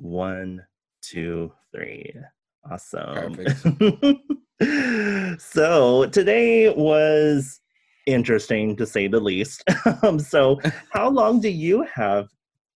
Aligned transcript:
One, 0.00 0.64
two, 1.02 1.52
three. 1.72 2.14
Awesome. 2.70 3.36
So 5.38 6.04
today 6.06 6.68
was 6.68 7.60
interesting 8.06 8.76
to 8.76 8.86
say 8.86 9.08
the 9.08 9.18
least. 9.20 9.64
um, 10.02 10.18
so 10.18 10.60
how 10.92 11.08
long 11.08 11.40
do 11.40 11.48
you 11.48 11.86
have 11.94 12.28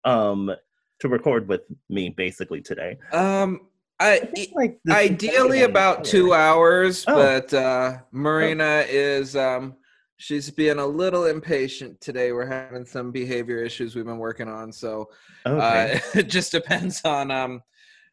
um 0.05 0.55
to 1.01 1.09
record 1.09 1.49
with 1.49 1.63
me 1.89 2.11
basically 2.11 2.61
today? 2.61 2.99
Um, 3.13 3.63
I, 3.99 4.19
think, 4.19 4.51
like, 4.55 4.79
ideally 4.91 5.63
about 5.63 6.05
two 6.05 6.35
hours, 6.35 7.05
Oh. 7.07 7.15
but 7.15 7.55
uh, 7.55 7.99
Marina 8.13 8.85
is 8.89 9.37
um, 9.37 9.75
she's 10.21 10.51
being 10.51 10.79
a 10.79 10.87
little 10.87 11.25
impatient 11.25 11.99
today. 12.01 12.31
We're 12.33 12.47
having 12.47 12.85
some 12.85 13.11
behavior 13.11 13.59
issues 13.65 13.97
we've 13.97 14.05
been 14.05 14.19
working 14.19 14.49
on, 14.49 14.71
so 14.73 15.09
Okay. 15.47 15.95
uh, 15.95 16.01
it 16.21 16.29
just 16.29 16.53
depends 16.53 17.01
on 17.05 17.31
um 17.31 17.63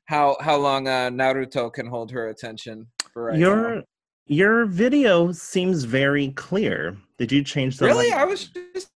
how 0.05 0.37
how 0.39 0.55
long 0.57 0.87
uh, 0.87 1.09
Naruto 1.09 1.71
can 1.71 1.85
hold 1.85 2.09
her 2.11 2.29
attention 2.29 2.87
for 3.13 3.25
right 3.25 3.37
your 3.37 3.75
now. 3.75 3.81
your 4.25 4.65
video 4.65 5.31
seems 5.33 5.83
very 5.83 6.29
clear. 6.31 6.95
Did 7.17 7.31
you 7.31 7.43
change 7.43 7.77
the 7.77 7.85
Really, 7.85 8.09
light- 8.09 8.19
I 8.19 8.25
was 8.25 8.47
just 8.73 8.91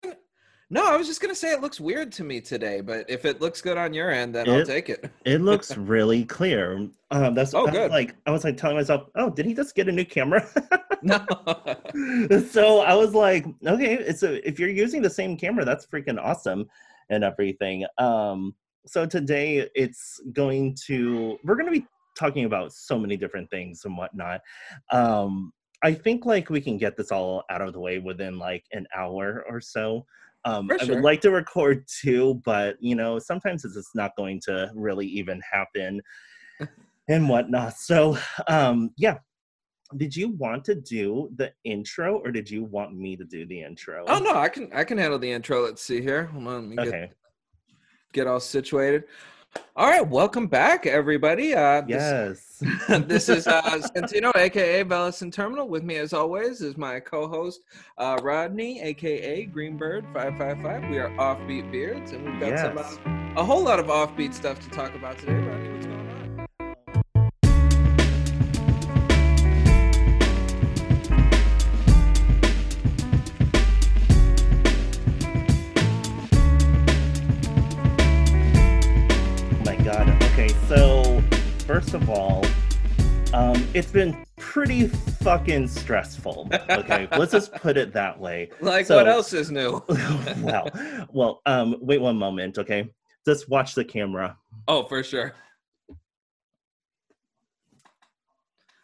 no, 0.69 0.85
I 0.85 0.95
was 0.97 1.07
just 1.07 1.21
gonna 1.21 1.35
say 1.35 1.51
it 1.51 1.61
looks 1.61 1.79
weird 1.79 2.11
to 2.13 2.23
me 2.23 2.41
today, 2.41 2.81
but 2.81 3.09
if 3.09 3.25
it 3.25 3.41
looks 3.41 3.61
good 3.61 3.77
on 3.77 3.93
your 3.93 4.11
end, 4.11 4.35
then 4.35 4.49
I'll 4.49 4.65
take 4.65 4.89
it. 4.89 5.09
It 5.25 5.41
looks 5.41 5.75
really 5.77 6.23
clear. 6.25 6.89
Um, 7.11 7.33
that's 7.33 7.53
Oh, 7.53 7.67
good. 7.67 7.89
like 7.91 8.15
I 8.25 8.31
was 8.31 8.43
like 8.43 8.57
telling 8.57 8.77
myself, 8.77 9.09
oh, 9.15 9.29
did 9.29 9.45
he 9.45 9.53
just 9.53 9.75
get 9.75 9.89
a 9.89 9.91
new 9.91 10.05
camera? 10.05 10.47
no. 11.01 11.25
so 12.51 12.81
I 12.81 12.93
was 12.93 13.13
like, 13.13 13.45
okay, 13.65 13.93
it's 13.95 14.23
a 14.23 14.47
if 14.47 14.59
you're 14.59 14.69
using 14.69 15.01
the 15.01 15.09
same 15.09 15.35
camera, 15.37 15.65
that's 15.65 15.85
freaking 15.87 16.21
awesome 16.21 16.65
and 17.09 17.23
everything. 17.23 17.85
Um, 17.97 18.53
so 18.85 19.05
today 19.05 19.67
it's 19.75 20.19
going 20.33 20.75
to 20.87 21.37
we're 21.43 21.55
going 21.55 21.65
to 21.71 21.79
be 21.79 21.85
talking 22.17 22.45
about 22.45 22.73
so 22.73 22.99
many 22.99 23.17
different 23.17 23.49
things 23.49 23.85
and 23.85 23.97
whatnot. 23.97 24.41
Um, 24.91 25.51
I 25.83 25.93
think 25.93 26.25
like 26.25 26.49
we 26.49 26.61
can 26.61 26.77
get 26.77 26.97
this 26.97 27.11
all 27.11 27.43
out 27.49 27.61
of 27.61 27.73
the 27.73 27.79
way 27.79 27.99
within 27.99 28.37
like 28.37 28.65
an 28.73 28.85
hour 28.95 29.45
or 29.49 29.61
so. 29.61 30.05
Um, 30.45 30.67
For 30.67 30.81
I 30.81 30.85
would 30.85 31.03
like 31.03 31.21
to 31.21 31.31
record 31.31 31.85
two, 32.01 32.41
but 32.45 32.77
you 32.79 32.95
know 32.95 33.19
sometimes 33.19 33.65
it's 33.65 33.75
just 33.75 33.95
not 33.95 34.15
going 34.17 34.39
to 34.45 34.71
really 34.73 35.05
even 35.05 35.41
happen 35.51 36.01
and 37.09 37.27
whatnot. 37.27 37.77
So 37.77 38.17
um, 38.47 38.91
yeah, 38.97 39.17
did 39.97 40.15
you 40.15 40.29
want 40.29 40.63
to 40.65 40.75
do 40.75 41.29
the 41.35 41.51
intro 41.63 42.19
or 42.19 42.31
did 42.31 42.49
you 42.49 42.63
want 42.63 42.95
me 42.95 43.15
to 43.15 43.25
do 43.25 43.45
the 43.45 43.61
intro? 43.61 44.05
Oh 44.07 44.19
no, 44.19 44.35
I 44.35 44.49
can 44.49 44.69
I 44.73 44.83
can 44.83 44.97
handle 44.97 45.19
the 45.19 45.31
intro. 45.31 45.63
Let's 45.63 45.81
see 45.81 46.01
here. 46.01 46.25
Hold 46.25 46.47
on, 46.47 46.69
let 46.69 46.85
me 46.85 46.91
get, 46.91 47.13
get 48.13 48.27
all 48.27 48.39
situated. 48.39 49.05
All 49.75 49.87
right, 49.87 50.05
welcome 50.05 50.47
back, 50.47 50.85
everybody. 50.85 51.53
Uh, 51.55 51.81
this, 51.81 52.59
Yes. 52.61 52.79
this 53.07 53.29
is 53.29 53.47
uh, 53.47 53.61
Santino, 53.61 54.35
aka 54.35 54.83
Bellison 54.83 55.31
Terminal. 55.31 55.69
With 55.69 55.83
me, 55.83 55.95
as 55.95 56.11
always, 56.11 56.61
is 56.61 56.75
my 56.77 56.99
co-host 56.99 57.61
uh, 57.97 58.17
Rodney, 58.21 58.81
aka 58.81 59.47
Greenbird 59.47 60.13
Five 60.13 60.37
Five 60.37 60.61
Five. 60.61 60.89
We 60.89 60.99
are 60.99 61.09
Offbeat 61.11 61.71
Beards, 61.71 62.11
and 62.11 62.25
we've 62.25 62.39
got 62.41 62.59
some 62.59 62.77
uh, 62.77 63.39
a 63.39 63.43
whole 63.43 63.63
lot 63.63 63.79
of 63.79 63.87
offbeat 63.87 64.33
stuff 64.33 64.59
to 64.59 64.69
talk 64.69 64.93
about 64.95 65.17
today. 65.17 65.33
Rodney, 65.33 65.68
first 81.69 81.93
of 81.93 82.09
all, 82.09 82.43
um, 83.31 83.63
it's 83.75 83.91
been 83.91 84.25
pretty 84.37 84.87
fucking 84.87 85.67
stressful. 85.67 86.49
Okay, 86.67 87.07
let's 87.19 87.31
just 87.31 87.53
put 87.53 87.77
it 87.77 87.93
that 87.93 88.19
way. 88.19 88.49
Like, 88.59 88.87
So- 88.87 88.95
what 88.95 89.07
else 89.07 89.33
is 89.33 89.51
new? 89.51 89.83
wow. 90.39 90.65
Well, 91.11 91.41
um, 91.45 91.75
wait 91.79 92.01
one 92.01 92.17
moment, 92.17 92.57
okay? 92.57 92.89
Just 93.23 93.49
watch 93.49 93.75
the 93.75 93.85
camera. 93.85 94.35
Oh, 94.67 94.81
for 94.81 95.03
sure. 95.03 95.35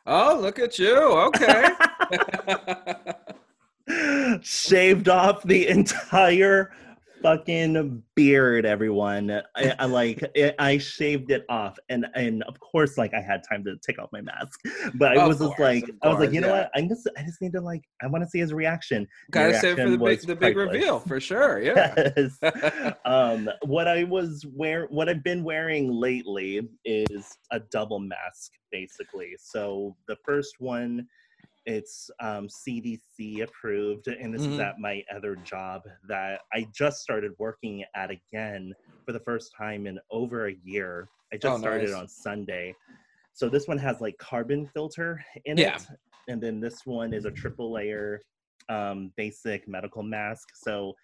Oh, 0.06 0.38
look 0.40 0.60
at 0.60 0.78
you. 0.78 0.96
Okay. 0.96 1.66
Shaved 4.44 5.10
off 5.10 5.42
the 5.42 5.68
entire 5.70 6.72
fucking 7.26 8.04
beard, 8.14 8.68
everyone. 8.68 9.32
I, 9.56 9.74
I 9.80 9.86
like 9.86 10.24
I, 10.38 10.54
I 10.60 10.78
shaved 10.78 11.32
it 11.32 11.44
off, 11.50 11.78
and 11.90 12.06
and 12.14 12.44
of 12.44 12.60
course, 12.60 12.98
like 12.98 13.14
I 13.16 13.22
had 13.22 13.44
time 13.50 13.64
to 13.64 13.76
take 13.78 13.98
off 14.00 14.10
my 14.12 14.22
mask, 14.22 14.60
but 14.94 15.18
I 15.18 15.22
Of 15.22 15.28
was 15.28 15.40
just 15.40 15.60
like, 15.60 15.84
of 15.84 15.96
I 16.04 16.08
was 16.10 16.20
like, 16.20 16.28
course, 16.28 16.34
you 16.34 16.42
know 16.42 16.52
what? 16.52 16.70
I 16.76 16.82
just 16.82 17.10
I 17.18 17.24
just 17.24 17.42
need 17.42 17.54
to 17.54 17.62
like 17.62 17.84
I 18.04 18.08
want 18.08 18.24
to 18.24 18.30
see 18.30 18.40
his 18.40 18.54
reaction. 18.54 19.08
Gotta 19.32 19.60
save 19.60 19.78
for 19.78 19.90
the 19.90 19.98
big 19.98 20.22
the 20.22 20.36
big 20.36 20.56
priceless. 20.56 20.74
reveal 20.74 21.00
for 21.00 21.20
sure. 21.20 21.56
Yeah. 21.66 22.12
Yes. 22.16 22.38
um, 23.06 23.50
what 23.64 23.88
I 23.88 24.04
was 24.04 24.46
wear, 24.54 24.86
what 24.92 25.10
I've 25.10 25.24
been 25.24 25.44
wearing 25.44 25.92
lately 25.92 26.70
is 26.84 27.38
a 27.52 27.60
double 27.72 28.00
mask, 28.00 28.52
basically. 28.72 29.36
So 29.40 29.96
the 30.08 30.18
first 30.24 30.56
one, 30.60 31.08
it's 31.66 32.10
um, 32.22 32.48
CDC 32.48 33.42
approved, 33.42 34.08
and 34.08 34.34
this 34.34 34.42
is 34.42 34.58
Mhm. 34.60 34.60
at 34.70 34.80
my 34.80 35.04
other 35.14 35.36
job 35.36 35.82
that 36.08 36.42
I 36.54 36.68
just 36.74 37.02
started 37.02 37.34
working 37.40 37.84
at 37.96 38.12
again 38.12 38.74
for 39.06 39.12
the 39.12 39.20
first 39.22 39.52
time 39.58 39.88
in 39.88 40.00
over 40.12 40.48
a 40.48 40.54
year. 40.64 41.10
I 41.34 41.38
just 41.38 41.56
Oh, 41.56 41.60
started 41.60 41.90
nice. 41.90 41.96
on 42.00 42.08
Sunday. 42.08 42.76
So 43.34 43.50
this 43.50 43.68
one 43.68 43.78
has 43.80 44.00
like 44.00 44.18
carbon 44.18 44.68
filter 44.68 45.24
in 45.46 45.58
Yeah. 45.58 45.76
it, 45.78 45.88
and 46.28 46.42
then 46.42 46.60
this 46.60 46.86
one 46.86 47.14
is 47.14 47.26
a 47.26 47.32
triple 47.32 47.72
layer 47.72 48.22
um, 48.70 49.12
basic 49.16 49.68
medical 49.68 50.02
mask. 50.02 50.50
So 50.56 50.96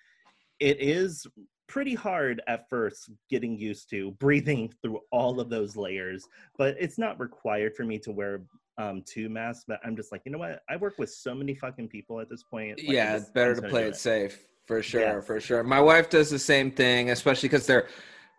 it 0.60 0.80
is 0.80 1.28
pretty 1.68 1.94
hard 1.94 2.42
at 2.48 2.68
first 2.70 3.10
getting 3.30 3.58
used 3.58 3.90
to 3.90 4.12
breathing 4.14 4.72
through 4.82 5.00
all 5.12 5.40
of 5.40 5.50
those 5.50 5.76
layers, 5.76 6.28
but 6.58 6.76
it's 6.80 6.98
not 6.98 7.20
required 7.20 7.76
for 7.76 7.84
me 7.84 7.98
to 8.00 8.12
wear 8.12 8.44
um, 8.78 9.04
two 9.06 9.30
masks. 9.30 9.66
But 9.68 9.80
I'm 9.84 9.96
just 9.96 10.12
like, 10.12 10.22
you 10.26 10.32
know 10.32 10.38
what? 10.38 10.62
I 10.70 10.78
work 10.78 10.96
with 10.98 11.10
so 11.12 11.34
many 11.36 11.56
fucking 11.56 11.88
people 11.90 12.20
at 12.20 12.30
this 12.30 12.44
point. 12.44 12.78
like, 12.80 12.88
yeah, 12.90 13.14
just- 13.14 13.24
it's 13.26 13.32
better 13.34 13.56
to 13.56 13.62
play 13.62 13.82
gonna 13.82 13.88
it 13.88 13.96
safe 13.96 14.46
for 14.66 14.82
sure, 14.82 15.02
Yes. 15.02 15.26
for 15.26 15.40
sure. 15.40 15.64
My 15.64 15.82
wife 15.82 16.10
does 16.10 16.30
the 16.30 16.40
same 16.40 16.72
thing, 16.72 17.10
especially 17.10 17.50
because 17.50 17.66
they're 17.66 17.88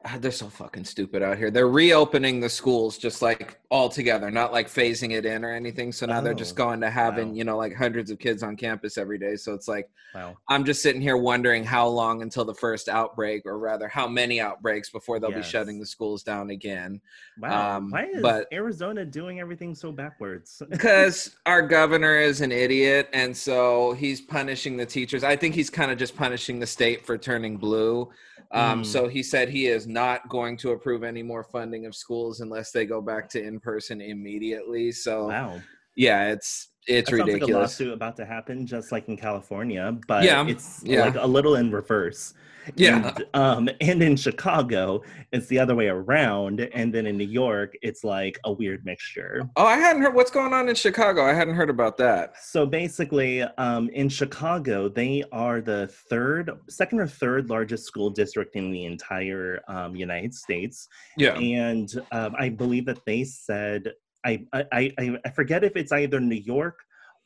ah, 0.04 0.16
they're 0.20 0.30
so 0.32 0.48
fucking 0.48 0.84
stupid 0.84 1.22
out 1.22 1.36
here. 1.38 1.50
They're 1.50 1.68
reopening 1.68 2.40
the 2.40 2.48
schools 2.48 2.98
just 2.98 3.22
like 3.22 3.60
all 3.72 3.88
together, 3.88 4.30
not 4.30 4.52
like 4.52 4.68
phasing 4.68 5.12
it 5.16 5.24
in 5.24 5.46
or 5.46 5.50
anything. 5.50 5.92
So 5.92 6.04
now 6.04 6.20
they're 6.20 6.34
just 6.34 6.52
Oh, 6.52 6.64
going 6.64 6.80
to 6.82 6.90
having 6.90 7.28
wow. 7.30 7.34
you 7.34 7.44
know 7.44 7.56
like 7.56 7.74
hundreds 7.74 8.10
of 8.10 8.18
kids 8.18 8.42
on 8.42 8.54
campus 8.54 8.98
every 8.98 9.18
day. 9.18 9.34
So 9.36 9.54
it's 9.54 9.66
like 9.66 9.88
Wow. 10.14 10.36
I'm 10.46 10.62
just 10.64 10.82
sitting 10.82 11.00
here 11.00 11.16
wondering 11.16 11.64
how 11.64 11.88
long 11.88 12.20
until 12.20 12.44
the 12.44 12.52
first 12.54 12.90
outbreak, 12.90 13.46
or 13.46 13.58
rather, 13.58 13.88
how 13.88 14.06
many 14.06 14.42
outbreaks 14.42 14.90
before 14.90 15.18
they'll 15.18 15.32
be 15.32 15.42
shutting 15.42 15.80
the 15.80 15.86
schools 15.86 16.22
down 16.22 16.50
again. 16.50 17.00
Wow. 17.38 17.78
Um, 17.78 17.90
Why 17.90 18.04
is 18.12 18.20
but- 18.20 18.46
Arizona 18.52 19.06
doing 19.06 19.40
everything 19.40 19.74
so 19.74 19.90
backwards? 19.90 20.62
because 20.70 21.34
our 21.46 21.62
governor 21.62 22.18
is 22.18 22.42
an 22.42 22.52
idiot 22.52 23.08
and 23.14 23.34
so 23.34 23.92
he's 23.94 24.20
punishing 24.20 24.76
the 24.76 24.84
teachers 24.84 25.24
i 25.24 25.34
think 25.34 25.54
he's 25.54 25.70
kind 25.70 25.90
of 25.90 25.96
just 25.96 26.14
punishing 26.16 26.58
the 26.60 26.66
state 26.66 27.06
for 27.06 27.16
turning 27.16 27.56
blue 27.56 28.10
um, 28.50 28.82
Mm. 28.82 28.86
so 28.86 29.08
he 29.08 29.22
said 29.22 29.48
he 29.48 29.66
is 29.66 29.86
not 29.86 30.28
going 30.28 30.58
to 30.58 30.72
approve 30.72 31.02
any 31.04 31.22
more 31.22 31.42
funding 31.42 31.86
of 31.86 31.94
schools 31.94 32.40
unless 32.40 32.70
they 32.70 32.84
go 32.84 33.00
back 33.00 33.28
to 33.30 33.42
in 33.42 33.58
person 33.62 34.00
immediately 34.00 34.92
so 34.92 35.28
wow. 35.28 35.60
yeah 35.96 36.30
it's 36.32 36.68
it's 36.86 37.10
That 37.10 37.16
sounds 37.16 37.20
like 37.20 37.28
a 37.28 37.32
ridiculous 37.34 37.62
lawsuit 37.80 37.92
about 37.92 38.16
to 38.16 38.24
happen, 38.24 38.66
just 38.66 38.90
like 38.90 39.08
in 39.08 39.16
California, 39.16 39.96
but 40.08 40.24
Yeah, 40.24 40.44
it's 40.48 40.82
yeah. 40.84 41.04
like 41.04 41.14
a 41.14 41.26
little 41.26 41.54
in 41.54 41.70
reverse. 41.70 42.34
Yeah 42.76 43.12
And, 43.16 43.26
um, 43.34 43.68
and 43.80 44.02
in 44.02 44.16
Chicago, 44.16 45.02
it's 45.32 45.46
the 45.48 45.58
other 45.58 45.74
way 45.74 45.88
around, 45.88 46.60
and 46.60 46.92
then 46.94 47.06
in 47.06 47.16
New 47.16 47.26
York, 47.26 47.74
it's 47.82 48.04
like 48.04 48.38
a 48.44 48.52
weird 48.52 48.84
mixture. 48.84 49.48
oh 49.56 49.66
i 49.66 49.76
hadn't 49.76 50.02
heard 50.02 50.14
what's 50.14 50.30
going 50.30 50.52
on 50.52 50.68
in 50.68 50.74
chicago 50.74 51.24
i 51.24 51.32
hadn't 51.32 51.54
heard 51.54 51.70
about 51.70 51.96
that 51.96 52.34
So 52.42 52.66
basically, 52.66 53.42
um, 53.66 53.88
in 53.90 54.08
Chicago, 54.08 54.88
they 54.88 55.24
are 55.32 55.60
the 55.60 55.86
third, 56.10 56.50
second 56.68 57.00
or 57.00 57.06
third 57.06 57.48
largest 57.48 57.84
school 57.86 58.10
district 58.10 58.56
in 58.56 58.70
the 58.70 58.84
entire 58.84 59.60
um, 59.68 59.94
United 59.96 60.34
States. 60.34 60.88
yeah 61.16 61.34
and 61.38 61.88
um, 62.12 62.34
I 62.38 62.48
believe 62.48 62.86
that 62.86 63.00
they 63.06 63.24
said 63.24 63.82
I, 64.24 64.32
I 64.52 64.62
I 65.00 65.04
I 65.26 65.30
forget 65.30 65.64
if 65.64 65.74
it's 65.76 65.92
either 65.92 66.20
New 66.20 66.42
York 66.56 66.78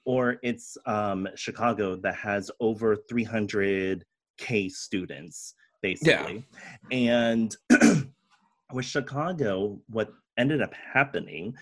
or 0.04 0.36
it's 0.42 0.78
um, 0.86 1.28
Chicago 1.34 1.96
that 2.04 2.14
has 2.14 2.50
over 2.60 2.96
300k 4.38 4.70
students 4.70 5.54
basically, 5.82 6.44
and 6.90 7.56
with 8.72 8.84
Chicago, 8.84 9.78
what 9.88 10.12
ended 10.36 10.62
up 10.62 10.72
happening 10.74 11.54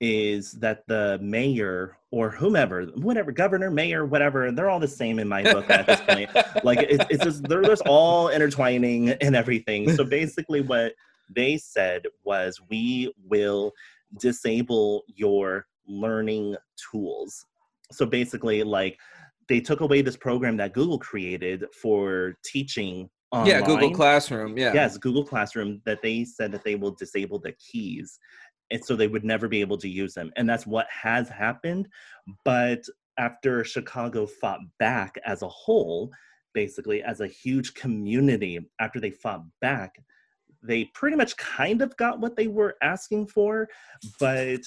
is 0.00 0.52
that 0.52 0.84
the 0.88 1.18
mayor 1.22 1.96
or 2.10 2.28
whomever, 2.28 2.82
whatever, 2.96 3.30
governor, 3.30 3.70
mayor, 3.70 4.04
whatever, 4.04 4.50
they're 4.50 4.68
all 4.68 4.80
the 4.80 4.88
same 4.88 5.20
in 5.20 5.28
my 5.28 5.44
book 5.44 5.70
at 5.70 5.86
this 5.86 6.00
point. 6.00 6.28
Like 6.64 6.80
it, 6.80 7.06
it's 7.08 7.24
just 7.24 7.44
they're 7.44 7.62
just 7.62 7.82
all 7.86 8.28
intertwining 8.28 9.10
and 9.10 9.34
everything. 9.34 9.90
So 9.96 10.04
basically 10.04 10.60
what 10.60 10.94
they 11.30 11.56
said 11.56 12.02
was 12.24 12.60
we 12.68 13.12
will 13.24 13.72
disable 14.18 15.02
your 15.08 15.66
learning 15.86 16.56
tools. 16.76 17.46
So 17.90 18.06
basically, 18.06 18.62
like 18.62 18.98
they 19.52 19.60
took 19.60 19.80
away 19.80 20.00
this 20.00 20.16
program 20.16 20.56
that 20.56 20.72
Google 20.72 20.98
created 20.98 21.66
for 21.74 22.38
teaching 22.42 23.10
online. 23.32 23.48
Yeah, 23.48 23.60
Google 23.60 23.90
Classroom. 23.90 24.56
Yeah. 24.56 24.72
Yes, 24.72 24.96
Google 24.96 25.26
Classroom 25.26 25.82
that 25.84 26.00
they 26.00 26.24
said 26.24 26.52
that 26.52 26.64
they 26.64 26.74
will 26.74 26.92
disable 26.92 27.38
the 27.38 27.52
keys. 27.52 28.18
And 28.70 28.82
so 28.82 28.96
they 28.96 29.08
would 29.08 29.24
never 29.24 29.48
be 29.48 29.60
able 29.60 29.76
to 29.76 29.90
use 29.90 30.14
them. 30.14 30.32
And 30.36 30.48
that's 30.48 30.66
what 30.66 30.86
has 30.88 31.28
happened. 31.28 31.86
But 32.46 32.80
after 33.18 33.62
Chicago 33.62 34.24
fought 34.24 34.60
back 34.78 35.16
as 35.26 35.42
a 35.42 35.48
whole, 35.48 36.10
basically 36.54 37.02
as 37.02 37.20
a 37.20 37.26
huge 37.26 37.74
community, 37.74 38.58
after 38.80 39.00
they 39.00 39.10
fought 39.10 39.42
back, 39.60 40.02
they 40.62 40.86
pretty 40.94 41.16
much 41.18 41.36
kind 41.36 41.82
of 41.82 41.94
got 41.98 42.20
what 42.20 42.36
they 42.36 42.46
were 42.46 42.76
asking 42.80 43.26
for, 43.26 43.68
but 44.18 44.60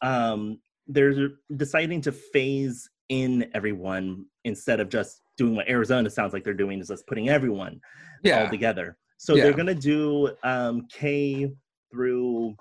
um, 0.00 0.60
they're 0.86 1.32
deciding 1.56 2.00
to 2.00 2.12
phase 2.12 2.88
in 3.10 3.50
everyone 3.54 4.24
instead 4.44 4.80
of 4.80 4.88
just 4.88 5.20
doing 5.36 5.54
what 5.56 5.68
Arizona 5.68 6.08
sounds 6.08 6.32
like 6.32 6.44
they're 6.44 6.54
doing, 6.54 6.80
is 6.80 6.88
just 6.88 7.06
putting 7.06 7.28
everyone 7.28 7.80
Yeah. 8.22 8.44
all 8.44 8.48
together. 8.48 8.96
So 9.18 9.34
Yeah. 9.34 9.44
they're 9.44 9.52
gonna 9.52 9.74
do 9.74 10.34
um, 10.44 10.86
K 10.90 11.50
through, 11.92 12.54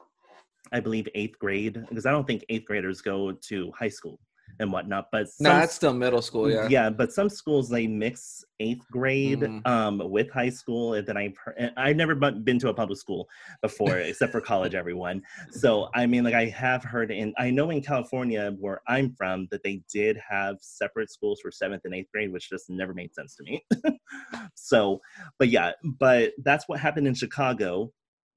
I 0.74 0.80
believe, 0.80 1.08
eighth 1.16 1.38
grade 1.40 1.86
because 1.88 2.06
I 2.06 2.12
don't 2.12 2.26
think 2.28 2.44
eighth 2.50 2.66
graders 2.66 3.02
go 3.02 3.32
to 3.32 3.72
high 3.78 3.90
school 3.90 4.20
and 4.60 4.72
whatnot. 4.72 5.08
But 5.12 5.28
No, 5.40 5.50
that's 5.52 5.74
still 5.74 5.94
middle 5.94 6.22
school. 6.22 6.50
Yeah. 6.52 6.68
yeah, 6.70 6.90
but 6.90 7.12
some 7.12 7.30
schools 7.30 7.70
they 7.70 7.88
mix 7.88 8.44
eighth 8.60 8.86
grade 8.92 9.40
Mhm. 9.40 9.66
um, 9.66 10.02
with 10.12 10.30
high 10.32 10.50
school, 10.50 10.94
and 10.96 11.08
then 11.08 11.16
I've 11.18 11.38
heard, 11.38 11.72
I've 11.78 11.96
never 11.96 12.14
been 12.14 12.60
to 12.60 12.70
a 12.70 12.74
public 12.74 13.00
school 13.00 13.28
before, 13.62 13.98
except 14.00 14.32
for 14.32 14.42
college. 14.42 14.76
Everyone, 14.76 15.22
so 15.52 15.90
I 15.96 16.06
mean, 16.06 16.24
like 16.24 16.34
I 16.34 16.46
have 16.48 16.84
heard, 16.84 17.10
and 17.12 17.34
I 17.38 17.50
know 17.52 17.70
in 17.70 17.82
California 17.82 18.54
where 18.60 18.82
I'm 18.88 19.14
from 19.16 19.48
that 19.52 19.64
they 19.64 19.82
did 19.92 20.18
have 20.30 20.58
separate 20.62 21.10
schools 21.10 21.40
for 21.42 21.52
seventh 21.52 21.84
and 21.86 21.94
eighth 21.96 22.12
grade, 22.14 22.32
which 22.34 22.50
just 22.50 22.70
never 22.70 22.94
made 22.94 23.14
sense 23.16 23.36
to 23.38 23.44
me. 23.44 23.66
so, 24.56 25.00
but 25.38 25.50
yeah, 25.50 25.72
but 25.84 26.34
that's 26.44 26.68
what 26.68 26.80
happened 26.80 27.08
in 27.08 27.14
Chicago. 27.14 27.92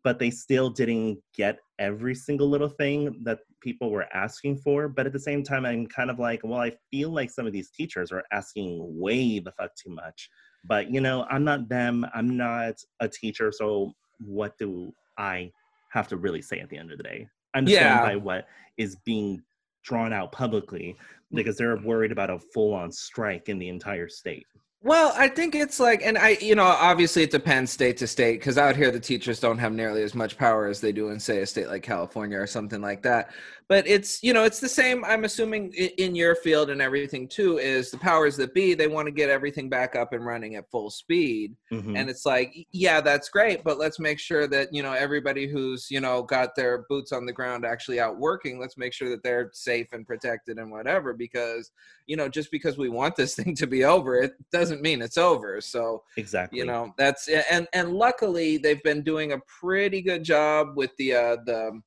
But 0.05 0.19
they 0.19 0.31
still 0.31 0.69
didn't 0.71 1.21
get 1.35 1.59
every 1.79 2.15
single 2.15 2.49
little 2.49 2.69
thing 2.69 3.23
that 3.25 3.41
people 3.61 3.91
were 3.91 4.07
asking 4.15 4.59
for. 4.59 4.89
But 4.89 5.07
at 5.07 5.13
the 5.13 5.21
same 5.21 5.43
time, 5.43 5.65
I'm 5.65 5.87
kind 5.87 6.11
of 6.11 6.19
like, 6.19 6.41
well, 6.43 6.61
I 6.61 6.73
feel 6.91 7.11
like 7.11 7.31
some 7.31 7.47
of 7.47 7.53
these 7.53 7.71
teachers 7.71 8.11
are 8.11 8.25
asking 8.33 8.99
way 8.99 9.39
the 9.39 9.53
fuck 9.53 9.75
too 9.77 9.91
much. 9.91 10.29
But 10.65 10.91
you 10.91 11.01
know, 11.01 11.27
I'm 11.31 11.45
not 11.45 11.69
them. 11.69 12.07
I'm 12.15 12.37
not 12.37 12.75
a 13.01 13.09
teacher. 13.09 13.53
So 13.53 13.93
what 14.19 14.59
do 14.59 14.93
I 15.19 15.53
have 15.91 16.09
to 16.09 16.17
really 16.17 16.43
say 16.43 16.59
at 16.61 16.69
the 16.69 16.79
end 16.79 16.91
of 16.91 16.99
the 16.99 17.05
day? 17.05 17.29
I'm 17.55 17.67
just 17.67 17.77
Yeah. 17.77 18.01
going 18.01 18.01
by 18.03 18.17
what 18.17 18.49
is 18.77 18.97
being 19.05 19.43
drawn 19.85 20.13
out 20.13 20.33
publicly 20.33 20.97
because 21.33 21.57
they're 21.57 21.77
worried 21.77 22.13
about 22.13 22.31
a 22.31 22.39
full-on 22.39 22.93
strike 22.93 23.49
in 23.49 23.59
the 23.59 23.69
entire 23.69 24.09
state. 24.09 24.47
Well, 24.85 25.13
I 25.17 25.29
think 25.29 25.55
it's 25.55 25.79
like, 25.79 26.03
and 26.05 26.19
I, 26.19 26.31
you 26.41 26.57
know, 26.57 26.65
obviously 26.65 27.23
it 27.23 27.31
depends 27.31 27.71
state 27.71 27.97
to 27.99 28.07
state 28.09 28.41
because 28.41 28.59
out 28.59 28.75
here 28.75 28.91
the 28.91 28.99
teachers 28.99 29.39
don't 29.39 29.59
have 29.59 29.73
nearly 29.73 30.03
as 30.03 30.13
much 30.13 30.37
power 30.37 30.67
as 30.67 30.81
they 30.81 30.91
do 30.91 31.11
in, 31.11 31.21
say, 31.21 31.41
a 31.41 31.47
state 31.47 31.69
like 31.69 31.85
California 31.85 32.37
or 32.39 32.49
something 32.49 32.81
like 32.81 33.03
that. 33.03 33.31
But 33.69 33.87
it's, 33.87 34.23
you 34.23 34.35
know, 34.35 34.43
it's 34.45 34.59
the 34.61 34.69
same. 34.69 35.05
I'm 35.05 35.25
assuming 35.25 35.73
in 35.73 36.15
your 36.15 36.35
field 36.35 36.69
and 36.69 36.83
everything 36.83 37.29
too 37.29 37.59
is 37.59 37.91
the 37.91 37.97
powers 37.97 38.37
that 38.37 38.53
be. 38.53 38.75
They 38.75 38.89
want 38.89 39.07
to 39.07 39.13
get 39.13 39.31
everything 39.31 39.71
back 39.71 39.95
up 39.95 40.13
and 40.13 40.27
running 40.27 40.57
at 40.57 40.69
full 40.71 40.91
speed, 40.91 41.55
Mhm. 41.73 41.97
and 41.99 42.11
it's 42.11 42.27
like, 42.27 42.55
yeah, 42.73 43.01
that's 43.01 43.31
great, 43.31 43.63
but 43.65 43.79
let's 43.79 43.99
make 43.99 44.19
sure 44.19 44.47
that 44.49 44.69
you 44.75 44.83
know 44.83 44.93
everybody 44.93 45.47
who's 45.47 45.91
you 45.91 46.01
know 46.01 46.23
got 46.23 46.55
their 46.55 46.85
boots 46.91 47.13
on 47.13 47.25
the 47.25 47.33
ground 47.33 47.65
actually 47.65 47.99
out 47.99 48.19
working. 48.19 48.59
Let's 48.61 48.77
make 48.77 48.93
sure 48.93 49.09
that 49.09 49.23
they're 49.23 49.49
safe 49.55 49.87
and 49.93 50.07
protected 50.07 50.59
and 50.59 50.71
whatever 50.71 51.15
because 51.15 51.71
you 52.07 52.17
know 52.17 52.29
just 52.29 52.51
because 52.51 52.77
we 52.77 52.91
want 52.91 53.17
this 53.17 53.35
thing 53.37 53.55
to 53.55 53.67
be 53.67 53.85
over 53.85 54.17
it 54.17 54.35
doesn't 54.51 54.72
mean 54.81 55.03
it's 55.03 55.19
over. 55.19 55.61
So 55.61 56.03
exactly. 56.17 56.59
you 56.59 56.65
know 56.65 56.95
that's 56.97 57.29
and 57.29 57.67
and 57.73 57.93
luckily 57.93 58.57
they've 58.57 58.83
been 58.83 59.03
doing 59.03 59.33
a 59.33 59.41
pretty 59.61 60.01
good 60.01 60.25
job 60.25 60.69
with 60.77 60.91
the 60.99 61.15
uh 61.15 61.37
the 61.45 61.81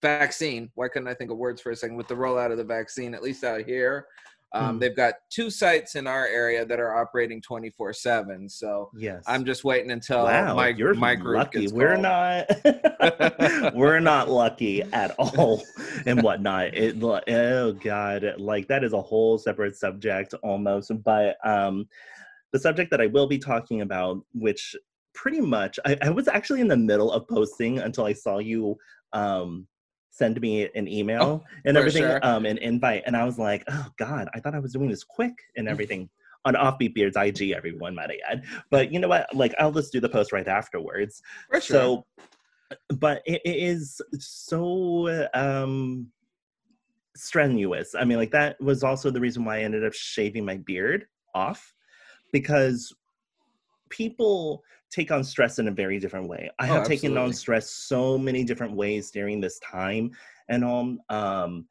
vaccine. 0.00 0.70
Why 0.74 0.88
couldn't 0.88 1.08
i 1.08 1.14
think 1.14 1.30
of 1.30 1.36
words 1.36 1.60
for 1.60 1.70
a 1.70 1.76
second? 1.76 1.96
With 1.96 2.08
the 2.08 2.14
rollout 2.14 2.50
of 2.50 2.58
the 2.58 2.64
vaccine 2.64 3.14
at 3.14 3.22
least 3.22 3.44
out 3.44 3.62
here 3.62 4.06
um, 4.54 4.74
Hmm. 4.74 4.78
they've 4.80 4.96
got 4.96 5.14
two 5.30 5.48
sites 5.50 5.94
in 5.94 6.06
our 6.06 6.26
area 6.26 6.64
that 6.66 6.78
are 6.78 6.94
operating 6.96 7.40
24 7.40 7.92
7 7.92 8.48
so 8.48 8.90
Yes. 8.96 9.22
i'm 9.26 9.44
just 9.44 9.64
waiting 9.64 9.90
until 9.92 10.24
wow, 10.24 10.54
my 10.54 10.68
you're 10.68 10.94
my 10.94 11.14
group 11.14 11.38
lucky. 11.38 11.60
gets 11.62 11.72
We're 11.72 11.96
called. 11.96 12.02
not. 12.02 13.74
we're 13.74 14.00
not 14.00 14.28
lucky 14.28 14.82
at 14.82 15.12
all, 15.18 15.62
and 16.06 16.22
whatnot. 16.22 16.74
It. 16.74 17.02
Oh 17.02 17.72
God, 17.72 18.24
like 18.38 18.68
that 18.68 18.84
is 18.84 18.92
a 18.92 19.00
whole 19.00 19.38
separate 19.38 19.76
subject 19.76 20.34
almost. 20.42 20.90
But 21.02 21.36
um, 21.44 21.88
the 22.52 22.58
subject 22.58 22.90
that 22.90 23.00
I 23.00 23.06
will 23.06 23.26
be 23.26 23.38
talking 23.38 23.80
about, 23.80 24.22
which 24.34 24.76
pretty 25.14 25.40
much 25.40 25.78
I, 25.84 25.96
I 26.02 26.10
was 26.10 26.28
actually 26.28 26.60
in 26.60 26.68
the 26.68 26.76
middle 26.76 27.10
of 27.12 27.26
posting 27.28 27.78
until 27.78 28.04
I 28.04 28.12
saw 28.12 28.38
you 28.38 28.76
um 29.12 29.66
send 30.12 30.40
me 30.40 30.68
an 30.74 30.86
email 30.86 31.42
and 31.64 31.76
everything, 31.76 32.02
sure. 32.02 32.20
um, 32.22 32.46
an 32.46 32.58
invite, 32.58 33.02
and 33.06 33.16
I 33.16 33.24
was 33.24 33.38
like, 33.38 33.64
oh 33.68 33.86
God, 33.98 34.28
I 34.34 34.40
thought 34.40 34.54
I 34.54 34.60
was 34.60 34.72
doing 34.72 34.88
this 34.88 35.02
quick 35.02 35.34
and 35.56 35.66
everything. 35.68 36.08
On 36.44 36.54
Offbeat 36.54 36.92
Beards 36.92 37.16
IG, 37.16 37.52
everyone 37.52 37.94
might 37.94 38.10
add. 38.28 38.42
But 38.68 38.92
you 38.92 38.98
know 38.98 39.06
what? 39.06 39.32
Like, 39.32 39.54
I'll 39.60 39.70
just 39.70 39.92
do 39.92 40.00
the 40.00 40.08
post 40.08 40.32
right 40.32 40.46
afterwards. 40.48 41.22
for 41.48 41.60
sure 41.60 41.76
So, 41.76 42.06
but 42.96 43.22
it, 43.26 43.40
it 43.44 43.56
is 43.56 44.00
so 44.18 45.28
um 45.34 46.08
strenuous. 47.16 47.94
I 47.94 48.04
mean, 48.04 48.18
like 48.18 48.32
that 48.32 48.60
was 48.60 48.82
also 48.82 49.10
the 49.10 49.20
reason 49.20 49.44
why 49.44 49.58
I 49.58 49.62
ended 49.62 49.84
up 49.84 49.94
shaving 49.94 50.44
my 50.44 50.56
beard 50.56 51.06
off 51.34 51.72
because 52.32 52.92
people 53.88 54.64
take 54.92 55.10
on 55.10 55.24
stress 55.24 55.58
in 55.58 55.68
a 55.68 55.72
very 55.72 55.98
different 55.98 56.28
way. 56.28 56.50
I 56.58 56.68
Oh, 56.68 56.74
have 56.74 56.86
taken 56.86 57.16
on 57.16 57.32
stress 57.32 57.70
so 57.70 58.18
many 58.18 58.44
different 58.44 58.74
ways 58.76 59.10
during 59.10 59.40
this 59.40 59.58
time 59.58 60.10
and 60.48 60.64
all. 60.64 60.96
Um, 61.08 61.66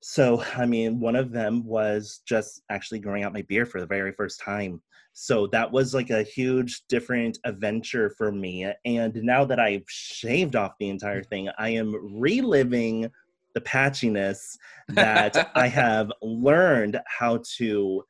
so, 0.00 0.42
I 0.56 0.66
mean, 0.66 0.98
one 0.98 1.16
of 1.16 1.30
them 1.30 1.64
was 1.64 2.22
just 2.26 2.62
actually 2.70 3.00
growing 3.00 3.22
out 3.24 3.32
my 3.32 3.42
beard 3.42 3.70
for 3.70 3.80
the 3.80 3.86
very 3.86 4.12
first 4.12 4.40
time. 4.40 4.80
So 5.12 5.46
that 5.48 5.70
was 5.70 5.92
like 5.94 6.10
a 6.10 6.22
huge 6.22 6.82
different 6.88 7.38
adventure 7.44 8.10
for 8.10 8.32
me. 8.32 8.72
And 8.84 9.14
now 9.22 9.44
that 9.44 9.60
I've 9.60 9.84
shaved 9.88 10.56
off 10.56 10.72
the 10.78 10.88
entire 10.88 11.22
thing, 11.22 11.50
I 11.58 11.70
am 11.70 11.94
reliving 12.18 13.10
the 13.54 13.60
patchiness 13.60 14.56
that 14.88 15.50
I 15.54 15.68
have 15.68 16.10
learned 16.22 16.98
how 17.06 17.42
to 17.58 18.02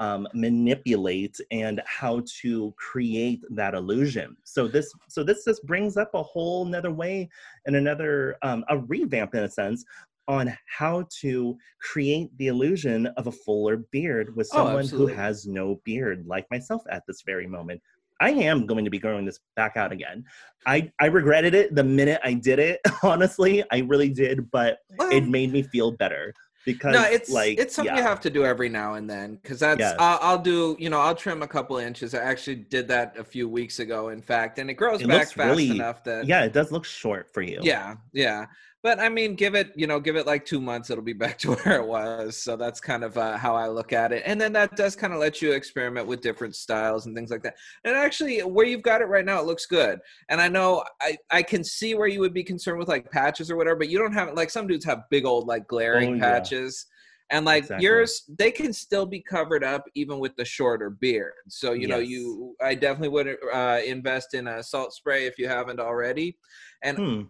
um, 0.00 0.26
manipulate 0.32 1.38
and 1.50 1.80
how 1.86 2.22
to 2.40 2.74
create 2.76 3.44
that 3.50 3.74
illusion. 3.74 4.36
So 4.44 4.66
this, 4.66 4.92
so 5.08 5.22
this 5.22 5.44
just 5.44 5.64
brings 5.66 5.96
up 5.96 6.10
a 6.14 6.22
whole 6.22 6.66
another 6.66 6.90
way 6.90 7.28
and 7.66 7.76
another 7.76 8.36
um, 8.42 8.64
a 8.68 8.78
revamp 8.78 9.34
in 9.34 9.44
a 9.44 9.48
sense 9.48 9.84
on 10.26 10.56
how 10.66 11.06
to 11.20 11.56
create 11.80 12.30
the 12.38 12.46
illusion 12.46 13.06
of 13.18 13.26
a 13.26 13.32
fuller 13.32 13.78
beard 13.92 14.34
with 14.36 14.48
Oh, 14.52 14.58
someone 14.58 14.88
who 14.88 15.06
has 15.06 15.46
no 15.46 15.80
beard, 15.84 16.24
like 16.26 16.46
myself 16.50 16.82
at 16.90 17.02
this 17.06 17.22
very 17.22 17.46
moment. 17.46 17.80
I 18.22 18.30
am 18.30 18.66
going 18.66 18.84
to 18.84 18.90
be 18.90 18.98
growing 18.98 19.24
this 19.24 19.40
back 19.56 19.76
out 19.76 19.92
again. 19.92 20.24
I, 20.66 20.92
I 21.00 21.06
regretted 21.06 21.54
it 21.54 21.74
the 21.74 21.82
minute 21.82 22.20
I 22.22 22.34
did 22.34 22.58
it. 22.58 22.80
Honestly, 23.02 23.64
I 23.72 23.78
really 23.78 24.10
did, 24.10 24.50
but 24.50 24.78
Well, 24.98 25.10
it 25.10 25.26
made 25.26 25.52
me 25.52 25.62
feel 25.62 25.92
better 25.92 26.34
because 26.64 26.94
no 26.94 27.02
it's 27.02 27.30
like 27.30 27.58
it's 27.58 27.74
something 27.74 27.94
yeah, 27.94 28.00
you 28.02 28.06
have 28.06 28.20
to 28.20 28.30
do 28.30 28.44
every 28.44 28.68
now 28.68 28.94
and 28.94 29.08
then 29.08 29.36
because 29.36 29.58
that's 29.60 29.78
Yes. 29.80 29.96
I'll, 29.98 30.18
I'll 30.20 30.38
do 30.38 30.76
you 30.78 30.90
know 30.90 30.98
i'll 31.00 31.14
trim 31.14 31.42
a 31.42 31.48
couple 31.48 31.76
inches 31.78 32.14
i 32.14 32.18
actually 32.18 32.56
did 32.56 32.86
that 32.88 33.16
a 33.18 33.24
few 33.24 33.48
weeks 33.48 33.78
ago 33.78 34.10
in 34.10 34.20
fact 34.20 34.58
and 34.58 34.68
it 34.70 34.74
grows 34.74 35.00
It 35.00 35.08
back 35.08 35.30
fast 35.32 35.36
really- 35.38 35.70
enough 35.70 36.04
that 36.04 36.26
yeah, 36.26 36.44
it 36.44 36.52
does 36.52 36.70
look 36.70 36.84
short 36.84 37.32
for 37.32 37.42
you. 37.42 37.60
yeah 37.62 37.96
yeah 38.12 38.46
but 38.82 38.98
i 38.98 39.08
mean 39.08 39.34
give 39.34 39.54
it 39.54 39.72
you 39.76 39.86
know 39.86 40.00
give 40.00 40.16
it 40.16 40.26
like 40.26 40.44
two 40.44 40.60
months 40.60 40.90
it'll 40.90 41.04
be 41.04 41.12
back 41.12 41.38
to 41.42 41.52
where 41.52 41.80
it 41.80 41.86
was. 41.86 42.36
So 42.36 42.56
that's 42.56 42.80
kind 42.80 43.04
of 43.04 43.16
uh, 43.18 43.36
how 43.36 43.54
i 43.54 43.68
look 43.68 43.92
at 43.92 44.12
it. 44.12 44.22
And 44.26 44.40
then 44.40 44.52
that 44.54 44.76
does 44.76 44.96
kind 44.96 45.12
of 45.12 45.18
let 45.20 45.42
you 45.42 45.52
experiment 45.52 46.06
with 46.06 46.20
different 46.20 46.56
styles 46.56 47.06
and 47.06 47.14
things 47.14 47.30
like 47.30 47.42
that. 47.42 47.54
And 47.84 47.94
actually 47.96 48.40
where 48.40 48.66
you've 48.66 48.82
got 48.82 49.00
it 49.02 49.06
right 49.06 49.24
now 49.24 49.40
it 49.40 49.46
looks 49.46 49.66
good. 49.66 49.98
And 50.28 50.40
i 50.40 50.48
know 50.48 50.84
i 51.00 51.16
i 51.30 51.42
can 51.42 51.62
see 51.64 51.94
where 51.94 52.08
you 52.08 52.20
would 52.20 52.34
be 52.34 52.44
concerned 52.44 52.78
with 52.78 52.88
like 52.88 53.10
patches 53.10 53.50
or 53.50 53.56
whatever 53.56 53.76
but 53.76 53.88
you 53.90 53.98
don't 53.98 54.12
have 54.12 54.32
like 54.34 54.50
some 54.50 54.66
dudes 54.66 54.84
have 54.84 55.02
big 55.10 55.24
old 55.24 55.46
like 55.46 55.66
glaring 55.68 56.10
Oh, 56.10 56.14
yeah. 56.14 56.22
patches. 56.22 56.86
And 57.32 57.44
like 57.44 57.64
Exactly. 57.64 57.84
yours 57.84 58.22
they 58.38 58.50
can 58.50 58.72
still 58.72 59.06
be 59.06 59.22
covered 59.22 59.62
up 59.62 59.84
even 59.94 60.18
with 60.18 60.34
the 60.36 60.44
shorter 60.44 60.90
beard. 60.90 61.34
So 61.48 61.72
you 61.72 61.86
know 61.86 61.98
you 61.98 62.56
i 62.62 62.74
definitely 62.74 63.10
would 63.10 63.36
uh, 63.52 63.80
invest 63.86 64.34
in 64.34 64.48
a 64.48 64.62
salt 64.62 64.92
spray 64.94 65.26
if 65.26 65.38
you 65.38 65.48
haven't 65.48 65.80
already. 65.80 66.36
And 66.82 66.98
Hmm. 66.98 67.22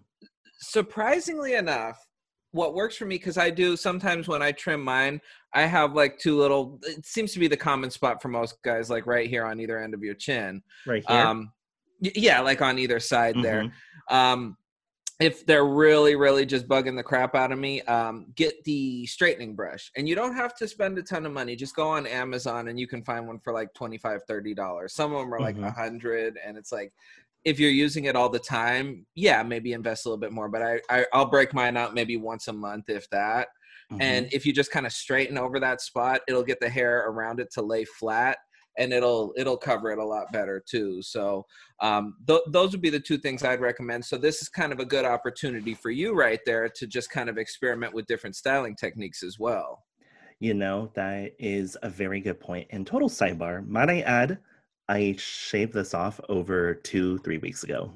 Surprisingly 0.61 1.55
enough 1.55 1.99
what 2.53 2.75
works 2.75 2.97
for 2.97 3.07
me 3.07 3.17
because 3.17 3.39
i 3.39 3.49
do 3.49 3.77
sometimes 3.77 4.27
when 4.29 4.43
i 4.43 4.51
trim 4.53 4.83
mine 4.83 5.21
i 5.55 5.63
have 5.63 5.95
like 5.95 6.19
two 6.19 6.37
little 6.37 6.79
it 6.83 7.05
seems 7.07 7.33
to 7.33 7.39
be 7.39 7.47
the 7.49 7.57
common 7.57 7.91
spot 7.91 8.21
for 8.21 8.29
most 8.29 8.61
guys 8.63 8.91
like 8.91 9.07
right 9.07 9.29
here 9.29 9.45
on 9.45 9.61
either 9.61 9.79
end 9.81 9.95
of 9.95 10.03
your 10.03 10.15
chin 10.15 10.63
Right 10.87 11.05
here. 11.07 11.17
um 11.17 11.53
Yeah, 12.01 12.41
like 12.41 12.63
on 12.63 12.79
either 12.79 12.99
side 12.99 13.37
there. 13.43 13.65
Mhm. 14.09 14.15
Um, 14.17 14.57
if 15.21 15.45
they're 15.45 15.67
really, 15.67 16.17
really 16.17 16.47
just 16.47 16.67
bugging 16.67 16.97
the 16.97 17.03
crap 17.03 17.35
out 17.35 17.53
of 17.53 17.59
me, 17.59 17.83
um, 17.83 18.33
get 18.37 18.65
the 18.65 19.05
straightening 19.07 19.55
brush. 19.55 19.93
And 19.99 20.09
you 20.09 20.15
don't 20.15 20.35
have 20.35 20.57
to 20.57 20.67
spend 20.67 20.97
a 20.97 21.03
ton 21.03 21.27
of 21.27 21.33
money. 21.33 21.57
Just 21.57 21.77
go 21.77 21.89
on 21.89 22.07
Amazon 22.07 22.69
and 22.69 22.81
you 22.81 22.87
can 22.87 23.05
find 23.05 23.27
one 23.27 23.39
for 23.39 23.53
like 23.53 23.75
25 23.75 24.23
$30. 24.27 24.91
Some 24.91 25.13
of 25.13 25.19
them 25.21 25.35
are 25.35 25.41
like 25.41 25.57
a 25.57 25.61
Mhm. 25.61 25.65
100 25.77 26.39
and 26.43 26.57
it's 26.57 26.73
like, 26.73 26.91
if 27.45 27.59
you're 27.59 27.71
using 27.71 28.05
it 28.05 28.17
all 28.17 28.29
the 28.29 28.39
time, 28.39 29.07
yeah, 29.15 29.43
maybe 29.43 29.73
invest 29.73 30.05
a 30.05 30.09
little 30.09 30.21
bit 30.21 30.33
more. 30.33 30.49
But 30.49 30.63
I, 30.63 30.81
I 30.91 31.07
I'll 31.13 31.31
break 31.31 31.55
mine 31.55 31.77
out 31.77 31.95
maybe 31.95 32.17
once 32.17 32.49
a 32.49 32.53
month, 32.53 32.89
if 32.89 33.09
that. 33.11 33.49
Mhm. 33.93 34.03
And 34.03 34.33
if 34.33 34.47
you 34.47 34.53
just 34.53 34.71
kind 34.71 34.87
of 34.87 34.93
straighten 34.93 35.39
over 35.39 35.59
that 35.61 35.81
spot, 35.81 36.21
it'll 36.29 36.43
get 36.43 36.61
the 36.61 36.69
hair 36.69 37.07
around 37.09 37.41
it 37.41 37.51
to 37.55 37.63
lay 37.63 37.85
flat 37.85 38.39
and 38.79 38.93
it'll 38.93 39.33
it'll 39.37 39.57
cover 39.57 39.91
it 39.91 39.99
a 39.99 40.05
lot 40.05 40.33
better 40.33 40.63
too. 40.69 41.03
So 41.03 41.45
um, 41.81 42.15
th- 42.27 42.41
those 42.49 42.73
would 42.73 42.81
be 42.81 42.91
the 42.91 43.01
two 43.01 43.19
things 43.19 43.43
I'd 43.43 43.61
recommend. 43.61 44.05
So 44.05 44.17
this 44.17 44.43
is 44.43 44.49
kind 44.49 44.73
of 44.73 44.81
a 44.81 44.85
good 44.85 45.05
opportunity 45.05 45.75
for 45.75 45.91
you 45.91 46.15
right 46.15 46.41
there 46.47 46.69
to 46.69 46.87
just 46.87 47.11
kind 47.11 47.29
of 47.29 47.39
experiment 47.39 47.95
with 47.95 48.07
different 48.07 48.37
styling 48.37 48.77
techniques 48.77 49.23
as 49.23 49.39
well. 49.39 49.85
You 50.39 50.55
know, 50.55 50.91
that 50.95 51.35
is 51.39 51.77
a 51.83 51.91
very 51.91 52.21
good 52.21 52.41
point. 52.41 52.69
And 52.71 52.87
total 52.87 53.11
sidebar, 53.11 53.67
might 53.67 53.91
I 53.91 54.01
add, 54.01 54.39
I 54.91 55.15
shaved 55.19 55.73
this 55.73 55.95
off 55.95 56.21
over 56.29 56.75
two, 56.75 57.19
three 57.19 57.39
weeks 57.39 57.63
ago. 57.63 57.93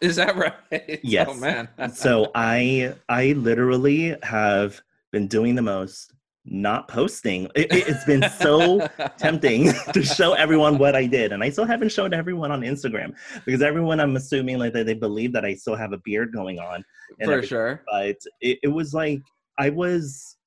Is 0.00 0.16
that 0.16 0.34
right? 0.36 0.54
Oh, 0.72 0.78
yes. 1.02 1.28
Oh 1.30 1.34
man. 1.34 1.68
so 1.94 2.30
I 2.34 2.94
I 3.08 3.32
literally 3.32 4.16
have 4.22 4.80
been 5.12 5.28
doing 5.28 5.54
the 5.54 5.62
most, 5.62 6.14
not 6.46 6.88
posting. 6.88 7.50
It, 7.54 7.70
it, 7.70 7.86
has 7.86 8.02
been 8.06 8.24
so 8.40 8.88
tempting 9.18 9.72
to 9.92 10.02
show 10.02 10.32
everyone 10.32 10.78
what 10.78 10.96
I 10.96 11.06
did, 11.06 11.32
and 11.32 11.44
I 11.44 11.50
still 11.50 11.66
haven't 11.66 11.92
shown 11.92 12.14
everyone 12.14 12.50
on 12.50 12.62
Instagram 12.62 13.14
because 13.44 13.60
everyone 13.60 14.00
I'm 14.00 14.16
assuming 14.16 14.58
like 14.58 14.72
that 14.72 14.86
they 14.86 14.94
believe 14.94 15.34
that 15.34 15.44
I 15.44 15.54
still 15.54 15.76
have 15.76 15.92
a 15.92 15.98
beard 15.98 16.32
going 16.32 16.58
on. 16.58 16.82
and 17.20 17.26
for 17.26 17.32
everything. 17.32 17.48
sure. 17.48 17.82
But 17.90 18.16
it, 18.40 18.58
it 18.62 18.68
was 18.68 18.94
like 18.94 19.20
I 19.58 19.68
was, 19.68 20.38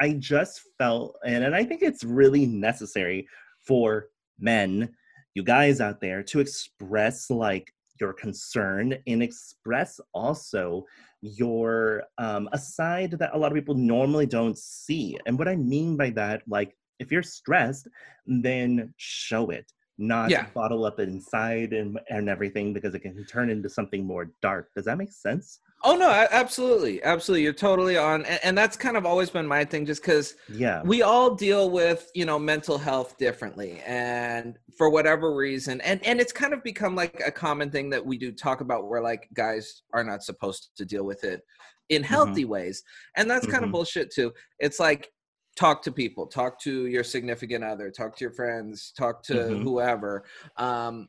I 0.00 0.12
just 0.12 0.60
felt, 0.76 1.16
and 1.24 1.44
and 1.44 1.54
I 1.54 1.64
think 1.64 1.80
it's 1.80 2.04
really 2.04 2.44
necessary 2.44 3.26
for 3.66 4.08
men, 4.38 4.94
you 5.36 5.44
guys 5.44 5.80
out 5.80 6.00
there, 6.00 6.22
to 6.24 6.40
express 6.40 7.30
like 7.30 7.72
your 8.00 8.12
concern 8.12 8.96
and 9.06 9.22
express 9.22 10.00
also 10.12 10.84
your 11.22 12.04
um, 12.18 12.48
a 12.52 12.58
side 12.58 13.12
that 13.12 13.34
a 13.34 13.38
lot 13.38 13.52
of 13.52 13.56
people 13.56 13.74
normally 13.74 14.26
don't 14.26 14.58
see. 14.58 15.18
And 15.26 15.38
what 15.38 15.48
I 15.48 15.56
mean 15.56 15.96
by 15.96 16.10
that, 16.10 16.42
like 16.48 16.76
if 16.98 17.12
you're 17.12 17.22
stressed, 17.22 17.88
then 18.26 18.94
show 18.96 19.50
it, 19.50 19.72
not 19.98 20.30
Yeah. 20.30 20.46
bottle 20.54 20.84
up 20.84 20.98
inside 21.00 21.72
and 21.72 21.98
and 22.10 22.28
everything 22.28 22.72
because 22.72 22.94
it 22.94 23.00
can 23.00 23.24
turn 23.26 23.50
into 23.50 23.68
something 23.68 24.04
more 24.04 24.32
dark. 24.42 24.70
Does 24.74 24.86
that 24.86 24.98
make 24.98 25.12
sense? 25.12 25.60
Oh 25.84 25.94
no, 25.94 26.08
absolutely, 26.10 27.02
absolutely. 27.02 27.42
You're 27.44 27.52
totally 27.52 27.96
on, 27.96 28.24
and, 28.24 28.40
and 28.42 28.58
that's 28.58 28.76
kind 28.76 28.96
of 28.96 29.04
always 29.04 29.30
been 29.30 29.46
my 29.46 29.64
thing, 29.64 29.84
just 29.84 30.02
because 30.02 30.34
Yeah. 30.48 30.82
we 30.84 31.02
all 31.02 31.34
deal 31.34 31.70
with 31.70 32.10
you 32.14 32.24
know 32.24 32.38
mental 32.38 32.78
health 32.78 33.16
differently 33.18 33.80
and 33.86 34.58
for 34.76 34.90
whatever 34.90 35.34
reason 35.34 35.80
and 35.82 36.04
and 36.04 36.20
it's 36.20 36.32
kind 36.32 36.52
of 36.52 36.62
become 36.62 36.94
like 36.94 37.20
a 37.24 37.30
common 37.30 37.70
thing 37.70 37.90
that 37.90 38.04
we 38.04 38.18
do 38.18 38.30
talk 38.32 38.60
about 38.60 38.88
where 38.88 39.02
like 39.02 39.28
guys 39.34 39.82
are 39.94 40.04
not 40.04 40.22
supposed 40.22 40.70
to 40.76 40.84
deal 40.84 41.04
with 41.04 41.24
it 41.24 41.42
in 41.88 42.02
healthy 42.02 42.44
ways 42.44 42.82
and 43.16 43.30
that's 43.30 43.46
kind 43.46 43.64
of 43.64 43.70
Mhm. 43.70 43.72
bullshit 43.72 44.10
too 44.12 44.32
it's 44.58 44.78
like 44.78 45.12
talk 45.56 45.82
to 45.82 45.90
people 45.92 46.26
talk 46.26 46.60
to 46.60 46.86
your 46.86 47.04
significant 47.04 47.64
other 47.64 47.90
talk 47.90 48.14
to 48.16 48.24
your 48.24 48.32
friends 48.32 48.92
talk 48.96 49.22
to 49.22 49.34
Mhm. 49.34 49.62
whoever 49.62 50.24
um 50.58 51.08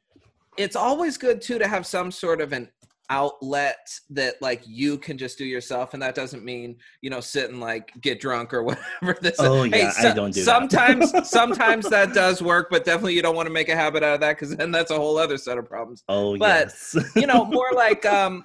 it's 0.58 0.76
always 0.76 1.18
good 1.18 1.42
too 1.42 1.60
to 1.60 1.68
have 1.68 1.86
some 1.86 2.12
sort 2.12 2.42
of 2.42 2.52
an 2.54 2.70
outlet 3.10 4.00
that 4.10 4.36
like 4.42 4.62
you 4.68 4.98
can 4.98 5.18
just 5.18 5.38
do 5.38 5.46
yourself 5.46 5.94
and 5.94 6.02
that 6.04 6.14
doesn't 6.14 6.44
mean 6.44 6.76
you 7.02 7.10
know 7.10 7.20
sit 7.22 7.50
and 7.50 7.60
like 7.62 7.92
get 8.02 8.20
drunk 8.20 8.54
or 8.54 8.64
whatever 9.02 9.18
this 9.22 9.36
Oh, 9.40 9.64
yeah, 9.64 9.88
I 9.98 10.02
so- 10.02 10.14
don't 10.14 10.32
do 10.34 10.42
that. 10.42 10.46
sometimes 10.46 11.14
sometimes 11.30 11.90
that 11.90 12.14
does 12.14 12.42
work 12.42 12.68
but 12.70 12.84
definitely 12.84 13.14
you 13.14 13.22
don't 13.22 13.36
want 13.36 13.48
to 13.48 13.54
make 13.54 13.70
a 13.70 13.76
habit 13.76 14.04
out 14.04 14.16
of 14.16 14.20
that 14.22 14.34
because 14.38 14.56
then 14.56 14.72
that's 14.72 14.92
a 14.92 14.96
whole 14.98 15.18
other 15.18 15.38
set 15.38 15.58
of 15.58 15.68
problems 15.68 16.04
Oh 16.10 16.38
but, 16.38 16.68
yes. 16.68 16.96
you 17.16 17.28
know 17.28 17.46
more 17.46 17.72
like 17.74 18.06
um 18.06 18.44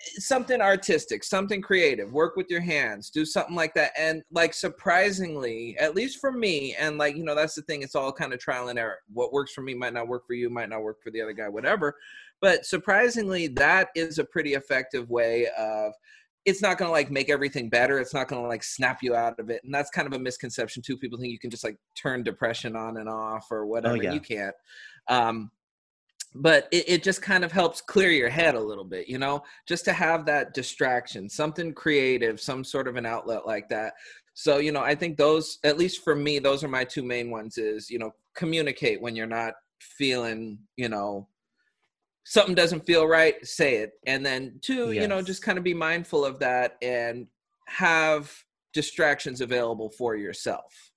something 0.00 0.60
artistic 0.60 1.24
something 1.24 1.60
creative 1.60 2.12
work 2.12 2.36
with 2.36 2.48
your 2.48 2.60
hands 2.60 3.10
do 3.10 3.24
something 3.24 3.56
like 3.56 3.74
that 3.74 3.90
and 3.98 4.22
like 4.30 4.54
surprisingly 4.54 5.76
at 5.78 5.94
least 5.94 6.20
for 6.20 6.30
me 6.30 6.74
and 6.78 6.98
like 6.98 7.16
you 7.16 7.24
know 7.24 7.34
that's 7.34 7.54
the 7.54 7.62
thing 7.62 7.82
it's 7.82 7.96
all 7.96 8.12
kind 8.12 8.32
of 8.32 8.38
trial 8.38 8.68
and 8.68 8.78
error. 8.78 8.98
What 9.12 9.32
works 9.32 9.52
for 9.52 9.62
me 9.62 9.74
might 9.74 9.92
not 9.92 10.08
work 10.08 10.26
for 10.26 10.34
you 10.34 10.50
might 10.50 10.68
not 10.68 10.82
work 10.82 11.02
for 11.02 11.10
the 11.10 11.20
other 11.20 11.32
guy 11.32 11.48
whatever. 11.48 11.96
But 12.40 12.64
surprisingly 12.64 13.48
that 13.48 13.88
is 13.96 14.18
a 14.18 14.24
pretty 14.24 14.54
effective 14.54 15.10
way 15.10 15.48
of 15.58 15.92
it's 16.44 16.62
not 16.62 16.78
going 16.78 16.88
to 16.88 16.92
like 16.92 17.10
make 17.10 17.28
everything 17.28 17.68
better 17.68 17.98
it's 17.98 18.14
not 18.14 18.28
going 18.28 18.40
to 18.40 18.48
like 18.48 18.62
snap 18.62 19.02
you 19.02 19.14
out 19.14 19.38
of 19.40 19.50
it 19.50 19.60
and 19.64 19.74
that's 19.74 19.90
kind 19.90 20.06
of 20.06 20.14
a 20.14 20.18
misconception 20.18 20.82
too 20.82 20.96
people 20.96 21.18
think 21.18 21.32
you 21.32 21.38
can 21.38 21.50
just 21.50 21.64
like 21.64 21.76
turn 22.00 22.22
depression 22.22 22.76
on 22.76 22.96
and 22.96 23.08
off 23.08 23.48
or 23.50 23.66
whatever 23.66 23.94
and 23.94 24.04
yeah. 24.04 24.12
you 24.12 24.20
can't. 24.20 24.54
Um 25.08 25.50
but 26.34 26.68
it, 26.70 26.88
it 26.88 27.02
just 27.02 27.22
kind 27.22 27.44
of 27.44 27.52
helps 27.52 27.80
clear 27.80 28.10
your 28.10 28.28
head 28.28 28.54
a 28.54 28.60
little 28.60 28.84
bit 28.84 29.08
you 29.08 29.18
know? 29.18 29.42
Just 29.66 29.84
to 29.86 29.92
have 29.92 30.26
that 30.26 30.54
distraction 30.54 31.28
something 31.28 31.72
creative 31.72 32.40
some 32.40 32.64
sort 32.64 32.88
of 32.88 32.96
an 32.96 33.06
outlet 33.06 33.46
like 33.46 33.68
that. 33.68 33.94
So 34.34 34.58
you 34.58 34.72
know 34.72 34.82
i 34.82 34.94
think 34.94 35.16
those 35.16 35.58
at 35.64 35.78
least 35.78 36.04
for 36.04 36.14
me 36.14 36.38
those 36.38 36.62
are 36.62 36.68
my 36.68 36.84
two 36.84 37.02
main 37.02 37.30
ones 37.30 37.58
is 37.58 37.90
you 37.90 37.98
know 37.98 38.12
communicate 38.34 39.02
when 39.02 39.16
you're 39.16 39.26
not 39.26 39.54
feeling 39.80 40.58
you 40.76 40.88
know 40.88 41.28
something 42.24 42.54
doesn't 42.54 42.84
feel 42.84 43.06
right 43.06 43.34
say 43.44 43.76
it. 43.76 43.92
And 44.06 44.24
then 44.24 44.58
two 44.60 44.92
you 44.92 45.08
know 45.08 45.22
just 45.22 45.42
kind 45.42 45.58
of 45.58 45.64
be 45.64 45.74
mindful 45.74 46.24
of 46.24 46.38
that 46.40 46.76
and 46.82 47.26
have 47.66 48.32
distractions 48.74 49.40
available 49.40 49.90
for 49.90 50.14
yourself 50.14 50.87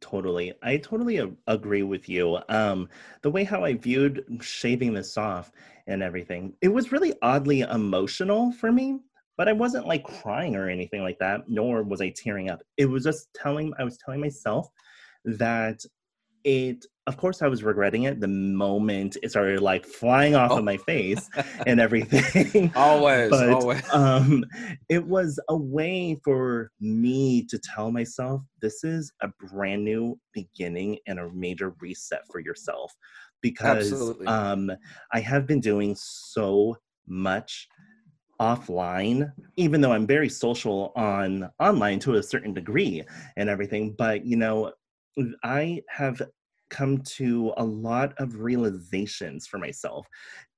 Totally. 0.00 0.54
I 0.62 0.78
totally 0.78 1.18
a- 1.18 1.32
agree 1.46 1.82
with 1.82 2.08
you. 2.08 2.38
Um, 2.48 2.88
the 3.22 3.30
way 3.30 3.44
how 3.44 3.64
I 3.64 3.74
viewed 3.74 4.24
shaving 4.40 4.94
this 4.94 5.18
off 5.18 5.52
and 5.86 6.02
everything, 6.02 6.54
it 6.62 6.68
was 6.68 6.90
really 6.92 7.14
oddly 7.22 7.60
emotional 7.60 8.50
for 8.52 8.72
me, 8.72 8.98
but 9.36 9.46
I 9.46 9.52
wasn't 9.52 9.86
like 9.86 10.04
crying 10.04 10.56
or 10.56 10.68
anything 10.70 11.02
like 11.02 11.18
that, 11.18 11.48
nor 11.48 11.82
was 11.82 12.00
I 12.00 12.10
tearing 12.10 12.48
up. 12.48 12.62
It 12.78 12.86
was 12.86 13.04
just 13.04 13.28
telling, 13.34 13.74
I 13.78 13.84
was 13.84 13.98
telling 13.98 14.20
myself 14.20 14.68
that 15.24 15.84
it, 16.44 16.86
of 17.10 17.16
course, 17.16 17.42
I 17.42 17.48
was 17.48 17.64
regretting 17.64 18.04
it 18.04 18.20
the 18.20 18.28
moment 18.28 19.16
it 19.20 19.30
started 19.30 19.60
like 19.60 19.84
flying 19.84 20.36
off 20.36 20.52
Oh. 20.52 20.58
of 20.58 20.64
my 20.64 20.76
face 20.76 21.28
and 21.66 21.80
everything. 21.80 22.70
always 22.76 23.30
But, 23.30 23.48
always 23.50 23.82
um, 23.92 24.44
it 24.88 25.04
was 25.04 25.40
a 25.48 25.56
way 25.56 26.20
for 26.22 26.70
me 26.80 27.44
to 27.46 27.58
tell 27.58 27.90
myself 27.90 28.42
this 28.62 28.84
is 28.84 29.12
a 29.22 29.28
brand 29.48 29.84
new 29.84 30.16
beginning 30.32 30.98
and 31.08 31.18
a 31.18 31.28
major 31.32 31.74
reset 31.80 32.22
for 32.30 32.38
yourself 32.38 32.94
because 33.40 33.92
um, 34.28 34.70
I 35.12 35.18
have 35.18 35.48
been 35.48 35.60
doing 35.60 35.96
so 35.98 36.76
much 37.08 37.66
offline 38.40 39.30
even 39.56 39.82
though 39.82 39.92
i'm 39.92 40.06
very 40.06 40.28
social 40.28 40.92
on 40.96 41.50
online 41.60 41.98
to 41.98 42.14
a 42.14 42.22
certain 42.22 42.54
degree 42.54 43.02
and 43.36 43.50
everything 43.50 43.94
but 43.98 44.24
you 44.24 44.34
know 44.34 44.72
i 45.44 45.78
have 45.90 46.22
come 46.70 46.98
to 46.98 47.52
a 47.56 47.64
lot 47.64 48.14
of 48.18 48.40
realizations 48.40 49.46
for 49.46 49.58
myself 49.58 50.06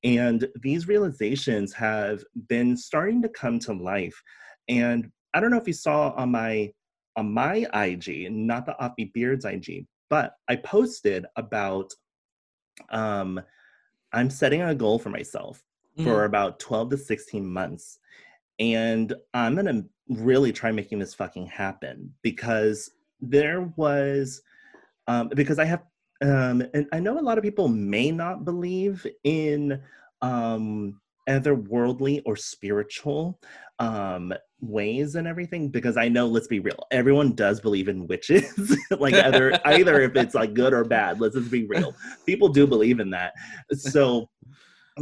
and 0.04 0.48
these 0.60 0.88
realizations 0.88 1.72
have 1.72 2.22
been 2.48 2.76
starting 2.76 3.22
to 3.22 3.28
come 3.28 3.58
to 3.58 3.72
life 3.72 4.20
and 4.68 5.10
i 5.34 5.40
don't 5.40 5.50
know 5.50 5.56
if 5.56 5.66
you 5.66 5.72
saw 5.72 6.10
on 6.10 6.30
my 6.30 6.70
on 7.16 7.32
my 7.32 7.66
ig 7.84 8.30
not 8.30 8.66
the 8.66 8.76
offbeat 8.80 9.12
beards 9.12 9.44
ig 9.44 9.86
but 10.10 10.34
i 10.48 10.56
posted 10.56 11.26
about 11.36 11.90
um 12.90 13.40
i'm 14.12 14.30
setting 14.30 14.62
a 14.62 14.74
goal 14.74 14.98
for 14.98 15.10
myself 15.10 15.62
Mm. 15.98 16.04
for 16.04 16.24
about 16.24 16.58
12 16.58 16.90
to 16.90 16.96
16 16.96 17.46
months 17.46 17.98
and 18.58 19.14
i'm 19.34 19.54
gonna 19.54 19.82
really 20.08 20.50
try 20.50 20.72
making 20.72 20.98
this 20.98 21.12
fucking 21.12 21.46
happen 21.46 22.14
because 22.22 22.90
there 23.20 23.70
was 23.76 24.40
um 25.06 25.28
because 25.34 25.58
i 25.58 25.66
have 25.66 25.82
um 26.22 26.62
and 26.74 26.86
i 26.92 27.00
know 27.00 27.18
a 27.18 27.20
lot 27.20 27.38
of 27.38 27.44
people 27.44 27.68
may 27.68 28.10
not 28.10 28.44
believe 28.44 29.06
in 29.24 29.80
um 30.22 31.00
otherworldly 31.28 32.22
or 32.24 32.36
spiritual 32.36 33.38
um 33.78 34.32
ways 34.60 35.14
and 35.16 35.26
everything 35.26 35.68
because 35.68 35.96
i 35.96 36.08
know 36.08 36.26
let's 36.26 36.46
be 36.46 36.60
real 36.60 36.86
everyone 36.90 37.32
does 37.34 37.60
believe 37.60 37.88
in 37.88 38.06
witches. 38.06 38.76
Like 38.98 39.14
either 39.14 39.58
either 39.64 40.02
if 40.02 40.14
it's 40.16 40.34
like 40.34 40.54
good 40.54 40.72
or 40.72 40.84
bad 40.84 41.20
let's 41.20 41.34
just 41.34 41.50
be 41.50 41.64
real. 41.64 41.94
People 42.26 42.48
do 42.48 42.66
believe 42.66 43.00
in 43.00 43.10
that. 43.10 43.32
So 43.72 44.28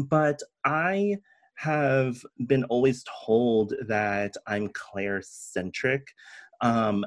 but 0.09 0.41
I 0.65 1.19
have 1.57 2.17
been 2.47 2.65
always 2.65 3.05
told 3.27 3.75
that 3.87 4.35
I'm 4.47 4.71
Claire 4.73 5.21
centric. 5.23 6.07
Um, 6.62 7.05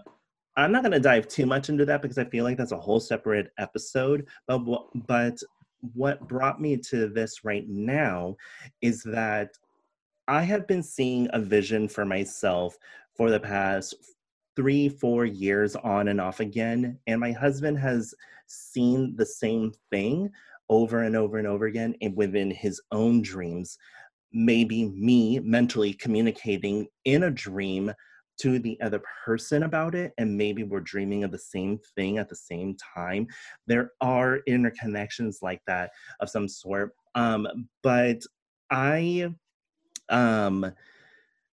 I'm 0.56 0.72
not 0.72 0.84
going 0.84 0.92
to 0.92 1.00
dive 1.00 1.28
too 1.28 1.46
much 1.46 1.70
into 1.70 1.86
that 1.86 2.02
because 2.02 2.18
I 2.18 2.26
feel 2.26 2.44
like 2.44 2.58
that's 2.58 2.72
a 2.72 2.80
whole 2.80 3.00
separate 3.00 3.52
episode. 3.58 4.28
But 4.48 4.60
but 5.08 5.42
what 5.94 6.28
brought 6.28 6.62
me 6.62 6.78
to 6.78 7.08
this 7.08 7.44
right 7.44 7.68
now 7.68 8.36
is 8.82 9.04
that 9.04 9.58
I 10.28 10.44
have 10.44 10.68
been 10.68 10.84
seeing 10.84 11.28
a 11.34 11.40
vision 11.40 11.88
for 11.88 12.06
myself 12.06 12.78
for 13.16 13.30
the 13.30 13.40
past 13.40 13.96
three, 14.56 14.88
four 14.88 15.26
years 15.26 15.76
on 15.76 16.08
and 16.08 16.22
off 16.22 16.40
again. 16.40 16.98
And 17.08 17.20
my 17.20 17.32
husband 17.32 17.80
has 17.80 18.14
seen 18.48 19.16
the 19.16 19.26
same 19.26 19.74
thing 19.92 20.30
over 20.70 21.04
and 21.04 21.16
over 21.16 21.38
and 21.38 21.48
over 21.48 21.66
again 21.66 21.96
and 22.02 22.16
within 22.16 22.52
his 22.52 22.82
own 22.92 23.22
dreams. 23.22 23.78
Maybe 24.32 24.86
me 24.90 25.40
mentally 25.40 25.94
communicating 25.94 26.88
in 27.06 27.24
a 27.24 27.32
dream 27.32 27.92
to 28.40 28.60
the 28.60 28.80
other 28.82 29.02
person 29.26 29.64
about 29.64 29.96
it 29.96 30.12
and 30.18 30.38
maybe 30.38 30.64
we're 30.64 30.80
dreaming 30.80 31.24
of 31.24 31.32
the 31.32 31.38
same 31.38 31.80
thing 31.96 32.18
at 32.18 32.30
the 32.30 32.36
same 32.36 32.76
time 32.96 33.28
there 33.68 33.92
are 34.02 34.40
interconnections 34.48 35.38
like 35.42 35.62
that 35.68 35.92
of 36.20 36.30
some 36.30 36.48
sort 36.48 36.94
um 37.16 37.48
but 37.84 38.22
i 38.72 39.30
um 40.10 40.66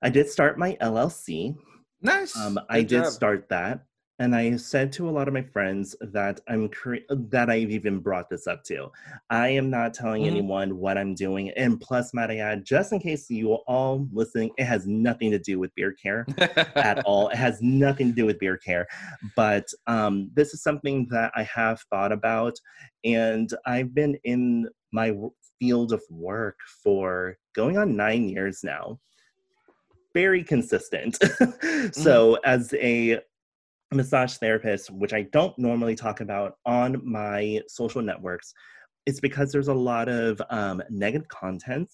i 0.02 0.08
did 0.08 0.28
start 0.28 0.58
my 0.58 0.76
llc 0.80 1.54
Nice. 2.02 2.34
um, 2.36 2.58
I 2.70 2.78
Good 2.80 2.88
did 2.88 3.04
job. 3.04 3.12
start 3.12 3.48
that, 3.50 3.84
and 4.20 4.36
I 4.36 4.54
said 4.56 4.92
to 4.92 5.08
a 5.08 5.10
lot 5.10 5.28
of 5.28 5.34
my 5.34 5.42
friends 5.42 5.96
that 6.02 6.40
I'm 6.46 6.68
cre- 6.68 7.06
that 7.08 7.48
I've 7.48 7.70
even 7.70 8.00
brought 8.00 8.28
this 8.28 8.46
up 8.46 8.62
to. 8.64 8.92
I 9.30 9.48
am 9.48 9.70
not 9.70 9.94
telling 9.94 10.24
Mhm. 10.24 10.26
anyone 10.26 10.76
what 10.76 10.98
I'm 10.98 11.14
doing, 11.14 11.50
and 11.52 11.80
plus, 11.80 12.12
might 12.12 12.30
I 12.30 12.36
add, 12.36 12.64
just 12.66 12.92
in 12.92 13.00
case 13.00 13.30
you 13.30 13.50
are 13.52 13.62
all 13.66 14.06
listening, 14.12 14.50
it 14.58 14.64
has 14.64 14.86
nothing 14.86 15.30
to 15.30 15.38
do 15.38 15.58
with 15.58 15.74
beard 15.74 15.96
care 16.00 16.26
at 16.76 17.02
all. 17.06 17.30
It 17.30 17.36
has 17.36 17.62
nothing 17.62 18.08
to 18.08 18.14
do 18.14 18.26
with 18.26 18.38
beard 18.38 18.62
care, 18.62 18.86
but 19.36 19.66
um, 19.86 20.30
this 20.34 20.52
is 20.52 20.62
something 20.62 21.06
that 21.10 21.32
I 21.34 21.42
have 21.44 21.80
thought 21.88 22.12
about, 22.12 22.58
and 23.04 23.50
I've 23.64 23.94
been 23.94 24.18
in 24.24 24.68
my 24.92 25.16
field 25.58 25.92
of 25.94 26.02
work 26.10 26.58
for 26.82 27.38
going 27.54 27.78
on 27.78 27.96
nine 27.96 28.28
years 28.28 28.62
now. 28.62 29.00
Very 30.12 30.42
consistent. 30.44 31.18
so, 31.92 32.34
as 32.44 32.74
a 32.74 33.20
massage 33.92 34.36
therapist, 34.36 34.90
which 34.90 35.12
I 35.12 35.22
don't 35.32 35.58
normally 35.58 35.94
talk 35.94 36.20
about 36.20 36.54
on 36.64 37.00
my 37.04 37.60
social 37.68 38.02
networks, 38.02 38.52
it's 39.06 39.20
because 39.20 39.50
there's 39.50 39.68
a 39.68 39.74
lot 39.74 40.08
of 40.08 40.40
um, 40.50 40.82
negative 40.90 41.28
content 41.28 41.90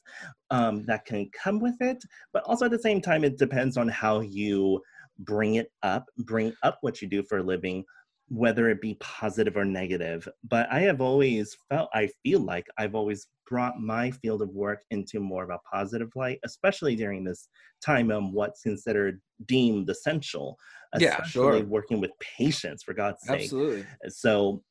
um, 0.51 0.85
that 0.87 1.05
can 1.05 1.31
come 1.31 1.61
with 1.61 1.77
it. 1.81 2.03
But 2.33 2.43
also 2.45 2.67
at 2.67 2.71
the 2.71 2.79
same 2.79 3.01
time, 3.01 3.25
it 3.25 3.39
depends 3.39 3.77
on 3.77 3.89
how 3.89 4.21
you 4.21 4.83
bring 5.21 5.55
it 5.55 5.73
up, 5.83 6.05
bring 6.19 6.53
up 6.63 6.79
what 6.83 7.01
you 7.01 7.09
do 7.09 7.23
for 7.23 7.39
a 7.39 7.43
living, 7.43 7.85
whether 8.29 8.69
it 8.69 8.81
be 8.81 8.97
positive 9.01 9.57
or 9.57 9.65
negative. 9.65 10.29
But 10.49 10.69
I 10.71 10.81
have 10.81 11.01
always 11.01 11.57
felt, 11.69 11.89
I 11.95 12.09
feel 12.23 12.41
like 12.41 12.67
I've 12.79 12.95
always 12.95 13.29
brought 13.49 13.81
my 13.81 14.11
field 14.11 14.43
of 14.43 14.49
work 14.51 14.83
into 14.91 15.21
more 15.21 15.45
of 15.45 15.51
a 15.51 15.61
positive 15.73 16.11
light, 16.17 16.41
especially 16.45 16.97
during 16.97 17.23
this 17.23 17.49
time 17.85 18.11
of 18.11 18.33
what's 18.33 18.63
considered 18.63 19.21
deemed 19.47 19.89
essential. 19.89 20.59
Yeah, 20.99 21.23
sure. 21.25 21.63
working 21.65 22.01
with 22.01 22.11
patients, 22.19 22.83
for 22.83 22.95
God's 22.95 23.23
sake. 23.23 23.43
Absolutely. 23.43 23.85
So 24.09 24.63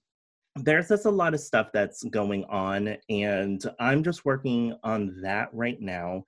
there's 0.55 0.89
just 0.89 1.05
a 1.05 1.11
lot 1.11 1.33
of 1.33 1.39
stuff 1.39 1.67
that's 1.73 2.03
going 2.05 2.45
on, 2.45 2.97
and 3.09 3.61
I'm 3.79 4.03
just 4.03 4.25
working 4.25 4.75
on 4.83 5.21
that 5.21 5.49
right 5.53 5.79
now. 5.79 6.23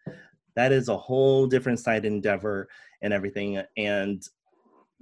That 0.55 0.71
is 0.71 0.87
a 0.89 0.97
whole 0.97 1.47
different 1.47 1.79
side 1.79 2.05
endeavor 2.05 2.67
and 3.01 3.11
everything. 3.13 3.61
And 3.77 4.21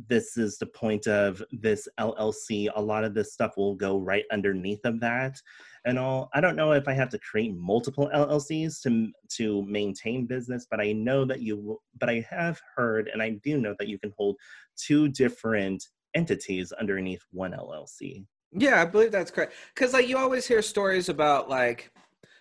this 0.08 0.38
is 0.38 0.58
the 0.58 0.66
point 0.66 1.08
of 1.08 1.42
this 1.52 1.88
LLC. 2.00 2.70
A 2.76 2.82
lot 2.82 3.04
of 3.04 3.14
this 3.14 3.34
stuff 3.34 3.58
will 3.58 3.76
go 3.76 3.98
right 3.98 4.26
underneath 4.32 4.84
of 4.86 5.00
that 5.00 5.40
and 5.86 5.98
all. 5.98 6.30
I 6.34 6.42
don't 6.42 6.56
know 6.56 6.74
if 6.74 6.88
I 6.88 6.94
have 6.94 7.10
to 7.10 7.20
create 7.20 7.56
multiple 7.56 8.10
LLCs 8.14 8.82
to 8.84 9.12
to 9.38 9.64
maintain 9.64 10.26
business, 10.26 10.68
but 10.70 10.80
I 10.80 10.92
know 10.92 11.26
that 11.26 11.42
you. 11.42 11.80
But 12.00 12.10
I 12.10 12.26
have 12.30 12.60
heard, 12.76 13.10
and 13.12 13.22
I 13.22 13.32
do 13.44 13.58
know 13.58 13.76
that 13.80 13.88
you 13.88 13.98
can 14.00 14.14
hold 14.18 14.36
two 14.76 15.08
different 15.08 15.84
entities 16.14 16.72
underneath 16.74 17.24
one 17.32 17.52
LLC. 17.52 18.26
Yeah, 18.52 18.82
I 18.82 18.86
believe 18.86 19.12
that's 19.12 19.32
correct. 19.32 19.54
Because 19.74 19.94
like 19.94 20.08
you 20.08 20.18
always 20.18 20.48
hear 20.48 20.62
stories 20.62 21.10
about 21.10 21.50
like, 21.50 21.92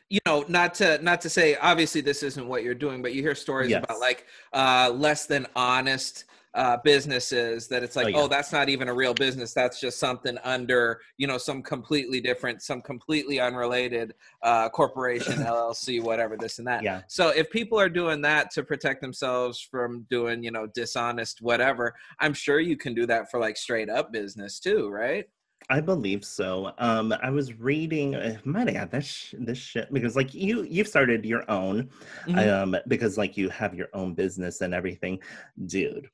you 0.09 0.21
know, 0.27 0.45
not 0.49 0.75
to 0.75 1.03
not 1.03 1.21
to 1.23 1.31
say 1.31 1.57
obviously 1.57 2.01
this 2.01 2.23
isn't 2.23 2.47
what 2.47 2.62
you're 2.62 2.75
doing, 2.75 3.03
but 3.03 3.14
you 3.14 3.23
hear 3.23 3.35
stories 3.35 3.71
Yes. 3.71 3.85
about 3.85 4.01
like 4.01 4.27
uh, 4.53 4.93
less 4.95 5.27
than 5.27 5.47
honest 5.57 6.25
uh, 6.55 6.77
businesses 6.85 7.67
that 7.69 7.83
it's 7.83 7.97
like, 7.97 8.14
Oh, 8.14 8.23
oh, 8.23 8.29
that's 8.29 8.53
not 8.53 8.69
even 8.69 8.88
a 8.88 8.95
real 8.95 9.14
business. 9.14 9.53
That's 9.53 9.81
just 9.81 9.99
something 9.99 10.38
under 10.45 11.01
you 11.19 11.27
know 11.27 11.38
some 11.38 11.62
completely 11.62 12.21
different, 12.21 12.62
some 12.62 12.81
completely 12.81 13.40
unrelated 13.40 14.14
uh, 14.43 14.69
corporation, 14.69 15.35
LLC, 15.38 16.03
whatever, 16.03 16.37
this 16.37 16.59
and 16.59 16.67
that. 16.67 16.83
Yeah. 16.83 17.03
So 17.09 17.31
if 17.31 17.51
people 17.51 17.79
are 17.79 17.88
doing 17.88 18.21
that 18.23 18.51
to 18.53 18.62
protect 18.62 19.01
themselves 19.01 19.61
from 19.61 20.07
doing, 20.11 20.43
you 20.43 20.51
know, 20.51 20.67
dishonest 20.67 21.43
whatever, 21.43 21.95
I'm 22.21 22.35
sure 22.35 22.61
you 22.61 22.77
can 22.77 22.95
do 22.95 23.07
that 23.07 23.31
for 23.31 23.40
like 23.40 23.57
straight 23.57 23.90
up 23.90 24.12
business 24.12 24.61
too, 24.61 24.88
right? 24.88 25.27
I 25.71 25.81
believe 25.81 26.25
so. 26.25 26.73
Um, 26.79 27.14
I 27.23 27.31
was 27.31 27.55
reading. 27.55 28.14
Uh, 28.14 28.37
might 28.45 28.69
I 28.69 28.73
add 28.73 28.90
this 28.90 29.07
sh- 29.07 29.35
this 29.38 29.59
shit 29.59 29.93
because 29.93 30.14
like 30.14 30.35
you 30.35 30.62
you've 30.64 30.88
started 30.88 31.25
your 31.25 31.51
own, 31.51 31.88
Mhm. 32.27 32.62
um, 32.62 32.77
because 32.87 33.17
like 33.17 33.37
you 33.37 33.49
have 33.49 33.75
your 33.75 33.88
own 33.95 34.14
business 34.14 34.61
and 34.61 34.75
everything, 34.75 35.19
dude. 35.67 36.11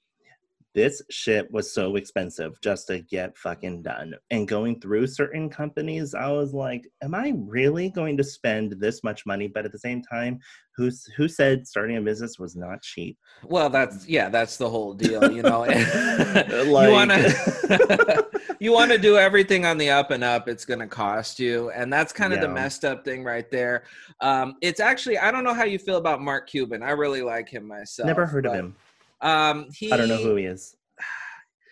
This 0.75 1.03
shit 1.11 1.51
was 1.51 1.73
so 1.73 1.97
expensive 1.97 2.61
just 2.61 2.87
to 2.87 3.01
get 3.01 3.37
fucking 3.37 3.83
done. 3.83 4.15
And 4.31 4.47
going 4.47 4.81
through 4.81 5.09
certain 5.09 5.51
companies, 5.51 6.15
I 6.15 6.31
was 6.31 6.55
like, 6.55 6.87
am 7.03 7.15
I 7.15 7.33
really 7.37 7.91
going 7.91 8.17
to 8.19 8.25
spend 8.25 8.73
this 8.79 9.03
much 9.03 9.27
money? 9.27 9.49
But 9.49 9.65
at 9.65 9.73
the 9.73 9.79
same 9.79 10.01
time, 10.03 10.39
who's 10.77 11.05
who 11.17 11.29
said 11.29 11.67
starting 11.67 11.97
a 11.97 12.01
business 12.01 12.39
was 12.39 12.55
not 12.55 12.83
cheap? 12.83 13.19
Well, 13.45 13.69
that's 13.69 14.09
yeah, 14.09 14.29
that's 14.29 14.57
the 14.57 14.71
whole 14.71 14.95
deal, 14.95 15.31
you 15.33 15.43
know. 15.43 15.65
you 15.69 16.65
Like- 16.65 16.93
want 16.93 17.11
to 17.11 18.31
you 18.61 18.73
want 18.73 18.93
to 18.93 18.99
do 18.99 19.17
everything 19.17 19.65
on 19.65 19.79
the 19.79 19.91
up 19.91 20.11
and 20.11 20.23
up. 20.23 20.49
It's 20.49 20.65
going 20.65 20.81
to 20.81 20.87
cost 20.87 21.41
you, 21.41 21.71
and 21.71 21.93
that's 21.93 22.13
kind 22.13 22.33
of 22.33 22.41
the 22.41 22.49
messed 22.49 22.85
up 22.85 23.05
thing 23.05 23.25
right 23.25 23.51
there. 23.51 23.85
Um, 24.21 24.57
it's 24.61 24.81
actually 24.81 25.19
I 25.19 25.31
don't 25.31 25.45
know 25.45 25.55
how 25.55 25.65
you 25.65 25.79
feel 25.79 25.97
about 25.97 26.21
Mark 26.21 26.49
Cuban. 26.49 26.83
I 26.83 26.91
really 26.91 27.23
like 27.23 27.49
him 27.49 27.67
myself. 27.67 28.07
Never 28.07 28.27
heard 28.27 28.47
of 28.47 28.55
him. 28.55 28.77
Um, 29.23 29.69
he, 29.75 29.93
I 29.93 29.97
don't 29.97 30.09
know 30.09 30.17
who 30.19 30.37
he 30.37 30.45
is. 30.45 30.77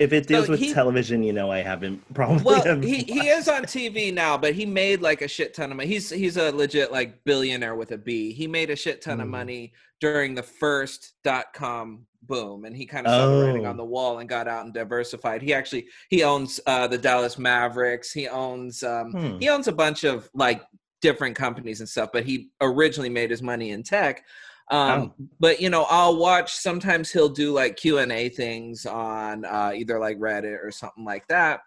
If 0.01 0.13
it 0.13 0.29
deals 0.29 0.47
So 0.47 0.53
with 0.53 0.61
he- 0.61 0.73
television, 0.73 1.25
you 1.25 1.33
know 1.33 1.51
I 1.51 1.59
haven't 1.59 2.03
probably. 2.15 2.45
Well, 2.45 2.63
have 2.65 2.83
he, 2.85 2.99
he 2.99 3.29
is 3.29 3.49
on 3.49 3.65
TV 3.65 4.15
now, 4.15 4.39
but 4.39 4.55
he 4.55 4.65
made 4.65 5.01
like 5.03 5.23
a 5.23 5.29
shit 5.29 5.55
ton 5.55 5.71
of 5.73 5.77
money. 5.77 5.89
He's 5.89 6.09
he's 6.11 6.37
a 6.37 6.53
legit 6.53 6.93
like 6.93 7.25
billionaire 7.25 7.75
with 7.75 7.91
a 7.91 7.99
B. 7.99 8.33
He 8.33 8.47
made 8.47 8.71
a 8.71 8.77
shit 8.77 9.03
ton 9.03 9.21
of 9.21 9.27
Mm. 9.27 9.31
money 9.31 9.73
during 10.01 10.35
the 10.37 10.43
first 10.43 11.15
dot 11.25 11.47
com 11.53 12.07
boom, 12.23 12.65
and 12.65 12.77
he 12.77 12.87
kind 12.87 13.07
of 13.09 13.13
saw 13.13 13.27
the 13.41 13.47
writing 13.47 13.67
Oh. 13.67 13.71
on 13.71 13.77
the 13.77 13.85
wall 13.85 14.19
and 14.21 14.29
got 14.29 14.47
out 14.47 14.65
and 14.65 14.73
diversified. 14.73 15.43
He 15.43 15.53
actually 15.53 15.89
he 16.11 16.23
owns 16.23 16.61
uh, 16.67 16.87
the 16.87 16.99
Dallas 16.99 17.37
Mavericks. 17.37 18.13
He 18.13 18.29
owns 18.29 18.85
um, 18.85 19.11
Hmm. 19.11 19.39
he 19.41 19.49
owns 19.49 19.67
a 19.67 19.73
bunch 19.73 20.05
of 20.05 20.31
like 20.33 20.63
different 21.01 21.35
companies 21.35 21.81
and 21.81 21.89
stuff. 21.89 22.11
But 22.13 22.23
he 22.25 22.51
originally 22.61 23.09
made 23.11 23.31
his 23.31 23.43
money 23.43 23.71
in 23.71 23.83
tech. 23.83 24.25
Um, 24.71 25.13
Oh. 25.19 25.27
but 25.41 25.61
you 25.61 25.71
know 25.71 25.87
i'll 25.89 26.17
watch 26.19 26.53
sometimes 26.55 27.11
he'll 27.11 27.29
do 27.31 27.53
like 27.53 27.77
q&a 27.77 28.29
things 28.29 28.85
on 28.85 29.45
uh, 29.47 29.73
either 29.75 29.99
like 29.99 30.19
reddit 30.19 30.63
or 30.63 30.71
something 30.71 31.05
like 31.05 31.27
that. 31.29 31.61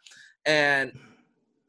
And 0.45 0.91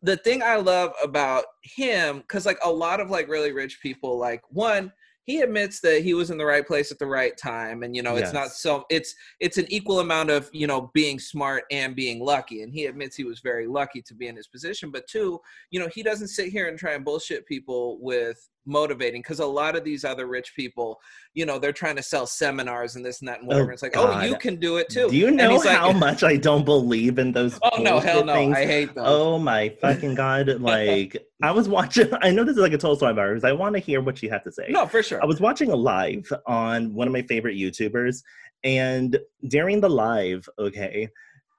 the 0.03 0.16
thing 0.18 0.42
i 0.42 0.57
love 0.57 0.92
about 1.03 1.45
him 1.62 2.18
because 2.18 2.45
like 2.45 2.59
a 2.64 2.71
lot 2.71 3.01
of 3.01 3.09
like 3.11 3.29
really 3.29 3.53
rich 3.53 3.81
people 3.81 4.18
like 4.18 4.42
one 4.51 4.92
he 5.25 5.40
admits 5.42 5.79
that 5.79 6.03
he 6.03 6.14
was 6.14 6.31
in 6.33 6.37
the 6.37 6.45
right 6.45 6.66
place 6.66 6.90
at 6.90 6.99
the 6.99 7.07
right 7.07 7.37
time 7.37 7.85
and 7.85 7.95
you 7.95 8.03
know 8.03 8.16
it's 8.16 8.33
not 8.33 8.49
so 8.49 8.85
it's 8.90 9.14
it's 9.38 9.57
an 9.57 9.66
equal 9.68 10.01
amount 10.01 10.29
of 10.31 10.51
you 10.53 10.66
know 10.66 10.90
being 10.95 11.21
smart 11.21 11.62
and 11.71 11.95
being 11.95 12.18
lucky 12.21 12.62
and 12.62 12.73
he 12.73 12.87
admits 12.87 13.14
he 13.14 13.23
was 13.23 13.38
very 13.38 13.68
lucky 13.68 14.03
to 14.03 14.14
be 14.14 14.27
in 14.27 14.35
his 14.35 14.49
position. 14.49 14.90
But 14.90 15.07
two 15.07 15.40
you 15.71 15.79
know 15.79 15.88
he 15.95 16.03
doesn't 16.03 16.29
sit 16.29 16.49
here 16.49 16.66
and 16.68 16.77
try 16.77 16.92
and 16.95 17.05
bullshit 17.05 17.47
people 17.47 17.99
with 18.01 18.49
motivating 18.66 19.20
because 19.20 19.40
a 19.40 19.46
lot 19.46 19.77
of 19.77 19.85
these 19.85 20.05
other 20.05 20.27
rich 20.27 20.55
people 20.55 21.01
you 21.35 21.44
know 21.44 21.59
they're 21.59 21.72
trying 21.72 21.96
to 21.96 22.03
sell 22.03 22.27
seminars 22.27 22.94
and 22.96 23.05
this 23.05 23.20
and 23.20 23.29
that 23.29 23.40
and 23.40 23.46
oh, 23.46 23.55
whatever 23.55 23.70
Oh, 23.70 23.75
it's 23.75 23.83
like 23.83 23.96
oh 23.96 24.20
you 24.22 24.37
can 24.37 24.57
do 24.57 24.77
it 24.77 24.88
too 24.88 25.09
Do 25.11 25.16
you 25.16 25.31
know 25.31 25.51
he's 25.51 25.64
like- 25.64 25.77
how 25.77 25.92
much 25.92 26.22
I 26.22 26.37
don't 26.37 26.64
believe 26.64 27.18
in 27.18 27.33
those? 27.33 27.59
oh 27.62 27.83
no 27.83 27.98
hell 27.98 28.25
no 28.25 28.35
things? 28.35 28.57
i 28.57 28.64
hate 28.66 28.94
those 28.94 29.05
Oh 29.07 29.38
my 29.38 29.68
fucking 29.81 30.14
god! 30.14 30.48
Like 30.61 31.16
I 31.42 31.51
was 31.51 31.68
watching. 31.68 32.09
I 32.22 32.31
know 32.31 32.44
this 32.44 32.55
is 32.57 32.62
like 32.62 32.72
a 32.72 32.79
total 32.79 32.94
story 32.96 33.14
because 33.14 33.42
I 33.44 33.53
want 33.53 33.75
to 33.75 33.81
hear 33.81 34.01
what 34.01 34.22
you 34.22 34.31
have 34.31 34.44
to 34.44 34.53
say. 34.53 34.66
no 34.68 34.87
for 34.87 35.03
sure 35.03 35.20
I 35.22 35.27
was 35.27 35.40
watching 35.40 35.70
a 35.72 35.77
live 35.77 36.33
on 36.46 36.94
one 36.94 37.09
of 37.09 37.12
my 37.12 37.22
favorite 37.22 37.57
YouTubers, 37.57 38.22
and 38.62 39.18
during 39.48 39.81
the 39.81 39.90
live, 39.90 40.48
okay, 40.59 41.09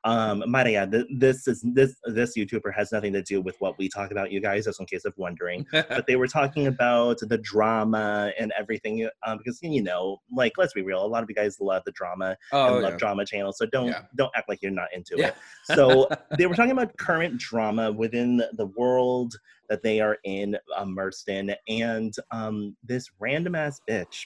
Um, 0.05 0.43
Maria, 0.47 0.87
th- 0.87 1.07
this 1.15 1.47
is 1.47 1.61
this 1.73 1.95
this 2.05 2.37
YouTuber 2.37 2.73
has 2.73 2.91
nothing 2.91 3.13
to 3.13 3.21
do 3.21 3.41
with 3.41 3.55
what 3.59 3.77
we 3.77 3.87
talk 3.87 4.11
about, 4.11 4.31
you 4.31 4.41
guys, 4.41 4.65
just 4.65 4.79
in 4.79 4.85
case 4.85 5.05
of 5.05 5.13
wondering. 5.17 5.65
but 5.71 6.05
they 6.07 6.15
were 6.15 6.27
talking 6.27 6.67
about 6.67 7.19
the 7.19 7.37
drama 7.37 8.31
and 8.39 8.51
everything, 8.57 9.07
um, 9.25 9.37
because 9.37 9.59
you 9.61 9.81
know, 9.81 10.21
like 10.31 10.53
let's 10.57 10.73
be 10.73 10.81
real, 10.81 11.03
a 11.03 11.07
lot 11.07 11.23
of 11.23 11.29
you 11.29 11.35
guys 11.35 11.59
love 11.59 11.83
the 11.85 11.91
drama 11.93 12.37
oh, 12.51 12.75
and 12.75 12.83
love 12.83 12.93
yeah. 12.93 12.97
drama 12.97 13.25
channels, 13.25 13.57
so 13.57 13.65
don't 13.65 13.87
Yeah. 13.87 14.03
don't 14.15 14.31
act 14.35 14.49
like 14.49 14.61
you're 14.61 14.71
not 14.71 14.89
into 14.93 15.15
Yeah. 15.17 15.27
it. 15.27 15.35
So 15.65 16.09
they 16.37 16.47
were 16.47 16.55
talking 16.55 16.71
about 16.71 16.95
current 16.97 17.37
drama 17.37 17.91
within 17.91 18.37
the 18.53 18.65
world 18.77 19.35
that 19.69 19.81
they 19.83 20.01
are 20.01 20.17
in, 20.23 20.57
immersed 20.81 21.29
in, 21.29 21.55
and 21.67 22.13
um, 22.31 22.75
this 22.83 23.09
random 23.19 23.55
ass 23.55 23.79
bitch. 23.89 24.25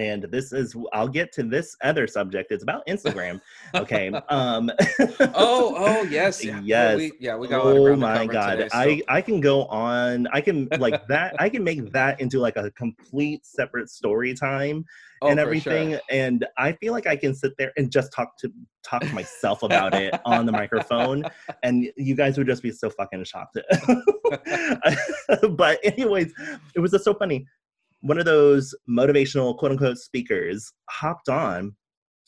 And 0.00 0.22
this 0.30 0.52
is, 0.52 0.74
I'll 0.92 1.08
get 1.08 1.30
to 1.32 1.42
this 1.42 1.76
other 1.84 2.06
subject. 2.06 2.50
It's 2.52 2.62
about 2.62 2.86
Instagram. 2.88 3.40
Okay. 3.74 4.08
Um, 4.28 4.70
oh, 5.34 5.74
oh, 5.76 6.02
yes, 6.10 6.44
yeah. 6.44 6.60
Yes. 6.64 6.96
we, 6.96 7.12
yeah, 7.20 7.36
we 7.36 7.46
got. 7.46 7.64
oh 7.64 7.94
my 7.94 8.26
god 8.26 8.56
today, 8.56 8.68
so- 8.68 8.78
i 8.78 9.00
i 9.08 9.20
can 9.20 9.40
go 9.40 9.64
on 9.66 10.26
i 10.32 10.40
can 10.40 10.68
like 10.78 11.06
that 11.06 11.34
i 11.38 11.48
can 11.48 11.62
make 11.62 11.92
that 11.92 12.20
into 12.20 12.40
like 12.40 12.56
a 12.56 12.70
complete 12.72 13.46
separate 13.46 13.88
story 13.88 14.34
time 14.34 14.84
Oh, 15.22 15.28
and 15.28 15.38
everything 15.38 15.90
sure. 15.90 16.00
and 16.10 16.46
i 16.56 16.72
feel 16.72 16.94
like 16.94 17.06
i 17.06 17.14
can 17.14 17.34
sit 17.34 17.52
there 17.58 17.72
and 17.76 17.92
just 17.92 18.10
talk 18.10 18.38
to 18.38 18.50
talk 18.82 19.02
to 19.02 19.12
myself 19.14 19.62
about 19.62 19.92
it 19.94 20.14
on 20.24 20.46
the 20.46 20.52
microphone 20.52 21.24
and 21.62 21.86
you 21.96 22.14
guys 22.16 22.38
would 22.38 22.46
just 22.46 22.62
be 22.62 22.70
so 22.72 22.88
fucking 22.88 23.24
shocked 23.24 23.58
but 25.50 25.78
anyways 25.84 26.32
it 26.74 26.80
was 26.80 26.90
just 26.90 27.04
so 27.04 27.12
funny 27.12 27.46
one 28.00 28.18
of 28.18 28.24
those 28.24 28.74
motivational 28.88 29.56
quote 29.56 29.72
unquote 29.72 29.98
speakers 29.98 30.72
hopped 30.88 31.28
on 31.28 31.74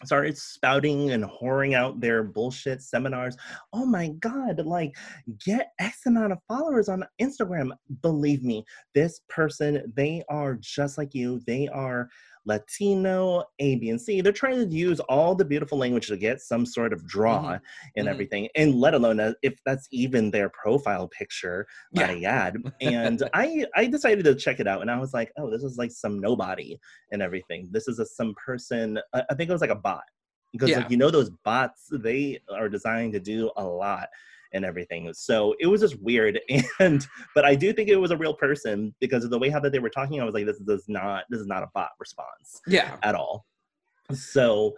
started 0.04 0.36
spouting 0.36 1.12
and 1.12 1.24
whoring 1.24 1.74
out 1.74 2.00
their 2.00 2.24
bullshit 2.24 2.82
seminars. 2.82 3.36
Oh 3.72 3.86
my 3.86 4.08
god 4.20 4.64
like 4.66 4.96
get 5.44 5.72
x 5.78 6.06
amount 6.06 6.32
of 6.32 6.38
followers 6.48 6.88
on 6.88 7.04
instagram. 7.20 7.70
Believe 8.02 8.42
me 8.42 8.64
this 8.94 9.20
person 9.28 9.92
they 9.96 10.22
are 10.28 10.54
just 10.60 10.98
like 10.98 11.14
you. 11.14 11.40
They 11.46 11.68
are 11.68 12.08
latino 12.44 13.44
a 13.60 13.76
b 13.76 13.90
and 13.90 14.00
c 14.00 14.20
they're 14.20 14.32
trying 14.32 14.68
to 14.68 14.74
use 14.74 15.00
all 15.00 15.34
the 15.34 15.44
beautiful 15.44 15.78
language 15.78 16.06
to 16.08 16.16
get 16.16 16.40
some 16.40 16.66
sort 16.66 16.92
of 16.92 17.06
draw 17.06 17.58
and 17.96 18.06
Mhm. 18.06 18.10
everything 18.10 18.48
and 18.56 18.74
let 18.74 18.94
alone 18.94 19.34
if 19.42 19.54
that's 19.64 19.86
even 19.92 20.30
their 20.30 20.50
profile 20.50 21.08
picture 21.08 21.66
Yeah. 21.92 22.08
I 22.08 22.22
add. 22.22 22.56
and 22.80 23.22
i 23.34 23.64
i 23.76 23.86
decided 23.86 24.24
to 24.24 24.34
check 24.34 24.60
it 24.60 24.66
out 24.66 24.80
and 24.82 24.90
i 24.90 24.98
was 24.98 25.14
like 25.14 25.30
oh 25.38 25.50
this 25.50 25.62
is 25.62 25.76
like 25.78 25.92
some 25.92 26.18
nobody 26.20 26.76
and 27.12 27.22
everything 27.22 27.68
this 27.70 27.86
is 27.88 27.98
a 27.98 28.06
some 28.06 28.34
person 28.44 28.98
i, 29.14 29.22
I 29.30 29.34
think 29.34 29.48
it 29.48 29.52
was 29.52 29.60
like 29.62 29.70
a 29.70 29.76
bot 29.76 30.04
because 30.52 30.70
Yeah. 30.70 30.78
like 30.78 30.90
you 30.90 30.96
know 30.96 31.10
those 31.10 31.30
bots 31.44 31.86
they 31.92 32.40
are 32.52 32.68
designed 32.68 33.12
to 33.14 33.20
do 33.20 33.50
a 33.56 33.64
lot 33.64 34.08
and 34.52 34.64
everything 34.64 35.12
so 35.12 35.54
it 35.60 35.66
was 35.66 35.80
just 35.80 36.00
weird 36.00 36.40
and 36.80 37.06
but 37.34 37.44
i 37.44 37.54
do 37.54 37.72
think 37.72 37.88
it 37.88 37.96
was 37.96 38.10
a 38.10 38.16
real 38.16 38.34
person 38.34 38.94
because 39.00 39.24
of 39.24 39.30
the 39.30 39.38
way 39.38 39.48
how 39.48 39.60
that 39.60 39.72
they 39.72 39.78
were 39.78 39.90
talking 39.90 40.20
i 40.20 40.24
was 40.24 40.34
like 40.34 40.46
this 40.46 40.58
does 40.60 40.84
not 40.88 41.24
this 41.30 41.40
is 41.40 41.46
not 41.46 41.62
a 41.62 41.68
bot 41.74 41.90
response 41.98 42.60
Yeah. 42.66 42.96
at 43.02 43.14
all 43.14 43.46
so 44.12 44.74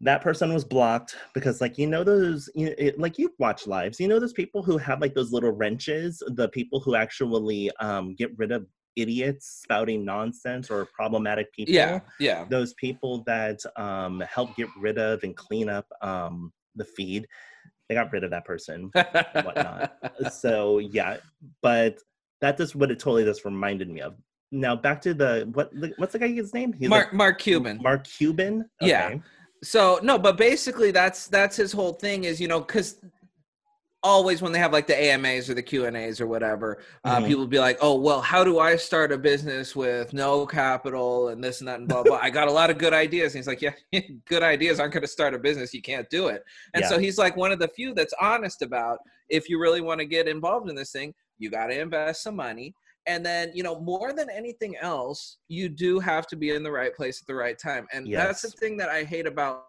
that 0.00 0.22
person 0.22 0.54
was 0.54 0.64
blocked 0.64 1.16
because 1.34 1.60
like 1.60 1.76
you 1.76 1.86
know 1.86 2.04
those 2.04 2.48
you 2.54 2.72
it, 2.78 2.98
like 3.00 3.18
you 3.18 3.32
watch 3.38 3.66
lives 3.66 3.98
you 3.98 4.06
know 4.06 4.20
those 4.20 4.32
people 4.32 4.62
who 4.62 4.78
have 4.78 5.00
like 5.00 5.14
those 5.14 5.32
little 5.32 5.50
wrenches 5.50 6.22
the 6.34 6.48
people 6.50 6.80
who 6.80 6.94
actually 6.94 7.70
um 7.80 8.14
get 8.14 8.30
rid 8.36 8.52
of 8.52 8.64
idiots 8.94 9.60
spouting 9.62 10.04
nonsense 10.04 10.70
or 10.70 10.86
problematic 10.94 11.52
people 11.52 11.74
Yeah. 11.74 12.00
Yeah. 12.20 12.44
those 12.48 12.74
people 12.74 13.24
that 13.26 13.58
um 13.76 14.20
help 14.20 14.54
get 14.56 14.68
rid 14.78 14.98
of 14.98 15.22
and 15.24 15.36
clean 15.36 15.68
up 15.68 15.86
um 16.02 16.52
the 16.76 16.84
feed 16.84 17.26
they 17.88 17.94
got 17.94 18.12
rid 18.12 18.24
of 18.24 18.30
that 18.30 18.44
person 18.44 18.90
whatnot. 18.92 19.96
so 20.32 20.78
yeah 20.78 21.16
but 21.62 21.98
that 22.40 22.56
just 22.56 22.76
what 22.76 22.90
it 22.90 22.98
totally 22.98 23.24
just 23.24 23.44
reminded 23.44 23.88
me 23.88 24.00
of 24.00 24.14
now 24.52 24.74
back 24.74 25.00
to 25.02 25.14
the 25.14 25.48
what 25.52 25.70
what's 25.96 26.12
the 26.12 26.18
guy's 26.18 26.54
name 26.54 26.72
He's 26.72 26.88
Mark 26.88 27.06
like 27.06 27.14
Mark 27.14 27.38
Cuban. 27.38 27.80
mark 27.82 28.04
cuban 28.04 28.68
Yeah. 28.80 29.16
So 29.62 29.98
no, 30.04 30.18
but 30.18 30.36
basically 30.36 30.92
that's 30.92 31.26
that's 31.26 31.56
his 31.56 31.72
whole 31.72 31.92
thing 31.94 32.24
is 32.24 32.40
you 32.40 32.46
know 32.46 32.60
because 32.60 33.00
always 34.02 34.40
when 34.40 34.52
they 34.52 34.58
have 34.58 34.72
like 34.72 34.86
the 34.86 34.94
AMAs 34.94 35.50
or 35.50 35.54
the 35.54 35.62
Q 35.62 35.86
and 35.86 35.96
A's 35.96 36.20
or 36.20 36.26
whatever, 36.26 36.82
uh, 37.04 37.20
Mhm. 37.20 37.26
people 37.26 37.46
be 37.46 37.58
like, 37.58 37.78
oh 37.80 37.98
well, 37.98 38.20
how 38.20 38.44
do 38.44 38.58
I 38.58 38.76
start 38.76 39.10
a 39.12 39.18
business 39.18 39.74
with 39.74 40.12
no 40.12 40.46
capital 40.46 41.28
and 41.28 41.42
this 41.42 41.60
and 41.60 41.68
that 41.68 41.80
and 41.80 41.88
blah 41.88 42.02
blah. 42.02 42.18
I 42.22 42.30
got 42.30 42.48
a 42.48 42.52
lot 42.52 42.70
of 42.70 42.78
good 42.78 42.92
ideas. 42.92 43.34
And 43.34 43.40
he's 43.40 43.48
like, 43.48 43.62
yeah, 43.62 43.72
good 44.28 44.42
ideas 44.42 44.78
aren't 44.78 44.92
going 44.92 45.02
to 45.02 45.08
start 45.08 45.34
a 45.34 45.38
business. 45.38 45.74
You 45.74 45.82
can't 45.82 46.08
do 46.10 46.28
it. 46.28 46.42
And 46.74 46.82
so 46.88 46.98
he's 46.98 47.18
like 47.18 47.36
one 47.36 47.50
of 47.52 47.58
the 47.58 47.68
few 47.68 47.94
that's 47.94 48.14
honest 48.20 48.62
about 48.62 48.98
if 49.28 49.48
you 49.48 49.60
really 49.60 49.80
want 49.80 50.00
to 50.00 50.06
get 50.06 50.28
involved 50.28 50.70
in 50.70 50.76
this 50.76 50.92
thing, 50.92 51.12
you 51.38 51.50
got 51.50 51.66
to 51.66 51.78
invest 51.80 52.22
some 52.22 52.36
money. 52.36 52.74
And 53.06 53.24
then, 53.24 53.50
you 53.54 53.62
know, 53.62 53.80
more 53.80 54.12
than 54.12 54.28
anything 54.28 54.76
else, 54.76 55.38
you 55.48 55.70
do 55.70 55.98
have 55.98 56.26
to 56.26 56.36
be 56.36 56.50
in 56.50 56.62
the 56.62 56.70
right 56.70 56.94
place 56.94 57.22
at 57.22 57.26
the 57.26 57.34
right 57.34 57.58
time. 57.58 57.86
And 57.92 58.06
that's 58.12 58.42
the 58.42 58.50
thing 58.50 58.76
that 58.76 58.90
I 58.90 59.02
hate 59.04 59.26
about 59.26 59.64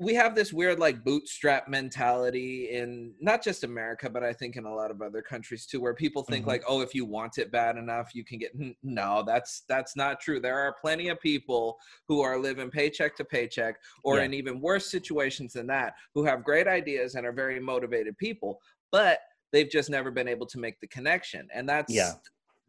we 0.00 0.14
have 0.14 0.34
this 0.34 0.50
weird 0.50 0.78
like 0.78 1.04
bootstrap 1.04 1.68
mentality 1.68 2.70
in 2.70 3.14
not 3.20 3.42
just 3.44 3.64
America, 3.64 4.08
but 4.08 4.24
I 4.24 4.32
think 4.32 4.56
in 4.56 4.64
a 4.64 4.74
lot 4.74 4.90
of 4.90 5.02
other 5.02 5.20
countries 5.20 5.66
too, 5.66 5.78
where 5.78 5.92
people 5.94 6.22
think 6.24 6.46
Mhm. 6.46 6.48
like, 6.48 6.62
oh, 6.66 6.80
if 6.80 6.94
you 6.94 7.04
want 7.04 7.36
it 7.36 7.52
bad 7.52 7.76
enough, 7.76 8.14
you 8.14 8.24
can 8.24 8.38
get. 8.38 8.52
No, 8.82 9.22
that's 9.26 9.60
that's 9.68 9.96
not 9.96 10.18
true. 10.18 10.40
There 10.40 10.58
are 10.58 10.74
plenty 10.80 11.08
of 11.10 11.20
people 11.20 11.78
who 12.08 12.22
are 12.22 12.38
living 12.38 12.70
paycheck 12.70 13.14
to 13.16 13.24
paycheck, 13.26 13.76
or 14.02 14.16
Yeah. 14.16 14.24
in 14.24 14.34
even 14.34 14.60
worse 14.62 14.90
situations 14.90 15.52
than 15.52 15.66
that, 15.66 15.94
who 16.14 16.24
have 16.24 16.44
great 16.44 16.66
ideas 16.66 17.14
and 17.14 17.26
are 17.26 17.32
very 17.32 17.60
motivated 17.60 18.16
people, 18.16 18.62
but 18.90 19.20
they've 19.52 19.68
just 19.68 19.90
never 19.90 20.10
been 20.10 20.28
able 20.28 20.46
to 20.46 20.58
make 20.58 20.80
the 20.80 20.86
connection, 20.88 21.46
and 21.52 21.68
that's 21.68 21.92
Yeah. 21.92 22.14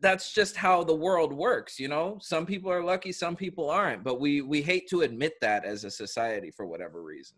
That's 0.02 0.34
just 0.34 0.56
how 0.56 0.84
the 0.84 0.94
world 0.96 1.32
works 1.32 1.80
you 1.80 1.88
know 1.88 2.18
some 2.22 2.46
people 2.46 2.72
are 2.72 2.84
lucky 2.84 3.12
some 3.12 3.36
people 3.36 3.70
aren't 3.70 4.04
but 4.04 4.20
we 4.20 4.42
we 4.42 4.62
hate 4.62 4.88
to 4.90 5.02
admit 5.02 5.34
that 5.42 5.64
as 5.66 5.84
a 5.84 5.92
society 5.92 6.52
for 6.52 6.66
whatever 6.66 7.02
reason 7.04 7.38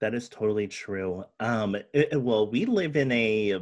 That 0.00 0.14
is 0.14 0.28
totally 0.28 0.66
true. 0.66 1.24
Um, 1.38 1.76
it- 1.94 2.20
well, 2.20 2.50
we 2.50 2.66
live 2.66 2.96
in 2.96 3.12
a 3.12 3.60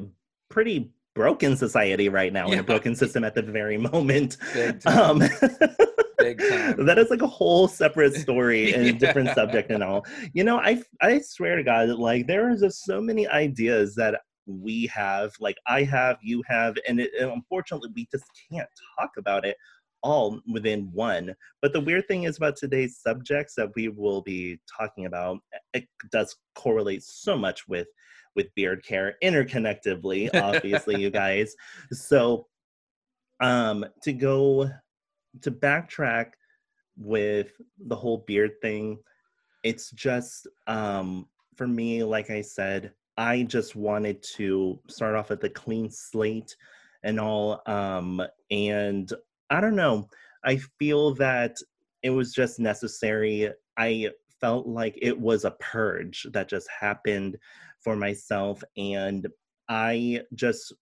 pretty 0.48 0.90
broken 1.14 1.54
society 1.54 2.08
right 2.08 2.32
now, 2.32 2.46
in 2.46 2.52
Yeah. 2.54 2.60
a 2.60 2.62
broken 2.72 2.94
system 3.02 3.24
at 3.24 3.34
the 3.34 3.42
very 3.42 3.76
moment. 3.76 4.38
Big 4.54 4.80
time. 4.84 4.96
Um, 5.10 5.18
that 6.18 6.96
is 6.98 7.10
like 7.10 7.22
a 7.22 7.26
whole 7.26 7.68
separate 7.68 8.14
story 8.14 8.72
and 8.74 8.86
a 8.86 8.92
different 8.92 9.30
subject 9.34 9.70
and 9.70 9.82
all. 9.82 10.06
You 10.32 10.44
know, 10.44 10.58
I 10.58 10.82
I 11.02 11.20
swear 11.20 11.56
to 11.56 11.62
God, 11.62 11.88
like 11.90 12.26
there 12.26 12.48
is 12.50 12.60
just 12.60 12.84
so 12.84 13.00
many 13.00 13.28
ideas 13.28 13.94
that 13.96 14.20
we 14.50 14.86
have, 14.86 15.32
like 15.40 15.56
I 15.66 15.82
have, 15.84 16.18
you 16.22 16.42
have, 16.46 16.76
and, 16.88 17.00
it, 17.00 17.10
and 17.18 17.30
unfortunately, 17.30 17.90
we 17.94 18.08
just 18.10 18.24
can't 18.50 18.68
talk 18.98 19.10
about 19.16 19.44
it 19.44 19.56
all 20.02 20.40
within 20.50 20.90
one. 20.92 21.34
But 21.62 21.72
the 21.72 21.80
weird 21.80 22.08
thing 22.08 22.24
is 22.24 22.36
about 22.36 22.56
today's 22.56 22.98
subjects 22.98 23.54
that 23.56 23.70
we 23.76 23.88
will 23.88 24.22
be 24.22 24.58
talking 24.78 25.06
about, 25.06 25.38
it 25.74 25.86
does 26.10 26.36
correlate 26.54 27.02
so 27.02 27.36
much 27.36 27.68
with 27.68 27.88
with 28.36 28.54
beard 28.54 28.84
care 28.84 29.16
interconnectively, 29.24 30.30
obviously, 30.34 31.00
you 31.00 31.10
guys. 31.24 31.54
So 31.92 32.46
um 33.40 33.84
to 34.02 34.12
go 34.12 34.70
to 35.42 35.50
backtrack 35.50 36.32
with 36.96 37.52
the 37.86 37.96
whole 37.96 38.24
beard 38.26 38.52
thing, 38.62 38.98
it's 39.64 39.90
just 39.90 40.46
um 40.66 41.26
for 41.56 41.66
me, 41.66 42.04
like 42.04 42.30
I 42.30 42.40
said, 42.40 42.92
I 43.20 43.42
just 43.42 43.76
wanted 43.76 44.22
to 44.36 44.80
start 44.88 45.14
off 45.14 45.30
at 45.30 45.42
the 45.42 45.50
clean 45.50 45.90
slate 45.90 46.56
and 47.02 47.20
all. 47.20 47.60
Um, 47.66 48.22
and 48.50 49.12
I 49.50 49.60
don't 49.60 49.76
know. 49.76 50.08
I 50.42 50.56
feel 50.78 51.14
that 51.16 51.58
it 52.02 52.08
was 52.08 52.32
just 52.32 52.58
necessary. 52.58 53.50
I 53.76 54.08
felt 54.40 54.66
like 54.66 54.98
it 55.02 55.20
was 55.20 55.44
a 55.44 55.50
purge 55.60 56.26
that 56.32 56.48
just 56.48 56.66
happened 56.70 57.36
for 57.80 57.94
myself, 57.94 58.64
and 58.78 59.28
I 59.68 60.22
just, 60.34 60.72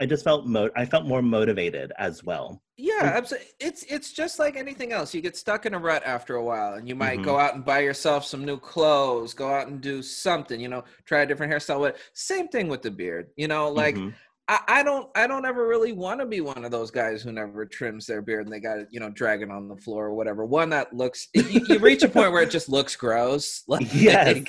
I 0.00 0.06
just 0.06 0.24
felt 0.24 0.46
mo- 0.46 0.70
I 0.76 0.84
felt 0.84 1.06
more 1.06 1.22
motivated 1.22 1.92
as 1.98 2.24
well. 2.24 2.60
yeah 2.76 3.02
Mm. 3.02 3.16
absolutely 3.18 3.48
it's 3.60 3.82
it's 3.84 4.12
just 4.12 4.38
like 4.40 4.56
anything 4.56 4.92
else 4.92 5.14
you 5.14 5.20
get 5.20 5.36
stuck 5.36 5.64
in 5.66 5.74
a 5.74 5.78
rut 5.78 6.02
after 6.04 6.34
a 6.36 6.44
while 6.44 6.74
and 6.74 6.88
you 6.88 6.96
might 6.96 7.20
Mhm. 7.20 7.24
go 7.24 7.38
out 7.38 7.54
and 7.54 7.64
buy 7.64 7.78
yourself 7.80 8.24
some 8.24 8.44
new 8.44 8.58
clothes 8.58 9.32
go 9.32 9.48
out 9.48 9.68
and 9.68 9.80
do 9.80 10.02
something 10.02 10.58
you 10.60 10.68
know 10.68 10.82
try 11.04 11.20
a 11.22 11.26
different 11.26 11.52
hairstyle 11.52 11.78
but 11.78 11.96
same 12.14 12.48
thing 12.48 12.66
with 12.68 12.82
the 12.82 12.90
beard 12.90 13.28
you 13.36 13.46
know 13.46 13.70
like 13.70 13.94
Mhm. 13.94 14.12
I, 14.48 14.58
I 14.68 14.82
don't 14.82 15.08
I 15.16 15.26
don't 15.28 15.46
ever 15.46 15.66
really 15.68 15.92
want 15.92 16.18
to 16.20 16.26
be 16.26 16.40
one 16.42 16.64
of 16.66 16.70
those 16.72 16.90
guys 16.90 17.22
who 17.22 17.30
never 17.32 17.64
trims 17.64 18.04
their 18.06 18.20
beard 18.20 18.44
and 18.46 18.52
they 18.52 18.60
got 18.60 18.76
it, 18.78 18.88
you 18.90 19.00
know, 19.00 19.08
dragging 19.08 19.50
on 19.50 19.68
the 19.68 19.76
floor 19.76 20.04
or 20.08 20.14
whatever. 20.14 20.44
One 20.44 20.68
that 20.68 20.92
looks 20.92 21.28
you, 21.32 21.64
you 21.66 21.78
reach 21.78 22.02
a 22.02 22.10
point 22.10 22.30
where 22.30 22.42
it 22.42 22.50
just 22.50 22.68
looks 22.68 22.94
gross. 22.94 23.62
Like, 23.68 23.88
yes. 23.94 24.44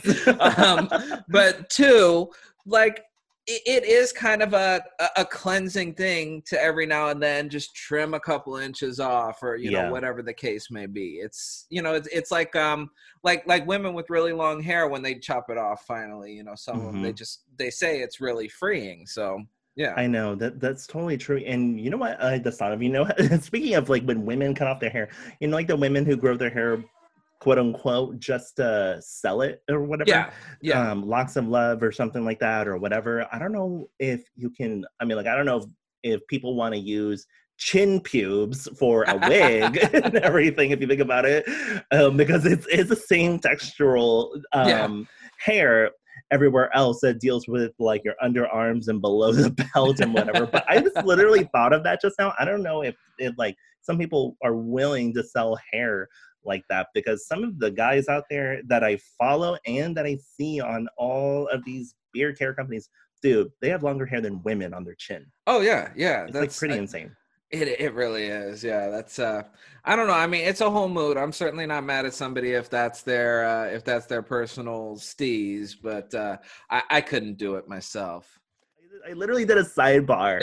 um, 0.59 0.89
but 1.29 1.69
two, 1.69 2.29
like 2.65 3.03
it, 3.47 3.61
it 3.65 3.85
is 3.85 4.11
kind 4.11 4.41
of 4.41 4.53
a, 4.53 4.81
a 5.17 5.25
cleansing 5.25 5.93
thing 5.93 6.41
to 6.47 6.59
every 6.61 6.85
now 6.85 7.09
and 7.09 7.21
then 7.21 7.49
just 7.49 7.75
trim 7.75 8.13
a 8.13 8.19
couple 8.19 8.55
inches 8.57 8.99
off 8.99 9.43
or 9.43 9.55
you 9.55 9.71
Yeah. 9.71 9.83
know 9.85 9.91
whatever 9.91 10.21
the 10.21 10.33
case 10.33 10.71
may 10.71 10.85
be 10.87 11.15
it's 11.15 11.65
you 11.69 11.81
know 11.81 11.93
it's, 11.93 12.07
it's 12.07 12.31
like 12.31 12.55
um 12.55 12.89
like 13.23 13.45
like 13.47 13.67
women 13.67 13.93
with 13.93 14.09
really 14.09 14.33
long 14.33 14.61
hair 14.61 14.87
when 14.87 15.01
they 15.01 15.15
chop 15.15 15.49
it 15.49 15.57
off 15.57 15.85
finally 15.85 16.33
you 16.33 16.43
know 16.43 16.55
some 16.55 16.79
of 16.79 16.85
them 16.85 17.01
they 17.01 17.13
just 17.13 17.43
they 17.57 17.69
say 17.69 17.99
it's 18.01 18.19
really 18.21 18.47
freeing 18.47 19.05
so 19.05 19.41
yeah 19.75 19.93
I 19.97 20.07
know 20.07 20.35
that 20.35 20.59
that's 20.59 20.87
totally 20.87 21.17
true. 21.17 21.37
And 21.45 21.79
you 21.79 21.89
know 21.89 21.97
what? 21.97 22.21
I 22.21 22.37
just 22.39 22.59
thought 22.59 22.73
of 22.73 22.81
you 22.81 22.89
know. 22.89 23.07
Speaking 23.41 23.75
of 23.75 23.89
like 23.89 24.03
when 24.03 24.25
women 24.25 24.53
cut 24.55 24.67
off 24.67 24.79
their 24.79 24.89
hair, 24.89 25.09
you 25.39 25.47
know, 25.47 25.55
like 25.55 25.67
the 25.67 25.75
women 25.75 26.05
who 26.05 26.17
grow 26.17 26.35
their 26.35 26.49
hair, 26.49 26.83
quote 27.39 27.59
unquote, 27.59 28.19
just 28.19 28.55
to 28.57 28.97
sell 29.01 29.41
it 29.41 29.61
or 29.69 29.83
whatever. 29.83 30.09
yeah 30.09 30.31
yeah 30.61 30.91
Um, 30.91 31.03
locks 31.07 31.35
of 31.35 31.47
love 31.47 31.83
or 31.83 31.91
something 31.91 32.23
like 32.25 32.39
that 32.39 32.67
or 32.67 32.77
whatever. 32.77 33.27
I 33.31 33.39
don't 33.39 33.51
know 33.51 33.89
if 33.99 34.23
you 34.35 34.49
can. 34.49 34.85
I 34.99 35.05
mean, 35.05 35.17
like 35.17 35.27
I 35.27 35.35
don't 35.35 35.45
know 35.45 35.57
if, 35.57 35.65
if 36.03 36.27
people 36.27 36.55
want 36.55 36.73
to 36.73 36.79
use 36.79 37.25
chin 37.57 38.01
pubes 38.01 38.67
for 38.77 39.03
a 39.03 39.17
wig 39.29 39.77
and 39.93 40.15
everything. 40.17 40.71
If 40.71 40.81
you 40.81 40.87
think 40.87 41.01
about 41.01 41.25
it, 41.25 41.45
um, 41.91 42.17
because 42.17 42.45
it's 42.45 42.65
it's 42.67 42.89
the 42.89 42.95
same 42.95 43.39
textural 43.39 44.35
um, 44.53 44.67
Yeah. 44.69 44.87
hair 45.45 45.91
everywhere 46.31 46.75
else 46.75 47.01
that 47.01 47.19
deals 47.19 47.47
with 47.47 47.71
like 47.77 48.01
your 48.03 48.15
underarms 48.23 48.87
and 48.87 48.99
below 49.01 49.31
the 49.31 49.51
belt 49.73 49.99
and 49.99 50.13
whatever. 50.13 50.47
but 50.47 50.63
I 50.69 50.79
just 50.79 50.97
literally 51.05 51.47
thought 51.53 51.71
of 51.73 51.83
that 51.83 52.01
just 52.01 52.15
now. 52.17 52.33
I 52.39 52.45
don't 52.45 52.63
know 52.63 52.81
if 52.81 52.95
if 53.19 53.33
like 53.37 53.55
some 53.81 53.97
people 53.97 54.35
are 54.43 54.55
willing 54.55 55.13
to 55.13 55.23
sell 55.23 55.57
hair 55.71 56.07
like 56.45 56.63
that 56.69 56.87
because 56.93 57.27
some 57.27 57.43
of 57.43 57.59
the 57.59 57.71
guys 57.71 58.07
out 58.07 58.23
there 58.29 58.61
that 58.67 58.83
I 58.83 58.97
follow 59.19 59.57
and 59.65 59.95
that 59.97 60.05
I 60.05 60.17
see 60.37 60.61
on 60.61 60.87
all 60.97 61.47
of 61.49 61.63
these 61.65 61.95
beard 62.13 62.37
care 62.37 62.53
companies, 62.53 62.89
dude, 63.21 63.49
they 63.61 63.69
have 63.69 63.83
longer 63.83 64.05
hair 64.05 64.21
than 64.21 64.41
women 64.43 64.73
on 64.73 64.83
their 64.83 64.95
chin. 64.95 65.25
oh 65.47 65.61
yeah 65.61 65.91
yeah 65.95 66.23
It's 66.23 66.33
that's 66.33 66.55
like 66.55 66.59
pretty 66.59 66.73
I- 66.75 66.83
insane. 66.83 67.15
It 67.51 67.79
it 67.79 67.93
really 67.93 68.25
is. 68.25 68.63
Yeah, 68.63 68.89
that's 68.89 69.19
uh 69.19 69.43
I 69.85 69.95
don't 69.95 70.07
know. 70.07 70.13
I 70.13 70.25
mean, 70.25 70.43
it's 70.45 70.61
a 70.61 70.69
whole 70.69 70.89
mood. 70.89 71.15
I'm 71.15 71.31
certainly 71.31 71.67
not 71.67 71.83
mad 71.83 72.05
at 72.05 72.13
somebody 72.13 72.53
if 72.53 72.71
that's 72.71 73.03
their 73.03 73.45
uh 73.45 73.65
if 73.67 73.83
that's 73.85 74.07
their 74.07 74.23
personal 74.23 74.95
steez, 74.97 75.75
but 75.81 76.13
uh 76.15 76.37
I 76.71 76.81
I 76.89 77.01
couldn't 77.01 77.37
do 77.37 77.55
it 77.55 77.67
myself. 77.67 78.39
I 79.07 79.13
literally 79.13 79.45
did 79.45 79.59
a 79.59 79.63
sidebar 79.63 80.41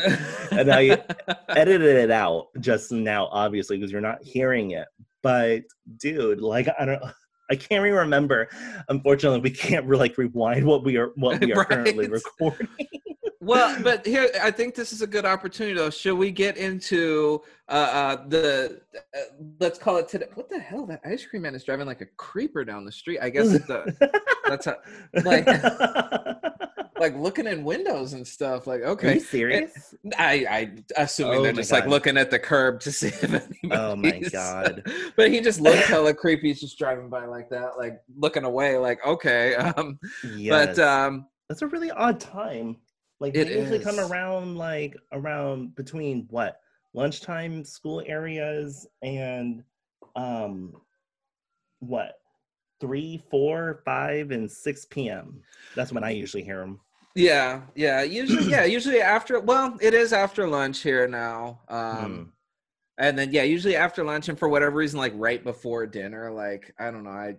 and 0.53 0.73
I 0.73 1.03
edited 1.49 1.97
it 1.97 2.13
out 2.13 2.47
just 2.61 2.93
now, 2.93 3.27
obviously, 3.33 3.77
because 3.77 3.91
you're 3.91 4.01
not 4.01 4.23
hearing 4.23 4.71
it. 4.71 4.87
But 5.23 5.63
dude, 5.99 6.41
like 6.41 6.69
I 6.79 6.85
don't 6.85 7.03
I 7.51 7.57
can't 7.57 7.85
even 7.85 7.95
remember. 7.95 8.49
Unfortunately, 8.89 9.41
we 9.41 9.51
can't 9.51 9.85
really 9.85 10.09
like 10.09 10.19
rewind 10.19 10.65
what 10.65 10.85
we 10.85 10.97
are 10.97 11.13
what 11.17 11.41
we 11.41 11.53
are 11.55 11.65
currently 11.65 12.09
recording. 12.09 12.69
well, 13.41 13.81
but 13.83 14.07
here 14.07 14.31
I 14.43 14.51
think 14.51 14.75
this 14.75 14.93
is 14.93 15.03
a 15.03 15.07
good 15.07 15.27
opportunity 15.27 15.75
though. 15.77 15.91
Should 15.91 16.17
we 16.17 16.31
get 16.31 16.57
into 16.57 17.43
uh 17.69 17.73
uh 17.73 18.29
the 18.29 18.81
uh, 18.97 19.21
let's 19.61 19.79
call 19.79 19.97
it 19.99 20.09
today. 20.09 20.29
What 20.35 20.49
the 20.49 20.59
hell? 20.59 20.87
That 20.87 21.01
ice 21.05 21.27
cream 21.27 21.43
man 21.43 21.55
is 21.55 21.65
driving 21.65 21.87
like 21.87 22.01
a 22.01 22.07
creeper 22.17 22.65
down 22.65 22.85
the 22.85 22.93
street. 22.93 23.21
I 23.21 23.29
guess 23.29 23.49
the, 23.49 24.11
that's 24.53 24.67
how, 24.67 24.77
like 25.25 25.47
like 26.99 27.17
looking 27.17 27.47
in 27.47 27.65
windows 27.65 28.13
and 28.13 28.27
stuff. 28.27 28.67
Like 28.67 28.83
okay, 28.83 29.11
Are 29.11 29.15
you 29.15 29.21
serious? 29.21 29.95
I, 30.19 30.47
I 30.97 31.03
assuming 31.03 31.39
Oh 31.39 31.43
they're 31.43 31.53
just 31.53 31.73
like 31.73 31.87
looking 31.87 32.17
at 32.17 32.31
the 32.31 32.39
curb 32.39 32.81
to 32.81 32.93
see 32.93 33.09
if. 33.09 33.49
Oh 33.71 33.97
my 33.97 34.21
God. 34.33 34.83
but 35.17 35.31
he 35.31 35.41
just 35.41 35.61
looks 35.61 35.87
hella 35.89 36.15
creepy. 36.15 36.49
He's 36.49 36.61
just 36.61 36.79
driving 36.79 37.09
by 37.09 37.25
like 37.27 37.51
that, 37.51 37.77
like 37.77 38.01
looking 38.17 38.45
away, 38.45 38.77
like 38.79 39.05
okay. 39.07 39.55
Um, 39.57 39.99
Yes. 40.23 40.77
but 40.77 40.79
um, 40.87 41.27
That's 41.49 41.63
a 41.63 41.67
really 41.67 41.91
odd 41.91 42.21
time. 42.21 42.77
Like 43.21 43.35
they 43.35 43.47
usually 43.57 43.79
come 43.79 43.99
around 44.01 44.57
like 44.57 44.97
around 45.13 45.75
between 45.77 46.27
what 46.31 46.59
lunchtime 46.95 47.65
school 47.65 48.03
areas 48.07 48.87
and 49.03 49.63
um 50.17 50.75
what 51.79 52.15
three, 52.83 53.23
four, 53.31 53.81
five, 53.85 54.31
and 54.33 54.51
six 54.51 54.85
p.m. 54.85 55.41
That's 55.75 55.93
when 55.93 56.05
I 56.05 56.11
usually 56.11 56.43
hear 56.45 56.61
them. 56.61 56.81
yeah, 57.15 57.63
yeah. 57.75 58.03
Usually, 58.03 58.45
yeah, 58.55 58.65
usually 58.65 59.01
after. 59.01 59.41
Well, 59.41 59.79
it 59.81 59.95
is 59.95 60.13
after 60.13 60.47
lunch 60.47 60.81
here 60.83 61.07
now. 61.09 61.61
Um, 61.69 61.87
Hmm. 62.05 62.23
and 62.99 63.19
then 63.19 63.33
yeah, 63.33 63.45
usually 63.45 63.77
after 63.77 64.05
lunch, 64.05 64.29
and 64.29 64.39
for 64.39 64.49
whatever 64.51 64.77
reason, 64.77 64.99
like 64.99 65.13
right 65.17 65.43
before 65.43 65.87
dinner, 65.87 66.31
like 66.31 66.75
I 66.79 66.91
don't 66.91 67.05
know, 67.05 67.11
I 67.11 67.37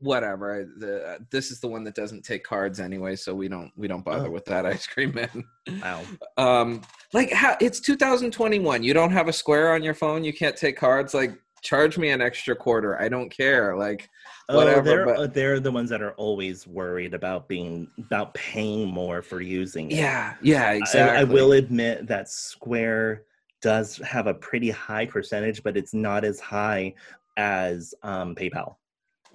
whatever. 0.00 0.60
I, 0.60 0.64
the, 0.78 1.18
this 1.30 1.50
is 1.50 1.58
the 1.60 1.66
one 1.68 1.82
that 1.84 1.94
doesn't 1.96 2.22
take 2.24 2.44
cards 2.44 2.78
anyway, 2.80 3.16
so 3.16 3.34
we 3.34 3.48
don't 3.48 3.70
we 3.76 3.88
don't 3.88 4.04
bother 4.04 4.28
Oh. 4.28 4.30
with 4.30 4.44
that 4.46 4.64
ice 4.66 4.86
cream 4.86 5.12
man. 5.14 5.44
Wow. 5.82 6.02
um 6.36 6.82
like 7.12 7.30
how 7.32 7.56
it's 7.60 7.78
2021 7.80 8.82
you 8.82 8.94
don't 8.94 9.10
have 9.12 9.28
a 9.28 9.32
square 9.32 9.74
on 9.74 9.82
your 9.82 9.92
phone 9.94 10.24
you 10.24 10.32
can't 10.32 10.56
take 10.56 10.76
cards 10.76 11.12
like 11.14 11.32
charge 11.62 11.96
me 11.96 12.10
an 12.10 12.20
extra 12.20 12.54
quarter 12.54 13.00
i 13.00 13.08
don't 13.08 13.30
care 13.30 13.76
like 13.76 14.08
Whatever, 14.48 14.80
oh, 14.80 14.82
they're 14.82 15.04
but- 15.06 15.16
uh, 15.18 15.26
they're 15.28 15.60
the 15.60 15.70
ones 15.70 15.88
that 15.90 16.02
are 16.02 16.12
always 16.12 16.66
worried 16.66 17.14
about 17.14 17.48
being 17.48 17.88
about 17.98 18.34
paying 18.34 18.86
more 18.88 19.22
for 19.22 19.40
using 19.40 19.90
it. 19.90 19.96
yeah 19.96 20.34
yeah 20.42 20.70
I- 20.70 20.74
exactly 20.74 21.18
I, 21.18 21.24
will 21.24 21.52
admit 21.52 22.06
that 22.08 22.28
Square 22.28 23.22
does 23.62 23.96
have 23.98 24.26
a 24.26 24.34
pretty 24.34 24.70
high 24.70 25.06
percentage, 25.06 25.62
but 25.62 25.76
it's 25.76 25.94
not 25.94 26.24
as 26.24 26.40
high 26.40 26.92
as 27.36 27.94
um, 28.02 28.34
PayPal. 28.34 28.74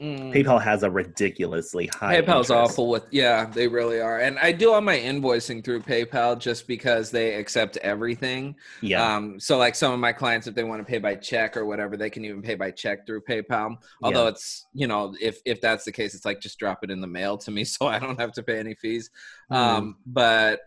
Mm. 0.02 0.32
PayPal 0.34 0.62
has 0.62 0.84
a 0.84 0.92
ridiculously 0.92 1.88
high. 1.88 2.22
PayPal's 2.22 2.50
interest. 2.50 2.52
awful 2.52 2.90
with 2.90 3.06
yeah, 3.12 3.46
they 3.46 3.68
really 3.68 4.00
are. 4.00 4.20
And 4.20 4.38
I 4.40 4.52
do 4.52 4.72
all 4.72 4.82
my 4.82 4.98
invoicing 4.98 5.64
through 5.64 5.82
PayPal 5.82 6.38
just 6.38 6.68
because 6.68 7.10
they 7.10 7.34
accept 7.36 7.78
everything. 7.78 8.56
Yeah. 8.82 9.16
Um, 9.16 9.40
so 9.40 9.58
like 9.58 9.74
some 9.76 9.92
of 9.94 10.00
my 10.00 10.14
clients, 10.14 10.46
if 10.48 10.54
they 10.54 10.64
want 10.64 10.86
to 10.86 10.90
pay 10.90 11.00
by 11.00 11.16
check 11.16 11.58
or 11.58 11.66
whatever, 11.66 11.98
they 11.98 12.10
can 12.10 12.26
even 12.26 12.42
pay 12.42 12.56
by 12.56 12.70
check 12.72 13.06
through 13.08 13.22
PayPal. 13.22 13.76
Although 14.04 14.24
Yeah. 14.24 14.30
it's 14.30 14.68
you 14.74 14.88
know, 14.88 15.16
if 15.20 15.40
if 15.46 15.62
that's 15.62 15.84
the 15.86 15.92
case, 15.92 16.14
it's 16.14 16.26
like 16.26 16.40
just 16.42 16.60
drop 16.60 16.84
it 16.84 16.92
in 16.92 17.02
the 17.02 17.08
mail 17.08 17.38
to 17.40 17.52
me, 17.52 17.64
so 17.66 17.88
I 17.88 17.98
don't 18.00 18.20
have 18.20 18.34
to 18.34 18.44
pay 18.44 18.60
any 18.60 18.76
fees. 18.76 19.10
Mhm. 19.52 19.56
Um, 19.56 19.98
but 20.06 20.62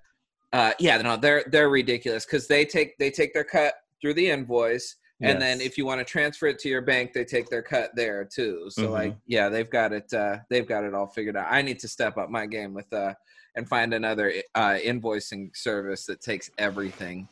uh, 0.52 0.72
yeah, 0.80 0.96
no, 1.02 1.16
they're 1.16 1.44
they're 1.46 1.68
ridiculous 1.70 2.24
because 2.26 2.48
they 2.48 2.64
take 2.64 2.98
they 2.98 3.10
take 3.12 3.32
their 3.32 3.44
cut 3.44 3.74
through 4.00 4.14
the 4.14 4.28
invoice. 4.30 4.96
And 5.22 5.40
then 5.40 5.60
if 5.60 5.76
you 5.76 5.84
want 5.84 6.00
to 6.00 6.04
transfer 6.04 6.46
it 6.46 6.58
to 6.60 6.68
your 6.68 6.80
bank, 6.80 7.12
they 7.12 7.24
take 7.24 7.50
their 7.50 7.62
cut 7.62 7.90
there 7.94 8.24
too. 8.24 8.68
So 8.70 8.88
Mhm. 8.88 8.92
like, 8.92 9.16
yeah, 9.26 9.48
they've 9.48 9.68
got 9.68 9.92
it. 9.92 10.12
Uh, 10.12 10.38
they've 10.48 10.66
got 10.66 10.84
it 10.84 10.94
all 10.94 11.06
figured 11.08 11.36
out. 11.36 11.46
I 11.50 11.62
need 11.62 11.78
to 11.80 11.88
step 11.88 12.16
up 12.16 12.30
my 12.30 12.46
game 12.46 12.72
with 12.72 12.90
uh, 12.92 13.14
and 13.54 13.68
find 13.68 13.92
another 13.92 14.32
uh, 14.54 14.78
invoicing 14.82 15.54
service 15.54 16.06
that 16.06 16.20
takes 16.20 16.50
everything. 16.56 17.28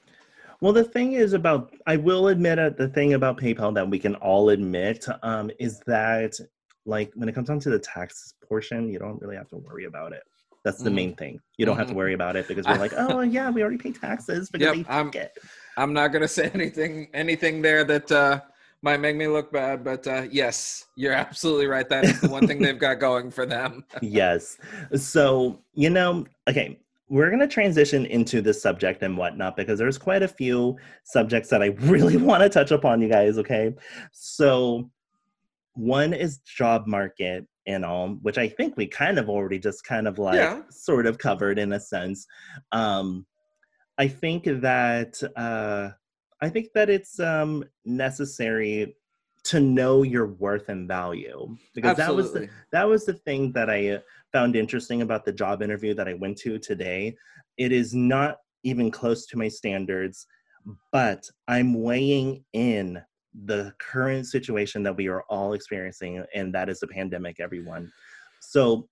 Well, 0.60 0.72
the 0.72 0.84
thing 0.84 1.12
is 1.12 1.34
about, 1.34 1.72
I 1.86 1.96
will 1.96 2.28
admit 2.28 2.58
it, 2.58 2.76
the 2.76 2.88
thing 2.88 3.14
about 3.14 3.38
PayPal 3.38 3.72
that 3.74 3.88
we 3.88 3.98
can 3.98 4.16
all 4.16 4.48
admit 4.50 5.06
um, 5.22 5.50
is 5.60 5.80
that, 5.86 6.34
like, 6.88 7.12
when 7.14 7.28
it 7.28 7.34
comes 7.34 7.48
down 7.48 7.60
to 7.60 7.70
the 7.70 7.78
tax 7.78 8.34
portion, 8.48 8.88
you 8.88 8.98
don't 8.98 9.20
really 9.20 9.36
have 9.36 9.48
to 9.50 9.56
worry 9.58 9.84
about 9.84 10.12
it. 10.12 10.22
That's 10.64 10.82
the 10.82 10.90
Mhm. 10.90 10.94
main 10.94 11.14
thing. 11.14 11.40
You 11.58 11.66
don't 11.66 11.76
have 11.76 11.86
to 11.88 11.92
Mhm. 11.92 11.96
worry 11.96 12.14
about 12.14 12.34
it 12.34 12.48
because 12.48 12.66
we're 12.68 12.78
like, 12.78 12.92
oh, 12.96 13.20
yeah, 13.20 13.50
we 13.50 13.62
already 13.62 13.76
pay 13.78 13.92
taxes 13.92 14.50
because 14.50 14.76
Yep, 14.78 14.86
I'm- 14.88 15.10
get. 15.10 15.36
I'm 15.76 15.92
not 15.92 16.08
gonna 16.08 16.26
say 16.26 16.50
anything 16.54 17.08
anything 17.14 17.62
there 17.62 17.84
that 17.84 18.10
uh, 18.10 18.40
might 18.82 19.00
make 19.00 19.16
me 19.16 19.26
look 19.28 19.52
bad, 19.52 19.84
but 19.84 20.06
uh, 20.06 20.24
yes, 20.30 20.86
you're 20.96 21.12
absolutely 21.12 21.66
right. 21.66 21.88
That 21.88 22.04
is 22.04 22.20
the 22.20 22.28
one 22.30 22.46
thing 22.46 22.60
they've 22.60 22.78
got 22.78 22.98
going 23.00 23.30
for 23.30 23.44
them. 23.46 23.84
yes. 24.02 24.56
So, 24.96 25.62
you 25.74 25.90
know, 25.90 26.26
okay, 26.48 26.78
we're 27.08 27.28
going 27.28 27.40
to 27.40 27.48
transition 27.48 28.06
into 28.06 28.40
this 28.42 28.60
subject 28.62 29.02
and 29.02 29.16
whatnot 29.16 29.56
because 29.56 29.78
there's 29.78 29.98
quite 29.98 30.22
a 30.22 30.28
few 30.28 30.76
subjects 31.04 31.48
that 31.50 31.62
I 31.62 31.66
really 31.92 32.16
want 32.16 32.42
to 32.42 32.48
touch 32.48 32.70
upon, 32.70 33.00
you 33.00 33.08
guys, 33.08 33.36
okay? 33.38 33.74
So, 34.12 34.90
one 35.74 36.12
is 36.12 36.38
job 36.38 36.86
market 36.86 37.46
and 37.66 37.84
all, 37.84 38.10
which 38.22 38.38
I 38.38 38.48
think 38.48 38.76
we 38.76 38.86
kind 38.86 39.18
of 39.18 39.28
already 39.28 39.58
just 39.58 39.84
kind 39.84 40.08
of 40.08 40.18
like 40.18 40.36
Yeah. 40.36 40.62
sort 40.70 41.06
of 41.06 41.18
covered 41.18 41.58
in 41.58 41.72
a 41.72 41.80
sense. 41.80 42.26
Um, 42.72 43.26
I 43.98 44.08
think 44.08 44.44
that 44.44 45.22
uh, 45.36 45.90
I 46.40 46.48
think 46.48 46.68
that 46.74 46.88
it's 46.88 47.18
um, 47.18 47.64
necessary 47.84 48.96
to 49.44 49.60
know 49.60 50.02
your 50.02 50.26
worth 50.26 50.68
and 50.68 50.86
value 50.86 51.56
because 51.74 51.96
that 51.96 52.14
was 52.14 52.32
the, 52.32 52.48
that 52.72 52.84
was 52.88 53.06
the 53.06 53.14
thing 53.14 53.52
that 53.52 53.70
I 53.70 54.00
found 54.32 54.56
interesting 54.56 55.02
about 55.02 55.24
the 55.24 55.32
job 55.32 55.62
interview 55.62 55.94
that 55.94 56.08
I 56.08 56.14
went 56.14 56.38
to 56.38 56.58
today. 56.58 57.16
It 57.56 57.72
is 57.72 57.94
not 57.94 58.38
even 58.62 58.90
close 58.90 59.26
to 59.26 59.38
my 59.38 59.48
standards, 59.48 60.26
but 60.92 61.28
I'm 61.48 61.82
weighing 61.82 62.44
in 62.52 63.00
the 63.44 63.72
current 63.78 64.26
situation 64.26 64.82
that 64.82 64.96
we 64.96 65.08
are 65.08 65.22
all 65.28 65.52
experiencing, 65.52 66.24
and 66.34 66.54
that 66.54 66.68
is 66.68 66.80
the 66.80 66.86
pandemic, 66.86 67.40
everyone. 67.40 67.92
So 68.40 68.88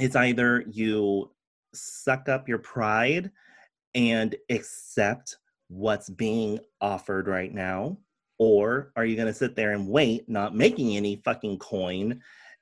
it's 0.00 0.16
either 0.16 0.64
you 0.70 1.30
suck 1.74 2.28
up 2.28 2.48
your 2.48 2.58
pride 2.58 3.30
and 3.94 4.34
accept 4.50 5.36
what's 5.68 6.10
being 6.10 6.58
offered 6.80 7.28
right 7.28 7.52
now, 7.52 7.98
or 8.38 8.92
are 8.96 9.04
you 9.04 9.16
going 9.16 9.28
to 9.28 9.34
sit 9.34 9.56
there 9.56 9.72
and 9.72 9.88
wait, 9.88 10.28
not 10.28 10.54
making 10.54 10.96
any 10.96 11.16
fucking 11.24 11.58
coin, 11.58 12.20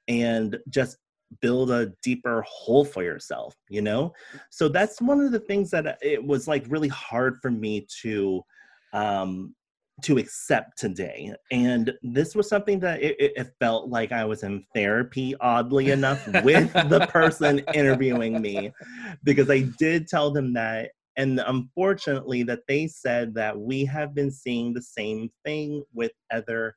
and 0.09 0.59
just 0.69 0.99
build 1.41 1.71
a 1.71 1.93
deeper 2.03 2.45
hole 2.47 2.85
for 2.85 3.03
yourself 3.03 3.57
you 3.69 3.83
know 3.83 4.13
so 4.51 4.69
that's 4.69 5.01
one 5.01 5.21
of 5.21 5.33
the 5.33 5.41
things 5.41 5.71
that 5.71 5.87
uh, 5.87 5.95
it 6.01 6.23
was 6.25 6.47
like 6.47 6.65
really 6.69 6.89
hard 6.89 7.37
for 7.41 7.51
me 7.51 7.87
to 8.03 8.43
um 8.93 9.55
to 10.03 10.19
accept 10.19 10.77
today 10.77 11.33
and 11.53 11.93
this 12.03 12.35
was 12.35 12.49
something 12.49 12.81
that 12.81 13.01
it, 13.01 13.17
it 13.19 13.53
felt 13.61 13.89
like 13.89 14.11
i 14.11 14.25
was 14.25 14.43
in 14.43 14.65
therapy 14.75 15.35
oddly 15.41 15.91
enough 15.91 16.27
with 16.43 16.73
the 16.73 17.07
person 17.11 17.61
interviewing 17.75 18.41
me 18.43 18.73
because 19.23 19.49
i 19.51 19.61
did 19.79 20.09
tell 20.09 20.33
them 20.33 20.53
that 20.53 20.91
and 21.17 21.41
unfortunately 21.47 22.43
that 22.43 22.61
they 22.67 22.89
said 22.89 23.33
that 23.35 23.57
we 23.57 23.85
have 23.85 24.15
been 24.15 24.33
seeing 24.33 24.75
the 24.75 24.83
same 24.83 25.31
thing 25.45 25.85
with 25.93 26.11
other 26.33 26.75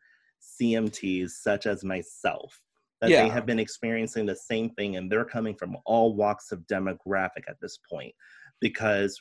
cmts 0.61 1.31
such 1.31 1.65
as 1.65 1.83
myself 1.83 2.61
that 3.01 3.09
yeah. 3.09 3.23
they 3.23 3.29
have 3.29 3.45
been 3.45 3.59
experiencing 3.59 4.25
the 4.25 4.35
same 4.35 4.69
thing 4.71 4.95
and 4.95 5.11
they're 5.11 5.25
coming 5.25 5.55
from 5.55 5.75
all 5.85 6.15
walks 6.15 6.51
of 6.51 6.59
demographic 6.71 7.47
at 7.47 7.57
this 7.61 7.79
point 7.91 8.13
because 8.59 9.19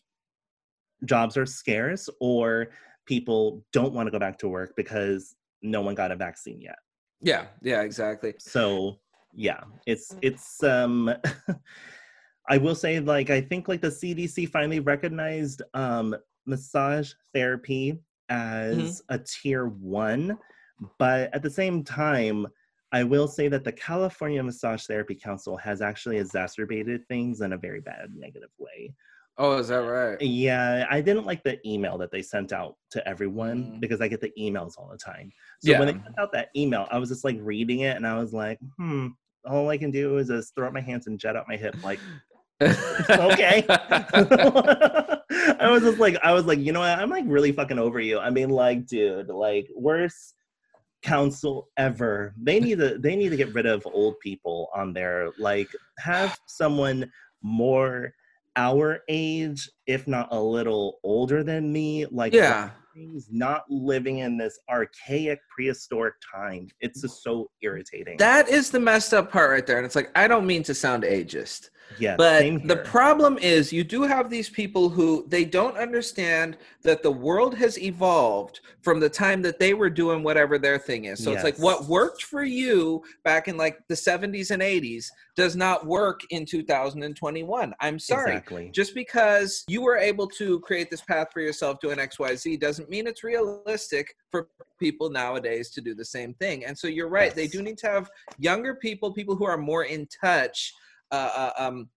jobs 1.04 1.36
are 1.36 1.46
scarce 1.46 2.08
or 2.20 2.68
people 3.06 3.64
don't 3.72 3.92
want 3.92 4.06
to 4.06 4.10
go 4.10 4.18
back 4.18 4.38
to 4.38 4.48
work 4.48 4.74
because 4.76 5.34
no 5.62 5.80
one 5.80 5.94
got 5.94 6.10
a 6.10 6.16
vaccine 6.16 6.60
yet 6.60 6.76
yeah 7.20 7.46
yeah 7.62 7.82
exactly 7.82 8.34
so 8.38 8.96
yeah 9.32 9.60
it's 9.86 10.14
it's 10.22 10.62
um 10.62 11.12
i 12.48 12.58
will 12.58 12.74
say 12.74 13.00
like 13.00 13.30
i 13.30 13.40
think 13.40 13.68
like 13.68 13.80
the 13.80 13.88
cdc 13.88 14.48
finally 14.48 14.80
recognized 14.80 15.62
um 15.74 16.14
massage 16.46 17.12
therapy 17.32 17.92
mm-hmm. 17.92 18.76
as 18.76 19.00
mm-hmm. 19.02 19.14
a 19.14 19.18
tier 19.18 19.66
one 19.66 20.36
but 20.98 21.34
at 21.34 21.42
the 21.42 21.50
same 21.50 21.82
time 21.82 22.46
I 22.92 23.04
will 23.04 23.28
say 23.28 23.48
that 23.48 23.64
the 23.64 23.72
California 23.72 24.42
Massage 24.42 24.84
Therapy 24.86 25.14
Council 25.14 25.56
has 25.56 25.82
actually 25.82 26.18
exacerbated 26.18 27.06
things 27.08 27.40
in 27.40 27.52
a 27.52 27.58
very 27.58 27.80
bad 27.80 28.10
negative 28.14 28.50
way. 28.58 28.94
Oh, 29.38 29.58
is 29.58 29.68
that 29.68 29.76
right? 29.76 30.20
Yeah, 30.20 30.86
I 30.90 31.00
didn't 31.00 31.26
like 31.26 31.42
the 31.42 31.58
email 31.68 31.98
that 31.98 32.10
they 32.10 32.22
sent 32.22 32.52
out 32.52 32.76
to 32.92 33.06
everyone 33.06 33.64
mm. 33.64 33.80
because 33.80 34.00
I 34.00 34.08
get 34.08 34.20
the 34.20 34.32
emails 34.38 34.78
all 34.78 34.88
the 34.90 34.96
time. 34.96 35.30
So 35.62 35.72
yeah. 35.72 35.78
when 35.78 35.88
they 35.88 36.02
sent 36.02 36.18
out 36.18 36.32
that 36.32 36.48
email, 36.56 36.86
I 36.90 36.98
was 36.98 37.10
just 37.10 37.24
like 37.24 37.36
reading 37.40 37.80
it 37.80 37.96
and 37.96 38.06
I 38.06 38.18
was 38.18 38.32
like, 38.32 38.58
hmm, 38.78 39.08
all 39.44 39.68
I 39.68 39.76
can 39.76 39.90
do 39.90 40.16
is 40.18 40.28
just 40.28 40.54
throw 40.54 40.66
up 40.66 40.72
my 40.72 40.80
hands 40.80 41.06
and 41.06 41.18
jet 41.18 41.36
out 41.36 41.46
my 41.48 41.56
hip 41.56 41.76
like 41.84 42.00
okay. 42.62 43.64
I 43.68 45.68
was 45.70 45.82
just 45.82 45.98
like, 45.98 46.16
I 46.22 46.32
was 46.32 46.46
like, 46.46 46.58
you 46.58 46.72
know 46.72 46.80
what? 46.80 46.98
I'm 46.98 47.10
like 47.10 47.24
really 47.26 47.52
fucking 47.52 47.78
over 47.78 48.00
you. 48.00 48.18
I 48.18 48.30
mean, 48.30 48.48
like, 48.48 48.86
dude, 48.86 49.28
like, 49.28 49.68
worst 49.76 50.34
council 51.02 51.68
ever. 51.76 52.34
They 52.40 52.60
need 52.60 52.78
to 52.78 52.98
they 52.98 53.14
need 53.14 53.28
to 53.28 53.36
get 53.36 53.54
rid 53.54 53.66
of 53.66 53.86
old 53.86 54.18
people 54.20 54.68
on 54.74 54.92
there. 54.92 55.30
Like 55.38 55.68
have 55.98 56.36
someone 56.46 57.10
more 57.42 58.12
our 58.56 59.00
age, 59.08 59.70
if 59.86 60.08
not 60.08 60.28
a 60.32 60.40
little 60.40 60.98
older 61.04 61.44
than 61.44 61.72
me. 61.72 62.06
Like 62.06 62.32
yeah. 62.32 62.70
Not 63.30 63.64
living 63.68 64.20
in 64.20 64.38
this 64.38 64.58
archaic 64.70 65.38
prehistoric 65.54 66.14
time. 66.34 66.66
It's 66.80 67.02
just 67.02 67.22
so 67.22 67.50
irritating. 67.60 68.16
That 68.16 68.48
is 68.48 68.70
the 68.70 68.80
messed 68.80 69.12
up 69.12 69.30
part 69.30 69.50
right 69.50 69.66
there. 69.66 69.76
And 69.76 69.84
it's 69.84 69.94
like, 69.94 70.10
I 70.16 70.26
don't 70.26 70.46
mean 70.46 70.62
to 70.62 70.72
sound 70.72 71.02
ageist, 71.02 71.68
yeah, 71.98 72.16
but 72.16 72.66
the 72.66 72.76
problem 72.84 73.38
is 73.38 73.72
you 73.72 73.84
do 73.84 74.02
have 74.02 74.30
these 74.30 74.48
people 74.48 74.88
who 74.88 75.24
they 75.28 75.44
don't 75.44 75.76
understand 75.76 76.56
that 76.82 77.02
the 77.02 77.10
world 77.10 77.54
has 77.56 77.78
evolved 77.78 78.60
from 78.82 79.00
the 79.00 79.08
time 79.08 79.42
that 79.42 79.58
they 79.58 79.74
were 79.74 79.90
doing 79.90 80.22
whatever 80.22 80.58
their 80.58 80.78
thing 80.78 81.06
is. 81.06 81.22
So 81.22 81.30
yes. 81.30 81.38
it's 81.38 81.44
like 81.44 81.58
what 81.62 81.86
worked 81.86 82.22
for 82.22 82.44
you 82.44 83.02
back 83.24 83.48
in 83.48 83.56
like 83.56 83.78
the 83.88 83.94
70s 83.94 84.50
and 84.50 84.62
80s 84.62 85.06
does 85.34 85.56
not 85.56 85.86
work 85.86 86.20
in 86.30 86.46
2021. 86.46 87.74
I'm 87.80 87.98
sorry. 87.98 88.32
Exactly. 88.32 88.70
Just 88.72 88.94
because 88.94 89.64
you 89.68 89.82
were 89.82 89.96
able 89.96 90.26
to 90.28 90.60
create 90.60 90.90
this 90.90 91.02
path 91.02 91.28
for 91.32 91.40
yourself 91.40 91.78
doing 91.80 91.98
XYZ 91.98 92.60
doesn't 92.60 92.88
mean 92.88 93.06
it's 93.06 93.24
realistic 93.24 94.14
for 94.30 94.48
people 94.78 95.10
nowadays 95.10 95.70
to 95.70 95.80
do 95.80 95.94
the 95.94 96.04
same 96.04 96.34
thing. 96.34 96.64
And 96.64 96.76
so 96.76 96.86
you're 96.88 97.08
right. 97.08 97.26
Yes. 97.26 97.34
They 97.34 97.48
do 97.48 97.62
need 97.62 97.78
to 97.78 97.88
have 97.88 98.10
younger 98.38 98.74
people, 98.76 99.12
people 99.12 99.34
who 99.34 99.44
are 99.46 99.58
more 99.58 99.84
in 99.84 100.06
touch 100.20 100.72
uh, 101.10 101.30
uh, 101.36 101.50
um, 101.58 101.88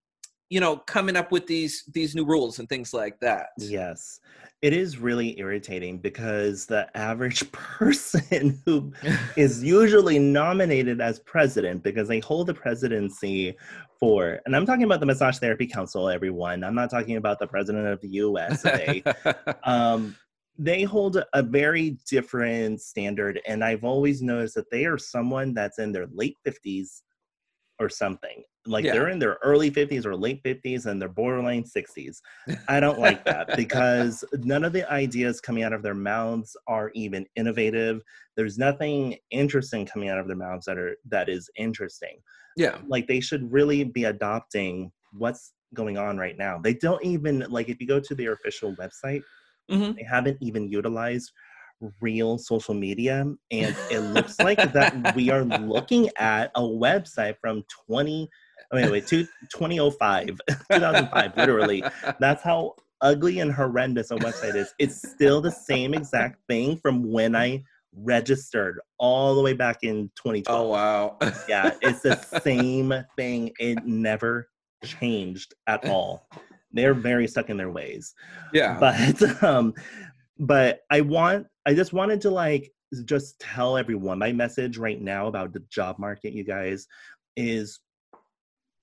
you 0.50 0.58
know, 0.58 0.76
coming 0.76 1.16
up 1.16 1.30
with 1.30 1.46
these 1.46 1.84
these 1.92 2.14
new 2.14 2.24
rules 2.24 2.58
and 2.58 2.68
things 2.68 2.92
like 2.92 3.18
that. 3.20 3.50
Yes. 3.58 4.20
It 4.62 4.74
is 4.74 4.98
really 4.98 5.38
irritating 5.38 5.98
because 5.98 6.66
the 6.66 6.94
average 6.94 7.50
person 7.52 8.60
who 8.66 8.92
is 9.36 9.62
usually 9.62 10.18
nominated 10.18 11.00
as 11.00 11.20
president 11.20 11.82
because 11.82 12.08
they 12.08 12.20
hold 12.20 12.48
the 12.48 12.54
presidency 12.54 13.56
for, 13.98 14.40
and 14.44 14.56
I'm 14.56 14.66
talking 14.66 14.84
about 14.84 15.00
the 15.00 15.06
Massage 15.06 15.38
Therapy 15.38 15.66
Council, 15.66 16.08
everyone. 16.08 16.64
I'm 16.64 16.74
not 16.74 16.90
talking 16.90 17.16
about 17.16 17.38
the 17.38 17.46
president 17.46 17.86
of 17.86 18.00
the 18.00 18.08
USA. 18.08 19.02
um, 19.64 20.16
they 20.58 20.82
hold 20.82 21.22
a 21.32 21.42
very 21.42 21.98
different 22.08 22.80
standard, 22.80 23.40
and 23.46 23.62
I've 23.62 23.84
always 23.84 24.20
noticed 24.20 24.54
that 24.56 24.70
they 24.70 24.84
are 24.84 24.98
someone 24.98 25.54
that's 25.54 25.78
in 25.78 25.92
their 25.92 26.06
late 26.12 26.36
50s 26.46 27.02
or 27.78 27.88
something. 27.88 28.42
Like 28.66 28.84
yeah. 28.84 28.92
they're 28.92 29.08
in 29.08 29.18
their 29.18 29.38
early 29.42 29.70
50s 29.70 30.04
or 30.04 30.14
late 30.14 30.42
50s 30.42 30.86
and 30.86 31.00
they're 31.00 31.08
borderline 31.08 31.64
60s. 31.64 32.18
I 32.68 32.78
don't 32.78 32.98
like 32.98 33.24
that 33.24 33.56
because 33.56 34.22
none 34.34 34.64
of 34.64 34.72
the 34.72 34.90
ideas 34.92 35.40
coming 35.40 35.62
out 35.62 35.72
of 35.72 35.82
their 35.82 35.94
mouths 35.94 36.56
are 36.66 36.90
even 36.94 37.26
innovative. 37.36 38.02
There's 38.36 38.58
nothing 38.58 39.16
interesting 39.30 39.86
coming 39.86 40.10
out 40.10 40.18
of 40.18 40.26
their 40.26 40.36
mouths 40.36 40.66
that 40.66 40.78
are 40.78 40.96
that 41.08 41.28
is 41.28 41.48
interesting. 41.56 42.18
Yeah. 42.56 42.78
Like 42.86 43.06
they 43.06 43.20
should 43.20 43.50
really 43.50 43.84
be 43.84 44.04
adopting 44.04 44.92
what's 45.12 45.52
going 45.72 45.96
on 45.96 46.18
right 46.18 46.36
now. 46.36 46.58
They 46.58 46.74
don't 46.74 47.02
even 47.04 47.46
like 47.48 47.68
if 47.68 47.80
you 47.80 47.86
go 47.86 48.00
to 48.00 48.14
their 48.14 48.32
official 48.32 48.74
website, 48.76 49.22
mm-hmm. 49.70 49.92
they 49.92 50.04
haven't 50.08 50.38
even 50.40 50.68
utilized 50.68 51.32
real 52.00 52.36
social 52.36 52.74
media 52.74 53.20
and 53.50 53.76
it 53.90 54.00
looks 54.00 54.38
like 54.38 54.58
that 54.72 55.14
we 55.16 55.30
are 55.30 55.44
looking 55.44 56.10
at 56.18 56.50
a 56.54 56.60
website 56.60 57.36
from 57.40 57.64
20 57.86 58.28
I 58.72 58.76
mean, 58.76 58.90
wait, 58.90 59.06
two, 59.06 59.24
2005 59.52 60.40
2005 60.70 61.36
literally. 61.36 61.84
That's 62.20 62.42
how 62.42 62.74
ugly 63.00 63.40
and 63.40 63.52
horrendous 63.52 64.10
a 64.10 64.16
website 64.16 64.54
is. 64.54 64.74
It's 64.78 64.96
still 65.10 65.40
the 65.40 65.50
same 65.50 65.94
exact 65.94 66.38
thing 66.48 66.76
from 66.76 67.10
when 67.10 67.34
i 67.34 67.62
registered 67.92 68.78
all 68.98 69.34
the 69.34 69.42
way 69.42 69.52
back 69.52 69.78
in 69.82 70.08
2012 70.14 70.46
oh 70.48 70.68
wow. 70.68 71.16
Yeah 71.48 71.74
it's 71.82 72.02
the 72.02 72.14
same 72.42 72.94
thing. 73.16 73.50
It 73.58 73.84
never 73.84 74.48
changed 74.84 75.54
at 75.66 75.88
all. 75.88 76.28
They're 76.72 76.94
very 76.94 77.26
stuck 77.26 77.50
in 77.50 77.56
their 77.56 77.70
ways. 77.70 78.14
Yeah. 78.52 78.78
But 78.78 79.42
um 79.42 79.74
but 80.38 80.82
I 80.90 81.00
want 81.00 81.48
I 81.66 81.74
just 81.74 81.92
wanted 81.92 82.20
to 82.22 82.30
like 82.30 82.72
just 83.04 83.38
tell 83.40 83.76
everyone 83.76 84.18
my 84.18 84.32
message 84.32 84.78
right 84.78 85.00
now 85.00 85.26
about 85.26 85.52
the 85.52 85.62
job 85.70 85.98
market, 85.98 86.32
you 86.32 86.44
guys, 86.44 86.86
is 87.36 87.80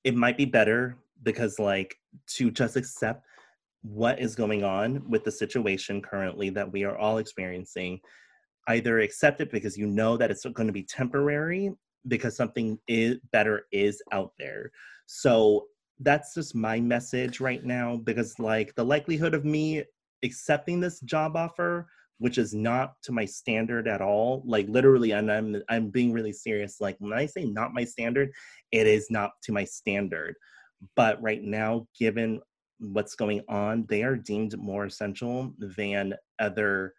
it 0.08 0.16
might 0.16 0.38
be 0.38 0.46
better 0.46 0.96
because 1.24 1.60
like 1.60 1.98
to 2.28 2.50
just 2.50 2.78
accept 2.78 3.26
what 3.82 4.18
is 4.22 4.36
going 4.36 4.64
on 4.64 5.04
with 5.10 5.26
the 5.26 5.32
situation 5.32 6.02
currently 6.02 6.50
that 6.50 6.72
we 6.72 6.86
are 6.86 6.98
all 6.98 7.18
experiencing 7.18 8.00
either 8.70 9.00
accept 9.00 9.42
it 9.42 9.52
because 9.52 9.78
you 9.78 9.86
know 9.86 10.16
that 10.16 10.32
it's 10.32 10.46
going 10.46 10.66
to 10.66 10.72
be 10.72 10.84
temporary 10.84 11.74
because 12.08 12.38
something 12.38 12.80
is 12.88 13.18
better 13.34 13.66
is 13.74 14.02
out 14.14 14.32
there. 14.40 14.72
So 15.08 15.66
that's 16.00 16.34
just 16.34 16.56
my 16.56 16.80
message 16.80 17.42
right 17.42 17.66
now 17.66 17.98
because 17.98 18.40
like 18.40 18.74
the 18.76 18.86
likelihood 18.86 19.34
of 19.34 19.44
me 19.44 19.84
accepting 20.24 20.80
this 20.80 21.02
job 21.02 21.36
offer 21.36 21.90
which 22.20 22.38
is 22.38 22.54
not 22.54 22.94
to 23.04 23.12
my 23.12 23.26
standard 23.26 23.88
at 23.88 24.02
all 24.02 24.42
like 24.46 24.68
literally 24.70 25.12
and 25.12 25.32
i'm 25.32 25.62
i'm 25.70 25.90
being 25.90 26.12
really 26.12 26.34
serious 26.34 26.82
like 26.82 26.96
when 27.00 27.14
i 27.14 27.26
say 27.26 27.46
not 27.46 27.74
my 27.74 27.84
standard 27.84 28.32
it 28.72 28.88
is 28.88 29.08
not 29.10 29.32
to 29.44 29.52
my 29.52 29.64
standard. 29.64 30.36
But 30.96 31.22
right 31.22 31.42
now 31.42 31.88
given 31.98 32.40
what's 32.80 33.16
going 33.16 33.42
on 33.50 33.86
they 33.90 34.04
are 34.04 34.16
deemed 34.16 34.56
more 34.60 34.86
essential 34.86 35.54
than 35.58 36.14
other 36.40 36.94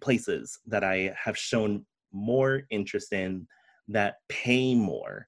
places 0.00 0.58
that 0.66 0.82
i 0.82 1.14
have 1.16 1.38
shown 1.38 1.84
more 2.12 2.62
interest 2.70 3.12
in 3.12 3.46
that 3.88 4.16
pay 4.28 4.74
more. 4.74 5.26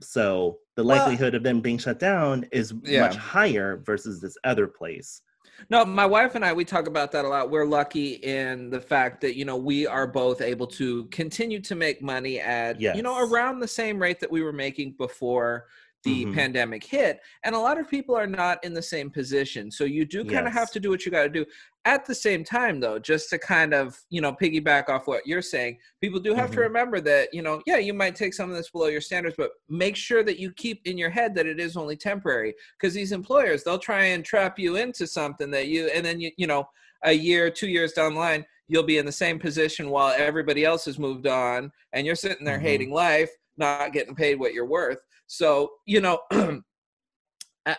So 0.00 0.58
the 0.76 0.84
likelihood 0.84 1.32
well, 1.32 1.38
of 1.38 1.42
them 1.42 1.60
being 1.60 1.78
shut 1.78 1.98
down 1.98 2.46
is 2.52 2.72
yeah. 2.84 3.02
much 3.02 3.16
higher 3.16 3.82
versus 3.84 4.20
this 4.20 4.36
other 4.44 4.66
place 4.66 5.22
no, 5.70 5.84
my 5.84 6.06
wife 6.06 6.34
and 6.34 6.44
I 6.44 6.52
we 6.52 6.64
talk 6.64 6.86
about 6.86 7.12
that 7.12 7.24
a 7.24 7.28
lot. 7.28 7.50
We're 7.50 7.66
lucky 7.66 8.14
in 8.14 8.70
the 8.70 8.80
fact 8.80 9.20
that 9.22 9.36
you 9.36 9.44
know 9.44 9.56
we 9.56 9.86
are 9.86 10.06
both 10.06 10.40
able 10.40 10.66
to 10.68 11.04
continue 11.06 11.60
to 11.60 11.74
make 11.74 12.02
money 12.02 12.40
at 12.40 12.80
yes. 12.80 12.96
you 12.96 13.02
know 13.02 13.18
around 13.18 13.60
the 13.60 13.68
same 13.68 14.00
rate 14.00 14.20
that 14.20 14.30
we 14.30 14.42
were 14.42 14.52
making 14.52 14.92
before 14.92 15.66
the 16.08 16.24
Mhm. 16.24 16.34
pandemic 16.34 16.82
hit 16.84 17.20
and 17.44 17.54
a 17.54 17.58
lot 17.58 17.78
of 17.78 17.88
people 17.88 18.14
are 18.16 18.26
not 18.26 18.62
in 18.64 18.72
the 18.72 18.82
same 18.82 19.10
position 19.10 19.70
so 19.70 19.84
you 19.84 20.04
do 20.06 20.24
kind 20.24 20.46
of 20.46 20.52
have 20.52 20.70
to 20.70 20.80
do 20.80 20.88
what 20.90 21.04
you 21.04 21.12
got 21.12 21.24
to 21.24 21.28
do 21.28 21.44
at 21.84 22.04
the 22.06 22.14
same 22.14 22.42
time 22.44 22.80
though 22.80 22.98
just 22.98 23.28
to 23.30 23.38
kind 23.38 23.74
of 23.74 23.98
you 24.08 24.20
know 24.20 24.32
piggyback 24.32 24.88
off 24.88 25.06
what 25.06 25.26
you're 25.26 25.42
saying 25.42 25.78
people 26.00 26.18
do 26.18 26.34
have 26.34 26.50
to 26.50 26.56
Mhm. 26.58 26.62
remember 26.62 27.00
that 27.00 27.28
you 27.32 27.42
know 27.42 27.60
yeah 27.66 27.76
you 27.76 27.92
might 27.92 28.16
take 28.16 28.32
something 28.34 28.54
that's 28.54 28.70
below 28.70 28.86
your 28.86 29.00
standards 29.02 29.36
but 29.36 29.50
make 29.68 29.96
sure 29.96 30.22
that 30.22 30.38
you 30.38 30.50
keep 30.52 30.80
in 30.86 30.96
your 30.96 31.10
head 31.10 31.34
that 31.34 31.46
it 31.46 31.60
is 31.60 31.76
only 31.76 31.96
temporary 31.96 32.54
because 32.78 32.94
these 32.94 33.12
employers 33.12 33.62
they'll 33.62 33.78
try 33.78 34.04
and 34.04 34.24
trap 34.24 34.58
you 34.58 34.76
into 34.76 35.06
something 35.06 35.50
that 35.50 35.68
you 35.68 35.86
and 35.94 36.04
then 36.06 36.18
you 36.20 36.30
you 36.38 36.46
know 36.46 36.66
a 37.04 37.12
year 37.12 37.50
two 37.50 37.68
years 37.68 37.92
down 37.92 38.14
the 38.14 38.20
line 38.20 38.44
you'll 38.70 38.82
be 38.82 38.98
in 38.98 39.06
the 39.06 39.12
same 39.12 39.38
position 39.38 39.88
while 39.90 40.14
everybody 40.16 40.64
else 40.64 40.84
has 40.84 40.98
moved 40.98 41.26
on 41.26 41.70
and 41.92 42.06
you're 42.06 42.14
sitting 42.16 42.44
there 42.44 42.58
Mhm. 42.58 42.62
hating 42.62 42.90
life 42.92 43.30
not 43.56 43.92
getting 43.92 44.14
paid 44.14 44.36
what 44.38 44.52
you're 44.54 44.66
worth 44.66 45.00
so 45.28 45.70
you 45.86 46.00
know 46.00 46.18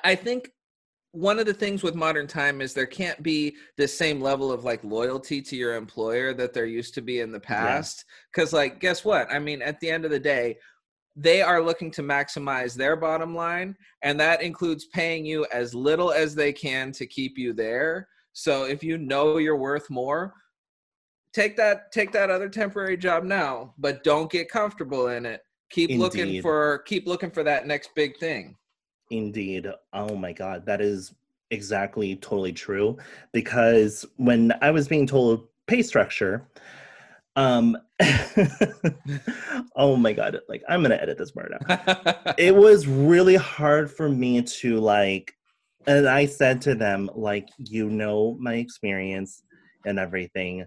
I 0.03 0.15
think 0.15 0.51
one 1.11 1.39
of 1.39 1.47
the 1.47 1.53
things 1.53 1.81
with 1.81 1.95
modern 1.95 2.27
time 2.27 2.61
is 2.61 2.73
there 2.73 2.85
can't 2.85 3.21
be 3.23 3.55
the 3.77 3.87
same 3.87 4.21
level 4.21 4.51
of 4.51 4.63
like 4.63 4.83
loyalty 4.83 5.41
to 5.41 5.55
your 5.55 5.75
employer 5.75 6.33
that 6.35 6.53
there 6.53 6.67
used 6.67 6.93
to 6.93 7.01
be 7.01 7.21
in 7.21 7.31
the 7.31 7.39
past. 7.39 8.05
Because 8.31 8.53
like 8.53 8.79
guess 8.79 9.03
what? 9.03 9.31
I 9.31 9.39
mean 9.39 9.61
at 9.61 9.79
the 9.79 9.89
end 9.89 10.05
of 10.05 10.11
the 10.11 10.19
day 10.19 10.57
they 11.15 11.41
are 11.41 11.61
looking 11.61 11.89
to 11.91 12.03
maximize 12.03 12.75
their 12.75 12.95
bottom 12.95 13.35
line 13.35 13.75
and 14.03 14.19
that 14.19 14.43
includes 14.43 14.85
paying 14.93 15.25
you 15.25 15.45
as 15.51 15.73
little 15.73 16.11
as 16.11 16.35
they 16.35 16.53
can 16.53 16.91
to 16.93 17.07
keep 17.07 17.37
you 17.37 17.51
there. 17.51 18.07
So 18.33 18.65
if 18.65 18.83
you 18.83 18.99
know 18.99 19.37
you're 19.37 19.57
worth 19.57 19.89
more 19.89 20.33
take 21.33 21.55
that 21.57 21.91
take 21.91 22.11
that 22.11 22.29
other 22.29 22.49
temporary 22.49 22.97
job 22.97 23.23
now 23.23 23.73
but 23.77 24.03
don't 24.03 24.31
get 24.31 24.49
comfortable 24.49 25.09
in 25.09 25.25
it 25.25 25.41
keep 25.69 25.91
looking 25.91 26.41
for 26.41 26.79
keep 26.79 27.07
looking 27.07 27.31
for 27.31 27.43
that 27.43 27.67
next 27.67 27.93
big 27.95 28.17
thing 28.17 28.55
Indeed. 29.11 29.67
Oh 29.93 30.15
my 30.15 30.33
God. 30.33 30.65
That 30.65 30.81
is 30.81 31.13
exactly 31.51 32.15
totally 32.17 32.53
true. 32.53 32.97
Because 33.31 34.05
when 34.17 34.53
I 34.61 34.71
was 34.71 34.87
being 34.87 35.07
told 35.07 35.47
pay 35.67 35.81
structure, 35.81 36.47
um, 37.35 37.77
oh 39.75 39.95
my 39.95 40.13
God. 40.13 40.39
Like, 40.47 40.63
I'm 40.69 40.81
going 40.81 40.91
to 40.91 41.01
edit 41.01 41.17
this 41.17 41.31
part 41.31 41.51
out. 41.53 42.35
It 42.39 42.55
was 42.55 42.87
really 42.87 43.35
hard 43.35 43.91
for 43.91 44.09
me 44.09 44.41
to, 44.41 44.79
like, 44.79 45.33
and 45.87 46.07
I 46.07 46.25
said 46.25 46.61
to 46.63 46.75
them, 46.75 47.09
like, 47.15 47.49
you 47.57 47.89
know, 47.89 48.37
my 48.39 48.55
experience 48.55 49.41
and 49.85 49.97
everything. 49.97 50.65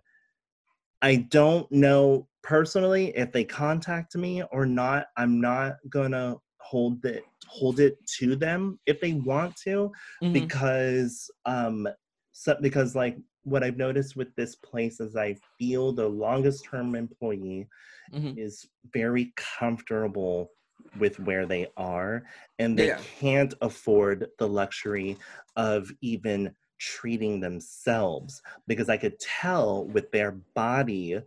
I 1.01 1.17
don't 1.17 1.71
know 1.71 2.29
personally 2.43 3.17
if 3.17 3.33
they 3.33 3.45
contact 3.45 4.17
me 4.17 4.43
or 4.53 4.67
not. 4.67 5.07
I'm 5.17 5.41
not 5.41 5.77
gonna 5.89 6.37
hold 6.61 7.05
it 7.05 7.25
hold 7.47 7.81
it 7.81 7.99
to 8.07 8.37
them 8.37 8.79
if 8.87 9.01
they 9.01 9.13
want 9.15 9.55
to 9.57 9.91
Mhm. 10.23 10.33
because 10.33 11.31
um 11.45 11.89
so, 12.33 12.57
because 12.63 12.95
like 12.97 13.19
what 13.45 13.63
I've 13.65 13.77
noticed 13.77 14.17
with 14.17 14.35
this 14.37 14.55
place 14.57 15.01
is 15.01 15.17
I 15.17 15.37
feel 15.59 15.93
the 15.93 16.09
longest 16.09 16.65
term 16.65 16.95
employee 16.95 17.69
Mhm. 18.13 18.39
is 18.39 18.69
very 18.93 19.33
comfortable 19.37 20.51
with 20.99 21.19
where 21.21 21.47
they 21.47 21.67
are 21.77 22.25
and 22.59 22.79
they 22.79 22.89
Yeah. 22.89 22.99
can't 23.21 23.55
afford 23.61 24.29
the 24.39 24.49
luxury 24.49 25.19
of 25.57 25.91
even 26.01 26.55
treating 26.79 27.41
themselves 27.41 28.43
because 28.67 28.89
I 28.89 28.97
could 28.97 29.19
tell 29.21 29.87
with 29.89 30.11
their 30.13 30.33
body 30.55 31.21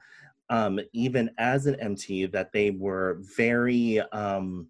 um 0.50 0.80
even 0.94 1.30
as 1.38 1.66
an 1.66 1.76
MT 1.80 2.26
that 2.28 2.52
they 2.54 2.72
were 2.72 3.22
very 3.38 4.00
um 4.12 4.70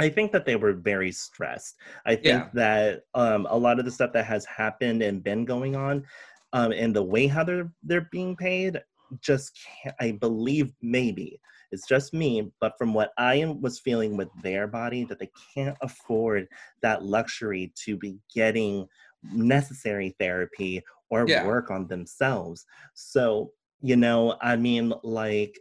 I 0.00 0.08
think 0.08 0.32
that 0.32 0.44
they 0.46 0.56
were 0.56 0.74
very 0.74 1.10
stressed. 1.10 1.76
I 2.06 2.14
think 2.16 2.44
Yeah. 2.44 2.50
that 2.52 3.02
um, 3.14 3.46
a 3.50 3.58
lot 3.58 3.78
of 3.80 3.84
the 3.84 3.90
stuff 3.90 4.12
that 4.12 4.26
has 4.26 4.44
happened 4.44 5.02
and 5.02 5.24
been 5.24 5.44
going 5.44 5.74
on, 5.74 6.06
um, 6.52 6.72
and 6.72 6.94
the 6.94 7.02
way 7.02 7.26
how 7.26 7.42
they're 7.44 7.72
they're 7.82 8.08
being 8.12 8.36
paid, 8.36 8.80
just 9.20 9.58
can't, 9.82 9.96
I 10.00 10.12
believe 10.12 10.72
maybe 10.82 11.40
it's 11.72 11.86
just 11.86 12.14
me, 12.14 12.50
but 12.60 12.74
from 12.78 12.94
what 12.94 13.12
I 13.18 13.34
am, 13.36 13.60
was 13.60 13.78
feeling 13.80 14.16
with 14.16 14.28
their 14.42 14.66
body, 14.66 15.04
that 15.04 15.18
they 15.18 15.30
can't 15.54 15.76
afford 15.82 16.48
that 16.80 17.04
luxury 17.04 17.72
to 17.84 17.96
be 17.96 18.18
getting 18.32 18.86
necessary 19.22 20.14
therapy 20.18 20.82
or 21.10 21.26
Yeah. 21.26 21.42
work 21.42 21.70
on 21.70 21.86
themselves. 21.88 22.64
So 22.94 23.52
you 23.80 23.96
know, 23.96 24.36
I 24.40 24.56
mean, 24.56 24.92
like 25.02 25.58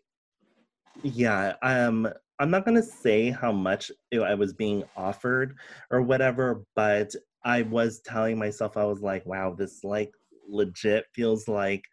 yeah 1.04 1.54
um 1.62 2.08
i'm 2.40 2.50
not 2.50 2.66
going 2.66 2.76
to 2.76 2.84
say 2.84 3.30
how 3.30 3.52
much 3.52 3.92
i 4.24 4.34
was 4.34 4.54
being 4.54 4.84
offered 4.96 5.56
or 5.92 6.02
whatever 6.02 6.64
but 6.76 7.12
i 7.44 7.62
was 7.64 8.02
telling 8.02 8.38
myself 8.38 8.78
i 8.78 8.84
was 8.84 9.02
like 9.02 9.26
wow 9.26 9.54
this 9.54 9.84
like 9.84 10.12
legit 10.50 11.06
feels 11.14 11.48
like 11.48 11.84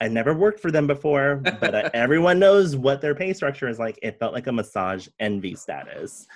i 0.00 0.08
never 0.08 0.34
worked 0.34 0.60
for 0.60 0.70
them 0.70 0.86
before 0.86 1.36
but 1.60 1.74
uh, 1.74 1.90
everyone 1.94 2.38
knows 2.38 2.76
what 2.76 3.00
their 3.00 3.14
pay 3.14 3.32
structure 3.32 3.68
is 3.68 3.78
like. 3.78 3.98
It 4.02 4.18
felt 4.18 4.34
like 4.34 4.48
a 4.48 4.52
massage 4.52 5.06
envy 5.20 5.54
status. 5.54 6.26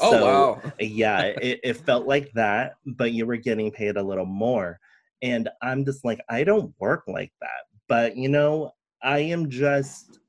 Oh 0.00 0.10
So, 0.12 0.22
wow. 0.22 0.72
yeah 0.80 1.20
it, 1.42 1.60
it 1.62 1.76
felt 1.76 2.06
like 2.06 2.32
that 2.32 2.72
but 2.86 3.12
you 3.12 3.26
were 3.26 3.36
getting 3.36 3.70
paid 3.70 3.96
a 3.96 4.02
little 4.02 4.26
more. 4.26 4.78
And 5.22 5.48
i'm 5.62 5.84
just 5.84 6.04
like 6.04 6.20
i 6.30 6.42
don't 6.42 6.74
work 6.78 7.04
like 7.06 7.32
that. 7.40 7.64
But 7.88 8.16
you 8.16 8.28
know 8.30 8.72
i 9.02 9.18
am 9.18 9.48
just 9.48 10.20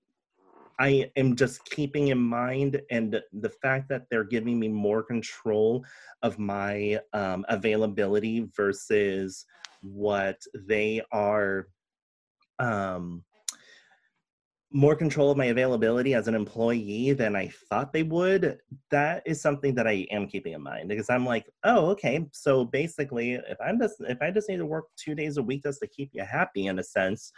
i 0.79 1.09
am 1.15 1.35
just 1.35 1.63
keeping 1.65 2.09
in 2.09 2.17
mind 2.17 2.81
and 2.91 3.21
the 3.33 3.49
fact 3.49 3.89
that 3.89 4.05
they're 4.09 4.23
giving 4.23 4.59
me 4.59 4.67
more 4.67 5.03
control 5.03 5.85
of 6.23 6.39
my 6.39 6.99
um, 7.13 7.45
availability 7.49 8.47
versus 8.55 9.45
what 9.81 10.41
they 10.67 11.01
are 11.11 11.67
um 12.59 13.23
more 14.73 14.95
control 14.95 15.31
of 15.31 15.37
my 15.37 15.45
availability 15.45 16.13
as 16.13 16.27
an 16.27 16.35
employee 16.35 17.11
than 17.11 17.35
I 17.35 17.51
thought 17.69 17.91
they 17.91 18.03
would, 18.03 18.57
that 18.89 19.21
is 19.25 19.41
something 19.41 19.75
that 19.75 19.85
I 19.85 20.07
am 20.11 20.27
keeping 20.27 20.53
in 20.53 20.61
mind 20.61 20.87
because 20.87 21.09
I'm 21.09 21.25
like, 21.25 21.49
oh, 21.65 21.87
okay. 21.87 22.25
So 22.31 22.63
basically, 22.65 23.33
if 23.33 23.57
I'm 23.63 23.79
just 23.79 23.95
if 23.99 24.21
I 24.21 24.31
just 24.31 24.47
need 24.47 24.57
to 24.57 24.65
work 24.65 24.85
two 24.95 25.13
days 25.13 25.37
a 25.37 25.43
week 25.43 25.63
just 25.63 25.81
to 25.81 25.87
keep 25.87 26.11
you 26.13 26.23
happy 26.23 26.67
in 26.67 26.79
a 26.79 26.83
sense, 26.83 27.33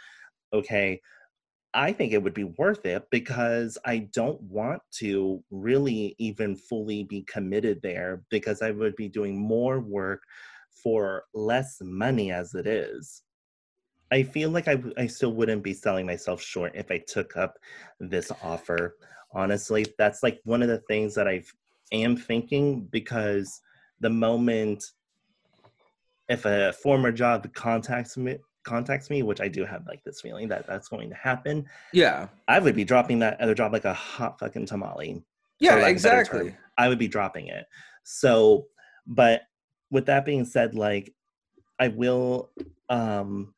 okay, 0.52 1.00
I 1.74 1.92
think 1.92 2.12
it 2.12 2.22
would 2.22 2.34
be 2.34 2.44
worth 2.44 2.86
it 2.86 3.04
because 3.10 3.76
I 3.84 4.08
don't 4.12 4.40
want 4.42 4.80
to 4.98 5.42
really 5.50 6.14
even 6.18 6.54
fully 6.54 7.02
be 7.02 7.22
committed 7.22 7.80
there 7.82 8.22
because 8.30 8.62
I 8.62 8.70
would 8.70 8.94
be 8.94 9.08
doing 9.08 9.36
more 9.36 9.80
work 9.80 10.22
for 10.70 11.24
less 11.34 11.78
money 11.82 12.30
as 12.30 12.54
it 12.54 12.68
is. 12.68 13.22
I 14.12 14.22
feel 14.22 14.50
like 14.50 14.68
I, 14.68 14.80
I 14.96 15.08
still 15.08 15.32
wouldn't 15.32 15.64
be 15.64 15.74
selling 15.74 16.06
myself 16.06 16.40
short 16.40 16.72
if 16.76 16.92
I 16.92 16.98
took 16.98 17.36
up 17.36 17.58
this 17.98 18.30
offer. 18.42 18.94
Honestly, 19.32 19.84
that's 19.98 20.22
like 20.22 20.40
one 20.44 20.62
of 20.62 20.68
the 20.68 20.82
things 20.86 21.14
that 21.16 21.26
I 21.26 21.42
am 21.90 22.16
thinking 22.16 22.84
because 22.92 23.60
the 23.98 24.10
moment 24.10 24.84
if 26.28 26.44
a 26.44 26.72
former 26.72 27.10
job 27.10 27.52
contacts 27.52 28.16
me 28.16 28.38
contacts 28.64 29.10
me, 29.10 29.22
which 29.22 29.40
I 29.40 29.48
do 29.48 29.64
have 29.64 29.86
like 29.86 30.02
this 30.04 30.20
feeling 30.20 30.48
that 30.48 30.66
that's 30.66 30.88
going 30.88 31.08
to 31.10 31.16
happen, 31.16 31.66
yeah 31.92 32.28
I 32.48 32.58
would 32.58 32.74
be 32.74 32.84
dropping 32.84 33.18
that 33.20 33.40
other 33.40 33.54
job 33.54 33.72
like 33.72 33.84
a 33.84 33.94
hot 33.94 34.38
fucking 34.38 34.66
tamale. 34.66 35.22
yeah 35.60 35.76
lack 35.76 35.96
of 35.96 36.00
a 36.00 36.02
better 36.02 36.20
exactly. 36.20 36.56
I 36.76 36.88
would 36.88 36.98
be 36.98 37.08
dropping 37.08 37.48
it. 37.48 37.66
So, 38.02 38.66
but 39.06 39.42
with 39.90 40.06
that 40.06 40.24
being 40.24 40.44
said, 40.44 40.74
like 40.74 41.14
I 41.78 41.88
will 41.88 42.50
um 42.88 43.54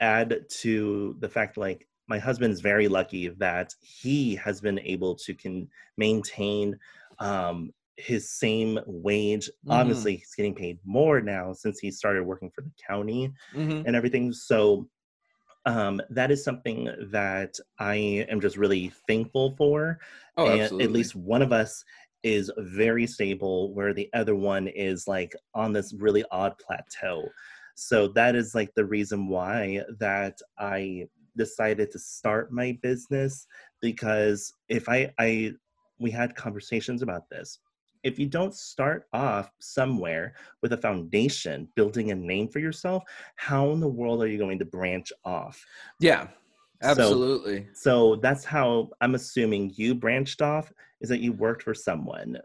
add 0.00 0.44
to 0.48 1.16
the 1.18 1.28
fact 1.28 1.56
like 1.56 1.86
my 2.08 2.18
husband 2.18 2.52
is 2.52 2.60
very 2.60 2.88
lucky 2.88 3.28
that 3.28 3.74
he 3.82 4.36
has 4.36 4.60
been 4.60 4.78
able 4.80 5.14
to 5.14 5.34
can 5.34 5.68
maintain 5.96 6.78
um 7.18 7.72
his 7.98 8.30
same 8.30 8.78
wage. 8.86 9.50
Mhm. 9.66 9.72
Obviously, 9.72 10.16
he's 10.16 10.34
getting 10.36 10.54
paid 10.54 10.78
more 10.84 11.20
now 11.20 11.52
since 11.52 11.78
he 11.80 11.90
started 11.90 12.24
working 12.24 12.50
for 12.54 12.62
the 12.62 12.70
county 12.86 13.32
hmm 13.52 13.82
and 13.84 13.96
everything. 13.96 14.32
So 14.32 14.88
um, 15.66 16.00
that 16.10 16.30
is 16.30 16.44
something 16.44 16.88
that 17.10 17.54
I 17.78 17.96
am 18.30 18.40
just 18.40 18.56
really 18.56 18.92
thankful 19.06 19.54
for. 19.56 19.98
oh 20.36 20.48
and 20.48 20.62
absolutely 20.62 20.84
at 20.86 20.92
least 20.92 21.14
one 21.16 21.42
of 21.42 21.52
us 21.52 21.84
is 22.22 22.50
very 22.58 23.06
stable, 23.06 23.74
where 23.74 23.94
the 23.94 24.08
other 24.14 24.34
one 24.34 24.68
is 24.68 25.06
like 25.06 25.34
on 25.54 25.72
this 25.72 25.94
really 25.94 26.24
odd 26.30 26.54
plateau. 26.58 27.24
So 27.76 28.08
that 28.08 28.34
is 28.34 28.54
like 28.54 28.74
the 28.74 28.84
reason 28.86 29.28
why 29.28 29.82
that 30.00 30.38
I 30.58 31.06
decided 31.36 31.90
to 31.92 31.98
start 31.98 32.52
my 32.52 32.76
business 32.82 33.46
because 33.80 34.52
if 34.68 34.88
I 34.88 35.12
I 35.18 35.52
we 36.00 36.10
had 36.10 36.34
conversations 36.36 37.02
about 37.02 37.28
this. 37.30 37.58
If 38.02 38.18
you 38.18 38.26
don't 38.26 38.54
start 38.54 39.06
off 39.12 39.50
somewhere 39.60 40.34
with 40.62 40.72
a 40.72 40.76
foundation, 40.76 41.68
building 41.74 42.10
a 42.10 42.14
name 42.14 42.48
for 42.48 42.58
yourself, 42.58 43.02
how 43.36 43.70
in 43.70 43.80
the 43.80 43.88
world 43.88 44.22
are 44.22 44.28
you 44.28 44.38
going 44.38 44.58
to 44.60 44.64
branch 44.64 45.12
off? 45.24 45.64
yeah 46.00 46.28
absolutely 46.82 47.66
So 47.74 48.16
that's 48.16 48.44
how 48.44 48.90
I'm 49.00 49.14
assuming 49.14 49.72
you 49.74 49.94
branched 49.94 50.42
off 50.42 50.72
is 51.00 51.08
that 51.08 51.20
you 51.20 51.32
worked 51.32 51.62
for 51.62 51.74
someone. 51.74 52.38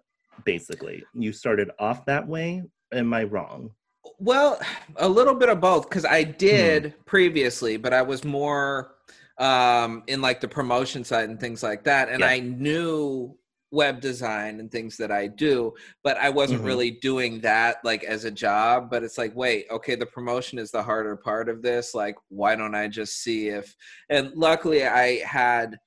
basically. 0.45 1.03
You 1.13 1.31
started 1.31 1.69
off 1.79 2.05
that 2.05 2.27
way. 2.27 2.63
Am 2.91 3.13
I 3.13 3.23
wrong? 3.23 3.71
Well, 4.19 4.59
a 4.97 5.07
little 5.07 5.35
bit 5.35 5.49
of 5.49 5.61
both 5.61 5.87
because 5.89 6.05
I 6.05 6.23
Hmm. 6.23 6.37
did 6.37 6.93
previously, 7.05 7.77
but 7.77 7.93
I 7.93 8.01
was 8.01 8.23
more 8.23 8.95
um 9.39 10.03
in 10.07 10.21
like 10.21 10.41
the 10.41 10.47
promotion 10.47 11.03
side 11.03 11.27
and 11.29 11.39
things 11.39 11.63
like 11.63 11.83
that 11.85 12.07
and 12.09 12.21
Yeah. 12.21 12.27
I 12.29 12.39
knew 12.39 13.35
web 13.73 13.99
design 14.01 14.59
and 14.59 14.71
things 14.71 14.97
that 14.97 15.11
I 15.11 15.27
do, 15.27 15.73
but 16.03 16.17
I 16.17 16.29
wasn't 16.29 16.61
Mhm. 16.61 16.63
really 16.63 16.91
doing 16.91 17.41
that 17.41 17.77
like 17.83 18.03
as 18.03 18.23
a 18.25 18.31
job, 18.31 18.89
but 18.89 19.03
it's 19.03 19.17
like 19.17 19.35
wait, 19.35 19.65
okay, 19.71 19.95
the 19.95 20.05
promotion 20.05 20.59
is 20.59 20.71
the 20.71 20.83
harder 20.83 21.15
part 21.17 21.49
of 21.49 21.61
this, 21.63 21.93
like 21.95 22.15
why 22.29 22.55
don't 22.55 22.75
I 22.75 22.87
just 22.87 23.21
see 23.23 23.49
if 23.49 23.75
and 24.09 24.31
luckily 24.35 24.85
I 24.85 25.23
had 25.25 25.77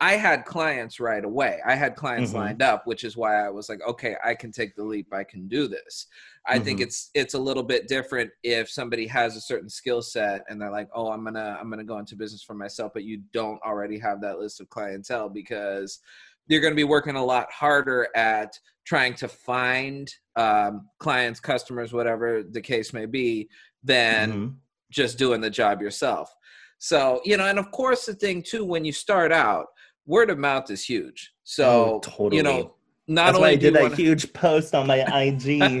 I 0.00 0.14
had 0.16 0.44
clients 0.46 0.98
right 0.98 1.24
away. 1.24 1.60
I 1.64 1.76
had 1.76 1.94
clients 1.94 2.32
Mhm. 2.32 2.34
lined 2.34 2.60
up, 2.60 2.88
which 2.88 3.04
is 3.04 3.16
why 3.16 3.46
I 3.46 3.50
was 3.50 3.68
like, 3.68 3.80
okay, 3.86 4.16
I 4.24 4.34
can 4.34 4.50
take 4.50 4.74
the 4.74 4.82
leap. 4.84 5.14
I 5.14 5.22
can 5.22 5.46
do 5.46 5.68
this. 5.68 6.08
I 6.44 6.58
think 6.58 6.80
Mhm. 6.80 6.82
it's 6.82 7.10
it's 7.14 7.34
a 7.34 7.38
little 7.38 7.62
bit 7.62 7.86
different 7.86 8.32
if 8.42 8.68
somebody 8.68 9.06
has 9.06 9.36
a 9.36 9.40
certain 9.40 9.68
skill 9.70 10.02
set 10.02 10.42
and 10.48 10.60
they're 10.60 10.72
like, 10.72 10.88
"Oh, 10.92 11.12
I'm 11.12 11.22
going 11.22 11.34
to 11.34 11.56
I'm 11.60 11.68
going 11.68 11.78
to 11.78 11.84
go 11.84 11.98
into 11.98 12.16
business 12.16 12.42
for 12.42 12.54
myself," 12.54 12.92
but 12.94 13.04
you 13.04 13.18
don't 13.32 13.62
already 13.62 13.96
have 14.00 14.20
that 14.22 14.40
list 14.40 14.60
of 14.60 14.68
clientele 14.70 15.28
because 15.28 16.00
you're 16.52 16.60
going 16.60 16.72
to 16.72 16.76
be 16.76 16.84
working 16.84 17.16
a 17.16 17.24
lot 17.24 17.50
harder 17.50 18.06
at 18.14 18.52
trying 18.84 19.14
to 19.14 19.26
find 19.26 20.12
um, 20.36 20.86
clients, 20.98 21.40
customers, 21.40 21.92
whatever 21.92 22.42
the 22.42 22.60
case 22.60 22.92
may 22.92 23.06
be, 23.06 23.48
than 23.82 24.32
Mhm. 24.32 24.54
just 24.90 25.18
doing 25.18 25.40
the 25.40 25.48
job 25.50 25.80
yourself. 25.80 26.30
So, 26.78 27.20
you 27.24 27.36
know, 27.38 27.46
and 27.46 27.58
of 27.58 27.70
course 27.70 28.06
the 28.06 28.14
thing 28.14 28.42
too 28.42 28.64
when 28.64 28.84
you 28.84 28.92
start 28.92 29.32
out, 29.32 29.66
word 30.04 30.28
of 30.30 30.38
mouth 30.38 30.70
is 30.70 30.84
huge. 30.84 31.32
So, 31.44 31.64
Oh, 31.94 32.00
totally. 32.00 32.36
you 32.36 32.42
know, 32.42 32.74
not 33.08 33.26
That's 33.26 33.36
only 33.38 33.48
why 33.48 33.52
I 33.52 33.56
did 33.56 33.74
that 33.74 33.82
wanna- 33.82 33.96
huge 33.96 34.32
post 34.32 34.74
on 34.74 34.86
my 34.86 35.00
IG 35.22 35.80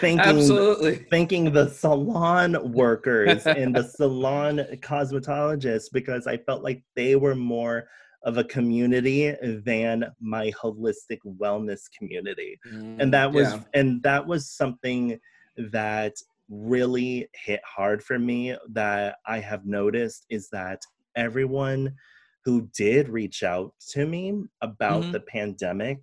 thanking 0.00 0.20
Absolutely. 0.20 0.96
thanking 1.10 1.52
the 1.52 1.68
salon 1.68 2.72
workers 2.72 3.46
and 3.46 3.74
the 3.74 3.82
salon 3.98 4.58
cosmetologists 4.80 5.88
because 5.92 6.26
I 6.26 6.36
felt 6.38 6.62
like 6.62 6.82
they 6.94 7.16
were 7.16 7.34
more 7.34 7.88
of 8.22 8.38
a 8.38 8.44
community 8.44 9.34
than 9.64 10.04
my 10.20 10.50
holistic 10.52 11.18
wellness 11.24 11.82
community. 11.96 12.58
and 13.00 13.12
that 13.12 13.32
was 13.32 13.48
Mm, 13.48 13.58
yeah. 13.74 13.80
and 13.80 14.02
that 14.02 14.26
was 14.26 14.50
something 14.50 15.18
that 15.56 16.14
really 16.48 17.28
hit 17.34 17.60
hard 17.64 18.02
for 18.02 18.18
me 18.18 18.56
that 18.70 19.16
I 19.26 19.38
have 19.40 19.66
noticed 19.66 20.26
is 20.30 20.48
that 20.50 20.80
everyone 21.16 21.94
who 22.44 22.68
did 22.76 23.08
reach 23.08 23.42
out 23.42 23.72
to 23.90 24.06
me 24.06 24.44
about 24.60 25.02
Mhm. 25.02 25.12
the 25.12 25.20
pandemic 25.20 25.98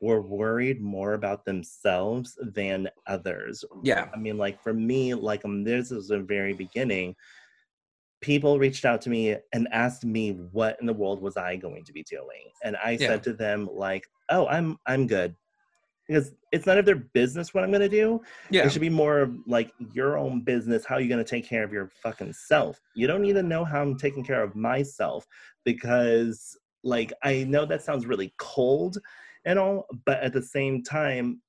were 0.00 0.22
worried 0.22 0.80
more 0.80 1.14
about 1.14 1.44
themselves 1.44 2.38
than 2.54 2.88
others. 3.08 3.64
Yeah. 3.82 4.08
I 4.14 4.16
mean, 4.16 4.38
like 4.38 4.62
for 4.62 4.72
me, 4.72 5.14
like 5.14 5.44
um, 5.44 5.64
this 5.64 5.90
was 5.90 6.06
the 6.08 6.20
very 6.20 6.52
beginning. 6.52 7.16
People 8.20 8.58
reached 8.58 8.84
out 8.84 9.00
to 9.02 9.10
me 9.10 9.36
and 9.52 9.68
asked 9.70 10.04
me 10.04 10.32
what 10.32 10.76
in 10.80 10.86
the 10.86 10.92
world 10.92 11.20
was 11.22 11.36
I 11.36 11.56
going 11.56 11.84
to 11.84 11.92
be 11.92 12.02
doing, 12.02 12.50
and 12.64 12.76
I 12.76 12.92
Yeah. 12.92 13.08
said 13.08 13.22
to 13.24 13.32
them 13.32 13.66
like, 13.70 14.06
"Oh, 14.28 14.46
I'm 14.48 14.76
I'm 14.86 15.06
good," 15.06 15.36
because 16.06 16.34
it's 16.52 16.66
none 16.66 16.78
of 16.78 16.86
their 16.86 16.96
business 16.96 17.54
what 17.54 17.64
I'm 17.64 17.70
going 17.70 17.82
to 17.82 17.88
do. 17.88 18.20
Yeah. 18.50 18.66
It 18.66 18.72
should 18.72 18.80
be 18.80 18.90
more 18.90 19.32
like 19.46 19.72
your 19.78 20.18
own 20.18 20.42
business. 20.42 20.84
How 20.84 20.96
are 20.96 21.00
you 21.00 21.08
going 21.08 21.24
to 21.24 21.30
take 21.30 21.46
care 21.46 21.62
of 21.64 21.72
your 21.72 21.90
fucking 22.02 22.32
self? 22.32 22.80
You 22.94 23.06
don't 23.06 23.22
need 23.22 23.34
to 23.34 23.42
know 23.42 23.64
how 23.64 23.82
I'm 23.82 23.96
taking 23.96 24.24
care 24.24 24.42
of 24.42 24.56
myself 24.56 25.26
because, 25.64 26.56
like, 26.82 27.12
I 27.22 27.44
know 27.44 27.66
that 27.66 27.82
sounds 27.82 28.06
really 28.06 28.34
cold 28.38 28.98
and 29.44 29.58
all, 29.58 29.86
but 30.06 30.20
at 30.22 30.32
the 30.32 30.42
same 30.42 30.82
time, 30.82 31.42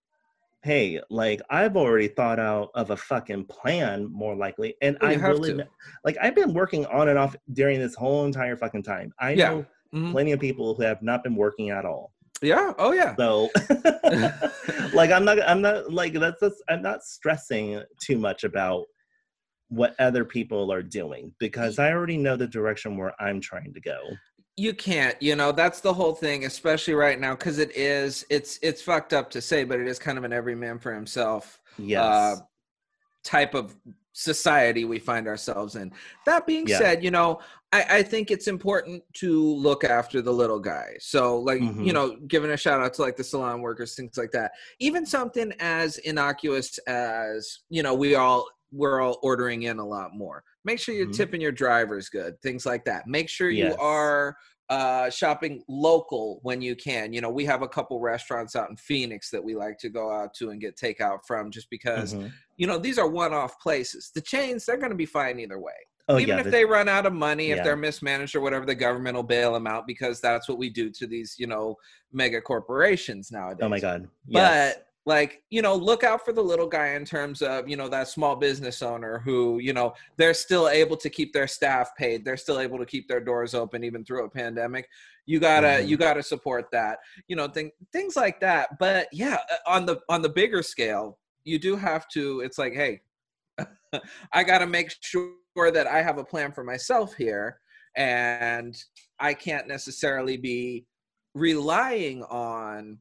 hey, 0.63 0.99
like 1.09 1.41
I've 1.49 1.77
already 1.77 2.07
thought 2.09 2.39
out 2.39 2.71
of 2.75 2.89
a 2.91 2.97
fucking 2.97 3.45
plan 3.45 4.11
more 4.11 4.35
likely, 4.35 4.75
and 4.81 4.97
Well, 5.01 5.11
I 5.11 5.15
will 5.29 5.41
to. 5.43 5.67
like 6.03 6.17
I've 6.21 6.35
been 6.35 6.53
working 6.53 6.85
on 6.87 7.09
and 7.09 7.17
off 7.17 7.35
during 7.53 7.79
this 7.79 7.95
whole 7.95 8.25
entire 8.25 8.57
fucking 8.57 8.83
time. 8.83 9.13
I 9.19 9.31
Yeah. 9.31 9.49
know 9.49 9.65
Mhm. 9.93 10.11
plenty 10.11 10.31
of 10.33 10.39
people 10.39 10.75
who 10.75 10.83
have 10.83 11.01
not 11.01 11.23
been 11.23 11.35
working 11.35 11.69
at 11.69 11.85
all. 11.85 12.13
Yeah. 12.41 12.73
Oh 12.77 12.91
yeah. 12.91 13.15
So, 13.15 13.49
like, 14.93 15.11
I'm 15.11 15.25
not, 15.25 15.41
I'm 15.47 15.61
not 15.61 15.91
like 15.91 16.13
that's 16.13 16.39
just, 16.39 16.61
I'm 16.69 16.81
not 16.81 17.03
stressing 17.03 17.81
too 18.01 18.17
much 18.17 18.43
about 18.43 18.85
what 19.69 19.93
other 19.99 20.25
people 20.25 20.71
are 20.73 20.81
doing 20.81 21.33
because 21.39 21.79
I 21.79 21.91
already 21.91 22.17
know 22.17 22.35
the 22.35 22.47
direction 22.47 22.97
where 22.97 23.13
I'm 23.21 23.39
trying 23.39 23.73
to 23.73 23.81
go. 23.81 23.99
You 24.59 24.73
can't 24.73 25.15
you 25.21 25.35
know 25.35 25.51
that's 25.53 25.79
the 25.79 25.93
whole 25.93 26.13
thing 26.13 26.43
especially 26.45 26.93
right 26.93 27.19
now 27.19 27.33
because 27.33 27.59
it 27.59 27.71
is 27.75 28.25
it's 28.29 28.59
it's 28.61 28.81
fucked 28.81 29.13
up 29.13 29.29
to 29.29 29.39
say 29.41 29.63
but 29.63 29.79
it 29.79 29.87
is 29.87 29.97
kind 29.97 30.17
of 30.17 30.23
an 30.25 30.33
every 30.33 30.55
man 30.55 30.77
for 30.77 30.93
himself 30.93 31.61
Yes. 31.77 32.03
uh, 32.03 32.35
type 33.23 33.53
of 33.53 33.75
society 34.11 34.83
we 34.83 34.99
find 34.99 35.27
ourselves 35.27 35.75
in 35.77 35.91
that 36.25 36.45
being 36.45 36.67
Yeah. 36.67 36.77
said 36.77 37.03
you 37.03 37.09
know 37.11 37.39
I, 37.71 37.85
I 37.99 38.03
think 38.03 38.31
it's 38.31 38.47
important 38.47 39.01
to 39.17 39.41
look 39.55 39.83
after 39.85 40.21
the 40.21 40.33
little 40.33 40.59
guy 40.59 40.97
so 40.99 41.39
like 41.39 41.61
you 41.61 41.67
Mhm. 41.67 41.93
know 41.93 42.15
giving 42.27 42.51
a 42.51 42.57
shout 42.57 42.81
out 42.81 42.93
to 42.95 43.01
like 43.01 43.15
the 43.15 43.23
salon 43.23 43.61
workers 43.61 43.95
things 43.95 44.17
like 44.17 44.31
that 44.31 44.51
even 44.79 45.05
something 45.05 45.53
as 45.59 45.99
innocuous 45.99 46.77
as 46.79 47.59
you 47.69 47.81
know 47.81 47.93
we 47.93 48.15
all 48.15 48.45
we're 48.71 49.01
all 49.01 49.17
ordering 49.23 49.63
in 49.63 49.79
a 49.79 49.85
lot 49.85 50.13
more 50.15 50.43
make 50.65 50.79
sure 50.79 50.93
you're 50.95 51.07
Mhm. 51.07 51.15
tipping 51.17 51.41
your 51.41 51.51
drivers 51.51 52.09
good 52.09 52.39
things 52.41 52.65
like 52.65 52.85
that 52.85 53.07
make 53.07 53.29
sure 53.29 53.49
you 53.49 53.75
are 53.79 54.35
uh, 54.69 55.09
shopping 55.09 55.63
local 55.67 56.39
when 56.43 56.61
you 56.61 56.75
can. 56.75 57.11
You 57.11 57.21
know, 57.21 57.31
we 57.31 57.43
have 57.45 57.63
a 57.63 57.67
couple 57.67 57.99
restaurants 57.99 58.55
out 58.55 58.69
in 58.69 58.75
Phoenix 58.75 59.31
that 59.31 59.43
we 59.43 59.55
like 59.55 59.79
to 59.79 59.89
go 59.89 60.11
out 60.11 60.35
to 60.35 60.51
and 60.51 60.61
get 60.61 60.77
takeout 60.77 61.21
from 61.25 61.49
just 61.49 61.71
because, 61.71 62.13
Mhm. 62.13 62.31
you 62.57 62.67
know, 62.67 62.77
these 62.77 62.99
are 62.99 63.07
one 63.07 63.33
off 63.33 63.59
places. 63.59 64.11
The 64.13 64.21
chains, 64.21 64.67
they're 64.67 64.77
going 64.77 64.91
to 64.91 64.95
be 64.95 65.07
fine 65.07 65.39
either 65.39 65.57
way. 65.57 65.73
Oh 66.07 66.19
Even 66.19 66.35
yeah. 66.35 66.37
if 66.37 66.43
the- 66.45 66.51
they 66.51 66.65
run 66.65 66.87
out 66.87 67.07
of 67.07 67.13
money, 67.13 67.49
if 67.49 67.63
they're 67.63 67.75
mismanaged 67.75 68.35
or 68.35 68.41
whatever, 68.41 68.67
the 68.67 68.75
government 68.75 69.15
will 69.15 69.23
bail 69.23 69.53
them 69.53 69.65
out 69.65 69.87
because 69.87 70.21
that's 70.21 70.47
what 70.47 70.59
we 70.59 70.69
do 70.69 70.91
to 70.91 71.07
these, 71.07 71.33
you 71.39 71.47
know, 71.47 71.75
mega 72.11 72.39
corporations 72.39 73.31
nowadays. 73.31 73.61
oh 73.63 73.69
my 73.69 73.79
god. 73.79 74.07
Yes. 74.27 74.75
But 74.75 74.85
like, 75.05 75.41
you 75.49 75.61
know, 75.61 75.75
look 75.75 76.03
out 76.03 76.23
for 76.23 76.33
the 76.33 76.41
little 76.43 76.67
guy 76.67 76.89
in 76.89 77.05
terms 77.05 77.41
of, 77.41 77.67
you 77.67 77.75
know, 77.77 77.87
that 77.87 78.07
small 78.07 78.35
business 78.35 78.81
owner 78.81 79.19
who, 79.19 79.59
you 79.59 79.73
know, 79.73 79.93
they're 80.17 80.33
still 80.33 80.69
able 80.69 80.97
to 80.97 81.09
keep 81.09 81.33
their 81.33 81.47
staff 81.47 81.95
paid. 81.97 82.23
They're 82.25 82.37
still 82.37 82.59
able 82.59 82.77
to 82.77 82.85
keep 82.85 83.07
their 83.07 83.21
doors 83.21 83.53
open 83.53 83.83
even 83.83 84.03
through 84.03 84.25
a 84.25 84.29
pandemic. 84.29 84.87
You 85.25 85.39
gotta, 85.39 85.67
Mhm. 85.67 85.87
you 85.87 85.97
gotta 85.97 86.21
support 86.21 86.69
that. 86.71 86.99
You 87.27 87.35
know, 87.35 87.47
thing, 87.47 87.71
things 87.93 88.15
like 88.15 88.39
that. 88.41 88.77
But 88.77 89.07
yeah, 89.11 89.39
uh, 89.51 89.57
on 89.67 89.85
the 89.85 89.99
on 90.09 90.21
the 90.21 90.29
bigger 90.29 90.61
scale, 90.61 91.17
you 91.43 91.59
do 91.59 91.75
have 91.75 92.07
to. 92.09 92.41
It's 92.41 92.57
like, 92.57 92.73
hey, 92.73 93.01
I 94.33 94.43
gotta 94.43 94.67
make 94.67 94.91
sure 95.01 95.33
that 95.55 95.87
I 95.87 96.01
have 96.01 96.17
a 96.17 96.23
plan 96.23 96.51
for 96.51 96.63
myself 96.63 97.15
here, 97.15 97.59
and 97.95 98.75
I 99.19 99.33
can't 99.33 99.67
necessarily 99.67 100.37
be 100.37 100.85
relying 101.33 102.23
on 102.23 102.99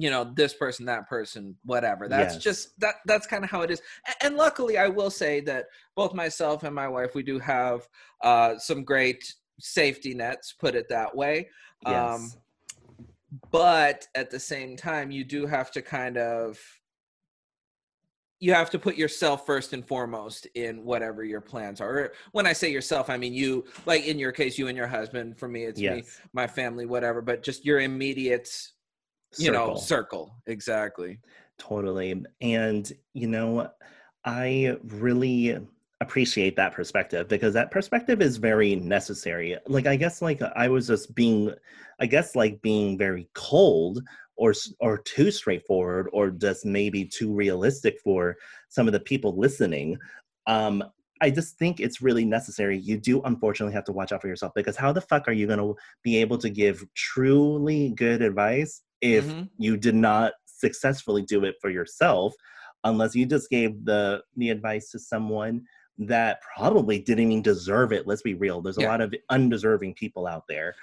you 0.00 0.08
know 0.08 0.24
this 0.34 0.54
person 0.54 0.86
that 0.86 1.06
person 1.08 1.54
whatever. 1.64 2.08
That's 2.08 2.34
Yes. 2.36 2.42
just 2.42 2.80
that 2.80 2.96
that's 3.04 3.26
kind 3.26 3.44
of 3.44 3.50
how 3.50 3.60
it 3.60 3.70
is. 3.70 3.82
And 4.22 4.36
luckily 4.36 4.78
i 4.78 4.88
will 4.88 5.10
say 5.10 5.40
that 5.42 5.66
both 5.94 6.14
myself 6.14 6.62
and 6.62 6.74
my 6.74 6.88
wife 6.88 7.14
we 7.14 7.22
do 7.22 7.38
have 7.38 7.86
uh 8.22 8.56
some 8.56 8.82
great 8.82 9.34
safety 9.58 10.14
nets 10.14 10.54
put 10.58 10.74
it 10.74 10.88
that 10.88 11.14
way. 11.14 11.48
Yes. 11.86 12.14
um 12.14 12.32
but 13.52 14.06
at 14.14 14.30
the 14.30 14.40
same 14.40 14.76
time 14.76 15.10
you 15.10 15.22
do 15.22 15.46
have 15.46 15.70
to 15.72 15.82
kind 15.82 16.16
of 16.16 16.58
you 18.42 18.54
have 18.54 18.70
to 18.70 18.78
put 18.78 18.96
yourself 18.96 19.44
first 19.44 19.74
and 19.74 19.86
foremost 19.86 20.46
in 20.54 20.82
whatever 20.82 21.22
your 21.22 21.42
plans 21.42 21.78
are. 21.82 22.12
When 22.32 22.46
i 22.46 22.54
say 22.54 22.70
yourself 22.72 23.10
i 23.10 23.18
mean 23.18 23.34
you 23.34 23.66
like 23.84 24.04
in 24.06 24.18
your 24.18 24.32
case 24.32 24.56
you 24.58 24.68
and 24.68 24.76
your 24.76 24.86
husband 24.86 25.38
for 25.38 25.46
me 25.46 25.64
it's 25.64 25.78
me 25.96 26.04
my 26.32 26.46
family 26.46 26.86
whatever 26.86 27.20
but 27.20 27.42
just 27.42 27.66
your 27.66 27.80
immediate 27.80 28.48
you 29.38 29.52
know 29.52 29.76
Circle. 29.76 29.76
circle 29.76 30.34
exactly 30.46 31.18
Totally. 31.60 32.24
And, 32.40 32.90
you 33.12 33.28
know, 33.28 33.70
I 34.24 34.76
really 34.82 35.58
appreciate 36.00 36.56
that 36.56 36.72
perspective 36.72 37.28
because 37.28 37.52
that 37.52 37.70
perspective 37.70 38.22
is 38.22 38.38
very 38.38 38.74
necessary. 38.76 39.58
Like, 39.66 39.86
I 39.86 39.96
guess, 39.96 40.22
like, 40.22 40.40
I 40.56 40.68
was 40.68 40.86
just 40.86 41.14
being, 41.14 41.52
I 42.00 42.06
guess, 42.06 42.34
like, 42.34 42.62
being 42.62 42.96
very 42.96 43.28
cold 43.34 44.02
or, 44.36 44.54
or 44.80 44.98
too 44.98 45.30
straightforward 45.30 46.08
or 46.14 46.30
just 46.30 46.64
maybe 46.64 47.04
too 47.04 47.30
realistic 47.30 48.00
for 48.02 48.36
some 48.70 48.86
of 48.86 48.92
the 48.92 49.00
people 49.00 49.36
listening. 49.36 49.98
Um, 50.46 50.82
I 51.20 51.28
just 51.28 51.58
think 51.58 51.78
it's 51.78 52.00
really 52.00 52.24
necessary. 52.24 52.78
You 52.78 52.96
do 52.96 53.20
unfortunately 53.24 53.74
have 53.74 53.84
to 53.84 53.92
watch 53.92 54.12
out 54.12 54.22
for 54.22 54.28
yourself 54.28 54.52
because 54.54 54.76
how 54.76 54.92
the 54.92 55.02
fuck 55.02 55.28
are 55.28 55.32
you 55.32 55.46
going 55.46 55.58
to 55.58 55.76
be 56.02 56.16
able 56.16 56.38
to 56.38 56.48
give 56.48 56.82
truly 56.94 57.90
good 57.90 58.22
advice 58.22 58.80
if 59.00 59.26
Mhm. 59.26 59.48
you 59.58 59.76
did 59.76 59.94
not 59.94 60.32
successfully 60.44 61.22
do 61.22 61.44
it 61.44 61.56
for 61.60 61.70
yourself 61.70 62.34
unless 62.84 63.14
you 63.14 63.26
just 63.26 63.50
gave 63.50 63.84
the 63.84 64.22
the 64.36 64.50
advice 64.50 64.90
to 64.90 64.98
someone 64.98 65.62
that 65.98 66.40
probably 66.56 66.98
didn't 66.98 67.30
even 67.30 67.42
deserve 67.42 67.92
it. 67.92 68.06
Let's 68.06 68.22
be 68.22 68.34
real. 68.34 68.62
There's 68.62 68.78
a 68.78 68.82
Yeah. 68.82 68.88
lot 68.88 69.00
of 69.02 69.14
undeserving 69.28 69.94
people 69.94 70.26
out 70.26 70.44
there. 70.48 70.74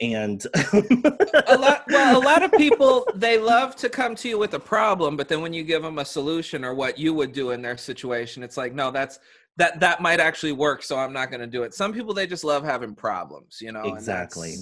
And 0.00 0.44
a 0.54 1.56
lot 1.58 1.84
well 1.90 2.16
a 2.16 2.22
lot 2.22 2.42
of 2.44 2.52
people 2.52 3.04
they 3.16 3.36
love 3.38 3.74
to 3.76 3.88
come 3.88 4.14
to 4.14 4.28
you 4.28 4.38
with 4.38 4.54
a 4.54 4.60
problem 4.60 5.16
but 5.16 5.28
then 5.28 5.40
when 5.40 5.52
you 5.52 5.64
give 5.64 5.82
them 5.82 5.98
a 5.98 6.04
solution 6.04 6.64
or 6.64 6.72
what 6.74 6.98
you 6.98 7.12
would 7.12 7.32
do 7.32 7.50
in 7.50 7.60
their 7.62 7.76
situation 7.76 8.44
it's 8.44 8.56
like 8.56 8.72
no 8.74 8.92
that's 8.92 9.18
that 9.56 9.80
that 9.80 10.00
might 10.00 10.20
actually 10.20 10.52
work 10.52 10.84
so 10.84 10.96
i'm 10.96 11.12
not 11.12 11.30
going 11.30 11.40
to 11.40 11.48
do 11.48 11.64
it 11.64 11.74
some 11.74 11.92
people 11.92 12.14
they 12.14 12.28
just 12.28 12.44
love 12.44 12.62
having 12.62 12.94
problems 12.94 13.58
you 13.60 13.72
know 13.72 13.82
Exactly. 13.82 14.54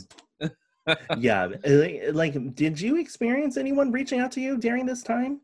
Yeah, 1.18 1.48
like 2.12 2.54
did 2.54 2.80
you 2.80 2.98
experience 2.98 3.56
anyone 3.56 3.90
reaching 3.92 4.20
out 4.20 4.32
to 4.32 4.40
you 4.40 4.56
during 4.58 4.86
this 4.86 5.02
time? 5.02 5.40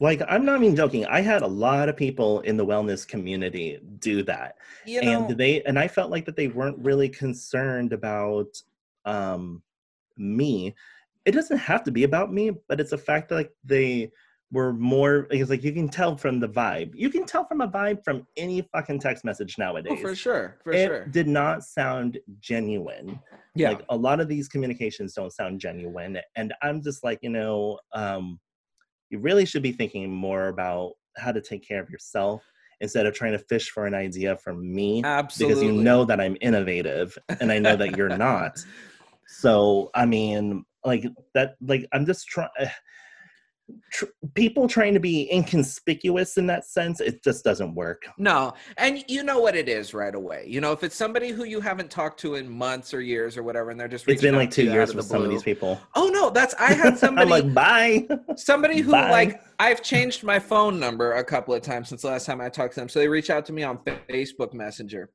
Like 0.00 0.22
I'm 0.28 0.44
not 0.44 0.62
even 0.62 0.76
joking. 0.76 1.06
I 1.06 1.20
had 1.20 1.42
a 1.42 1.46
lot 1.46 1.88
of 1.88 1.96
people 1.96 2.40
in 2.40 2.56
the 2.56 2.64
wellness 2.64 3.06
community 3.06 3.80
do 3.98 4.22
that. 4.24 4.56
you 4.86 5.02
know 5.02 5.26
and 5.26 5.36
they 5.36 5.62
and 5.62 5.78
I 5.78 5.88
felt 5.88 6.10
like 6.10 6.24
that 6.26 6.36
they 6.36 6.48
weren't 6.48 6.78
really 6.78 7.08
concerned 7.08 7.92
about 7.92 8.62
um 9.04 9.62
me. 10.16 10.74
It 11.24 11.32
doesn't 11.32 11.58
have 11.58 11.84
to 11.84 11.90
be 11.90 12.04
about 12.04 12.32
me, 12.32 12.52
but 12.68 12.80
it's 12.80 12.92
a 12.92 12.98
fact 12.98 13.28
that 13.28 13.34
like 13.34 13.52
they 13.64 14.12
were 14.50 14.72
more 14.72 15.26
it's 15.30 15.50
like 15.50 15.62
you 15.62 15.72
can 15.72 15.88
tell 15.88 16.16
from 16.16 16.40
the 16.40 16.48
vibe. 16.48 16.92
You 16.94 17.10
can 17.10 17.26
tell 17.26 17.44
from 17.44 17.60
a 17.60 17.68
vibe 17.68 18.02
from 18.02 18.26
any 18.36 18.62
fucking 18.72 19.00
text 19.00 19.24
message 19.24 19.58
nowadays. 19.58 19.92
oh, 19.96 20.00
for 20.00 20.14
sure 20.14 20.58
for 20.62 20.72
it 20.72 20.86
sure 20.86 21.04
did 21.06 21.28
not 21.28 21.62
sound 21.62 22.18
genuine. 22.40 23.20
yeah 23.54 23.70
Like 23.70 23.84
a 23.90 23.96
lot 23.96 24.20
of 24.20 24.28
these 24.28 24.48
communications 24.48 25.14
don't 25.14 25.32
sound 25.32 25.60
genuine. 25.60 26.18
And 26.36 26.54
I'm 26.62 26.82
just 26.82 27.04
like, 27.04 27.18
you 27.22 27.30
know, 27.30 27.78
um, 27.92 28.40
you 29.10 29.18
really 29.18 29.44
should 29.44 29.62
be 29.62 29.72
thinking 29.72 30.10
more 30.10 30.48
about 30.48 30.92
how 31.18 31.32
to 31.32 31.40
take 31.40 31.66
care 31.66 31.82
of 31.82 31.90
yourself 31.90 32.42
instead 32.80 33.06
of 33.06 33.14
trying 33.14 33.32
to 33.32 33.38
fish 33.38 33.70
for 33.70 33.86
an 33.86 33.94
idea 33.94 34.36
from 34.36 34.72
me 34.72 35.02
absolutely 35.04 35.54
because 35.54 35.62
you 35.64 35.82
know 35.82 36.04
that 36.04 36.20
I'm 36.20 36.36
innovative 36.40 37.18
and 37.40 37.50
I 37.50 37.58
know 37.58 37.76
that 37.76 37.96
you're 37.96 38.16
not. 38.16 38.58
So, 39.30 39.90
I 39.94 40.06
mean, 40.06 40.64
like 40.86 41.04
that, 41.34 41.56
like 41.60 41.86
I'm 41.92 42.06
just 42.06 42.26
trying. 42.28 42.48
Tr- 43.90 44.06
people 44.34 44.66
trying 44.68 44.94
to 44.94 45.00
be 45.00 45.30
inconspicuous 45.32 46.36
in 46.38 46.46
that 46.46 46.64
sense, 46.64 47.00
it 47.00 47.22
just 47.22 47.44
doesn't 47.44 47.74
work. 47.74 48.04
No, 48.16 48.54
and 48.76 49.04
you 49.08 49.22
know 49.22 49.38
what 49.40 49.54
it 49.56 49.68
is 49.68 49.92
right 49.94 50.14
away. 50.14 50.44
You 50.46 50.60
know, 50.60 50.72
if 50.72 50.82
it's 50.84 50.96
somebody 50.96 51.30
who 51.30 51.44
you 51.44 51.60
haven't 51.60 51.90
talked 51.90 52.18
to 52.20 52.36
in 52.36 52.48
months 52.48 52.94
or 52.94 53.00
years 53.00 53.36
or 53.36 53.42
whatever, 53.42 53.70
and 53.70 53.78
they're 53.78 53.88
just 53.88 54.08
it's 54.08 54.22
been 54.22 54.36
like 54.36 54.50
two 54.50 54.64
years 54.64 54.94
with 54.94 55.04
the 55.06 55.10
some 55.14 55.22
of 55.22 55.30
these 55.30 55.42
people. 55.42 55.78
Oh 55.94 56.08
no, 56.08 56.30
that's 56.30 56.54
I 56.54 56.72
had 56.72 56.98
somebody 57.04 57.24
I'm 57.24 57.28
like, 57.30 57.54
bye. 57.54 58.06
somebody 58.36 58.80
who 58.80 58.92
Bye. 58.92 59.10
like 59.10 59.42
I've 59.58 59.82
changed 59.82 60.22
my 60.24 60.38
phone 60.38 60.78
number 60.80 61.12
a 61.14 61.24
couple 61.24 61.54
of 61.54 61.62
times 61.62 61.88
since 61.88 62.02
the 62.02 62.08
last 62.08 62.24
time 62.26 62.40
I 62.40 62.48
talked 62.48 62.74
to 62.74 62.80
them. 62.80 62.88
So 62.88 62.98
they 63.00 63.08
reach 63.08 63.28
out 63.30 63.44
to 63.46 63.52
me 63.52 63.62
on 63.64 63.78
Facebook 64.08 64.54
Messenger. 64.54 65.10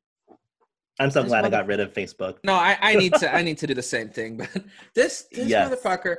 I'm 0.99 1.09
so 1.09 1.21
This 1.23 1.29
glad 1.29 1.43
I 1.45 1.49
got 1.49 1.65
rid 1.65 1.79
of 1.79 1.91
Facebook. 1.93 2.37
No, 2.43 2.53
I, 2.53 2.77
I 2.81 2.95
need 2.95 3.13
to 3.15 3.33
I 3.33 3.41
need 3.47 3.57
to 3.59 3.67
do 3.67 3.73
the 3.73 3.81
same 3.81 4.09
thing. 4.09 4.37
But 4.37 4.49
this 4.93 5.25
this 5.31 5.47
Yes. 5.47 5.69
motherfucker 5.73 6.17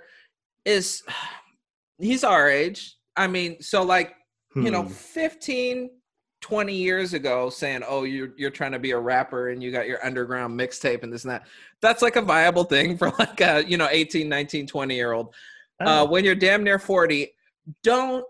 is 0.64 1.02
he's 1.98 2.24
our 2.24 2.48
age. 2.48 2.96
I 3.16 3.26
mean, 3.26 3.60
so 3.60 3.82
like 3.82 4.14
you 4.56 4.70
know 4.70 4.82
Hmm. 4.82 4.88
15 4.88 5.90
20 6.40 6.74
years 6.74 7.14
ago 7.14 7.48
saying 7.48 7.82
oh 7.88 8.04
you're 8.04 8.32
you're 8.36 8.50
trying 8.50 8.70
to 8.72 8.78
be 8.78 8.90
a 8.90 8.98
rapper 8.98 9.48
and 9.48 9.62
you 9.62 9.72
got 9.72 9.86
your 9.88 10.04
underground 10.04 10.56
mixtape 10.58 11.02
and 11.02 11.10
this 11.12 11.24
and 11.24 11.30
that 11.32 11.46
that's 11.80 12.02
like 12.02 12.16
a 12.16 12.20
viable 12.22 12.64
thing 12.64 12.98
for 12.98 13.10
like 13.18 13.40
a 13.40 13.64
you 13.66 13.76
know 13.78 13.88
18 13.90 14.28
19 14.28 14.66
20 14.66 14.94
year 14.94 15.12
old 15.12 15.28
uh, 15.80 16.02
Oh, 16.02 16.04
when 16.04 16.22
you're 16.24 16.34
damn 16.34 16.62
near 16.62 16.78
40 16.78 17.32
don't 17.82 18.24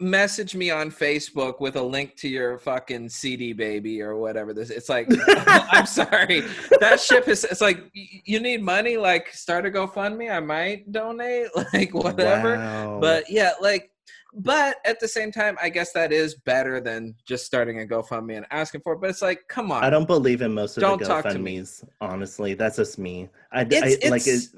message 0.00 0.54
me 0.54 0.70
on 0.70 0.90
facebook 0.90 1.60
with 1.60 1.76
a 1.76 1.82
link 1.82 2.16
to 2.16 2.28
your 2.28 2.58
fucking 2.58 3.08
cd 3.08 3.52
baby 3.52 4.00
or 4.00 4.16
whatever 4.16 4.54
this 4.54 4.70
it's 4.70 4.88
like 4.88 5.06
i'm 5.28 5.86
sorry 5.86 6.42
that 6.80 6.98
ship 6.98 7.28
is 7.28 7.44
it's 7.44 7.60
like 7.60 7.84
you 7.92 8.40
need 8.40 8.62
money 8.62 8.96
like 8.96 9.28
start 9.28 9.66
a 9.66 9.70
gofundme 9.70 10.34
i 10.34 10.40
might 10.40 10.90
donate 10.90 11.48
like 11.74 11.92
whatever 11.92 12.56
wow. 12.56 12.98
but 13.00 13.24
yeah, 13.30 13.52
like, 13.60 13.90
but 14.34 14.76
at 14.84 15.00
the 15.00 15.08
same 15.08 15.32
time, 15.32 15.56
I 15.60 15.68
guess 15.68 15.92
that 15.92 16.12
is 16.12 16.34
better 16.34 16.80
than 16.80 17.14
just 17.26 17.44
starting 17.46 17.80
a 17.80 17.84
GoFundMe 17.84 18.36
and 18.36 18.46
asking 18.50 18.80
for 18.82 18.92
it. 18.92 19.00
But 19.00 19.10
it's 19.10 19.22
like, 19.22 19.40
come 19.48 19.72
on. 19.72 19.82
I 19.82 19.90
don't 19.90 20.06
believe 20.06 20.40
in 20.42 20.54
most 20.54 20.76
of 20.76 20.82
Don't 20.82 21.00
the 21.00 21.06
talk 21.06 21.28
to 21.28 21.38
me. 21.38 21.58
GoFundMe's. 21.58 21.84
Honestly, 22.00 22.54
that's 22.54 22.76
just 22.76 22.98
me. 22.98 23.28
I, 23.52 23.62
It's- 23.62 23.96
I 24.04 24.08
like 24.08 24.26
it. 24.26 24.30
it's- 24.30 24.54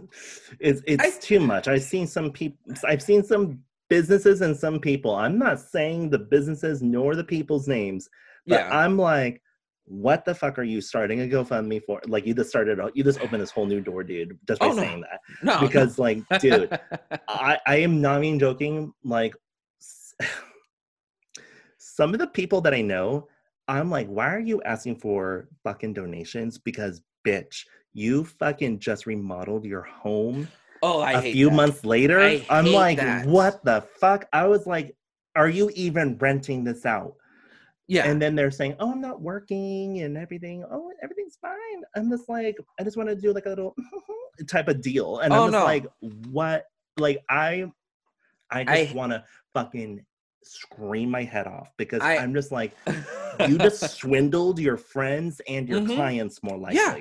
It's 0.60 0.82
it's 0.86 1.16
I- 1.16 1.20
too 1.20 1.40
much. 1.40 1.68
I've 1.68 1.82
seen 1.82 2.06
some 2.06 2.30
people. 2.30 2.58
I've 2.86 3.02
seen 3.02 3.22
some 3.24 3.60
businesses 3.92 4.40
and 4.40 4.56
some 4.56 4.80
people. 4.80 5.14
I'm 5.14 5.38
not 5.38 5.60
saying 5.60 6.08
the 6.08 6.18
businesses 6.18 6.80
nor 6.82 7.14
the 7.14 7.22
people's 7.24 7.68
names, 7.68 8.08
but 8.46 8.60
yeah. 8.60 8.70
I'm 8.74 8.96
like, 8.96 9.42
what 9.84 10.24
the 10.24 10.34
fuck 10.34 10.58
are 10.58 10.62
you 10.62 10.80
starting 10.80 11.20
a 11.20 11.24
GoFundMe 11.26 11.82
for? 11.84 12.00
Like 12.06 12.26
you 12.26 12.32
just 12.32 12.48
started. 12.48 12.78
You 12.94 13.04
just 13.04 13.20
opened 13.20 13.42
this 13.42 13.50
whole 13.50 13.66
new 13.66 13.82
door, 13.82 14.02
dude. 14.02 14.38
Just 14.48 14.60
by 14.60 14.68
Oh, 14.68 14.72
no. 14.72 14.82
saying 14.82 15.02
that. 15.02 15.20
no, 15.42 15.60
Because 15.60 15.98
like, 15.98 16.22
dude, 16.40 16.70
I, 17.28 17.58
I 17.66 17.76
am 17.76 18.00
not 18.00 18.24
even 18.24 18.38
joking. 18.38 18.94
Like, 19.04 19.34
some 21.76 22.14
of 22.14 22.18
the 22.20 22.28
people 22.28 22.62
that 22.62 22.72
I 22.72 22.80
know, 22.80 23.28
I'm 23.68 23.90
like, 23.90 24.08
why 24.08 24.34
are 24.34 24.40
you 24.40 24.62
asking 24.62 24.96
for 25.00 25.48
fucking 25.64 25.92
donations? 25.92 26.56
Because, 26.56 27.02
bitch, 27.26 27.66
you 27.92 28.24
fucking 28.24 28.78
just 28.78 29.04
remodeled 29.04 29.66
your 29.66 29.82
home 29.82 30.48
oh, 30.82 31.00
I 31.00 31.12
a 31.12 31.22
few 31.22 31.48
that. 31.48 31.54
months 31.54 31.84
later. 31.84 32.20
I 32.20 32.44
I'm 32.50 32.66
like, 32.66 32.98
that. 32.98 33.26
what 33.26 33.64
the 33.64 33.82
fuck? 34.00 34.26
I 34.32 34.46
was 34.46 34.66
like, 34.66 34.96
are 35.36 35.48
you 35.48 35.70
even 35.74 36.18
renting 36.18 36.64
this 36.64 36.84
out? 36.84 37.14
Yeah. 37.88 38.06
And 38.06 38.20
then 38.22 38.34
they're 38.34 38.50
saying, 38.50 38.76
oh, 38.80 38.90
I'm 38.92 39.00
not 39.00 39.20
working 39.20 40.00
and 40.02 40.16
everything. 40.16 40.64
Oh, 40.70 40.90
everything's 41.02 41.36
fine. 41.40 41.82
I'm 41.96 42.10
just 42.10 42.28
like, 42.28 42.56
I 42.78 42.84
just 42.84 42.96
want 42.96 43.08
to 43.08 43.16
do 43.16 43.32
like 43.32 43.46
a 43.46 43.50
little 43.50 43.74
type 44.48 44.68
of 44.68 44.80
deal. 44.82 45.18
And 45.18 45.32
Oh, 45.32 45.44
I'm 45.44 45.52
just 45.52 45.60
no. 45.60 45.64
like, 45.64 45.86
what? 46.30 46.64
Like, 46.98 47.22
I, 47.28 47.70
I 48.50 48.64
just 48.84 48.94
want 48.94 49.12
to 49.12 49.24
fucking 49.54 50.04
scream 50.44 51.10
my 51.10 51.22
head 51.22 51.46
off 51.46 51.68
because 51.76 52.02
I- 52.02 52.16
I'm 52.18 52.32
just 52.34 52.52
like, 52.52 52.72
you 53.48 53.58
just 53.58 53.80
swindled 53.96 54.58
your 54.58 54.76
friends 54.76 55.40
and 55.48 55.68
your 55.68 55.80
Mhm. 55.80 55.94
clients 55.96 56.42
more 56.42 56.58
Yeah. 56.70 56.92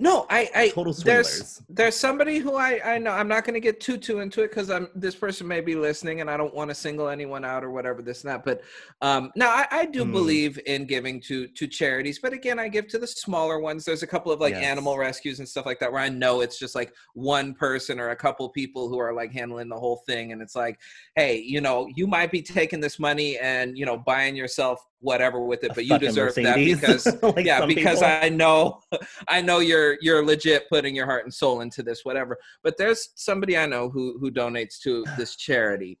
No, 0.00 0.26
I, 0.28 0.50
I 0.56 0.68
Total 0.70 0.92
there's 1.04 1.28
swindlers. 1.28 1.62
there's 1.68 1.94
somebody 1.94 2.38
who 2.38 2.56
I 2.56 2.80
I 2.94 2.98
know 2.98 3.12
I'm 3.12 3.28
not 3.28 3.44
going 3.44 3.54
to 3.54 3.60
get 3.60 3.80
too 3.80 3.96
too 3.96 4.18
into 4.20 4.42
it 4.42 4.48
because 4.50 4.68
I'm 4.68 4.88
this 4.96 5.14
person 5.14 5.46
may 5.46 5.60
be 5.60 5.76
listening 5.76 6.20
and 6.20 6.28
I 6.28 6.36
don't 6.36 6.52
want 6.52 6.70
to 6.70 6.74
single 6.74 7.08
anyone 7.08 7.44
out 7.44 7.62
or 7.62 7.70
whatever 7.70 8.02
this 8.02 8.24
and 8.24 8.32
that. 8.32 8.44
But 8.44 8.62
um, 9.02 9.30
now 9.36 9.50
I, 9.50 9.66
I 9.70 9.84
do 9.86 10.04
Hmm. 10.04 10.10
believe 10.12 10.58
in 10.66 10.86
giving 10.86 11.20
to 11.22 11.46
to 11.46 11.66
charities, 11.68 12.18
but 12.18 12.32
again 12.32 12.58
I 12.58 12.66
give 12.68 12.88
to 12.88 12.98
the 12.98 13.06
smaller 13.06 13.60
ones. 13.60 13.84
There's 13.84 14.02
a 14.02 14.06
couple 14.06 14.32
of 14.32 14.40
like 14.40 14.54
Yes. 14.54 14.64
animal 14.64 14.98
rescues 14.98 15.38
and 15.38 15.48
stuff 15.48 15.64
like 15.64 15.78
that 15.78 15.92
where 15.92 16.02
I 16.02 16.08
know 16.08 16.40
it's 16.40 16.58
just 16.58 16.74
like 16.74 16.92
one 17.14 17.54
person 17.54 18.00
or 18.00 18.08
a 18.10 18.16
couple 18.16 18.48
people 18.48 18.88
who 18.88 18.98
are 18.98 19.12
like 19.14 19.30
handling 19.32 19.68
the 19.68 19.78
whole 19.78 20.02
thing, 20.08 20.32
and 20.32 20.42
it's 20.42 20.56
like, 20.56 20.80
hey, 21.14 21.36
you 21.40 21.60
know, 21.60 21.88
you 21.94 22.08
might 22.08 22.32
be 22.32 22.42
taking 22.42 22.80
this 22.80 22.98
money 22.98 23.38
and 23.38 23.78
you 23.78 23.86
know 23.86 23.96
buying 23.96 24.34
yourself 24.34 24.80
whatever 25.00 25.44
with 25.44 25.62
it, 25.64 25.70
A 25.70 25.74
but 25.74 25.84
you 25.84 25.98
deserve 25.98 26.34
Mercedes, 26.38 26.80
that 26.80 27.02
because 27.04 27.22
like 27.36 27.44
yeah 27.44 27.66
because 27.66 28.00
people. 28.00 28.08
i 28.24 28.28
know 28.30 28.80
i 29.28 29.42
know 29.42 29.58
you're 29.58 29.83
you're 30.00 30.24
legit 30.24 30.68
putting 30.68 30.94
your 30.94 31.06
heart 31.06 31.24
and 31.24 31.32
soul 31.32 31.60
into 31.60 31.82
this 31.82 32.04
whatever. 32.04 32.38
But 32.62 32.76
there's 32.76 33.10
somebody 33.14 33.56
i 33.56 33.66
know 33.66 33.88
who 33.88 34.18
who 34.18 34.30
donates 34.30 34.80
to 34.80 35.04
this 35.16 35.36
charity. 35.36 35.98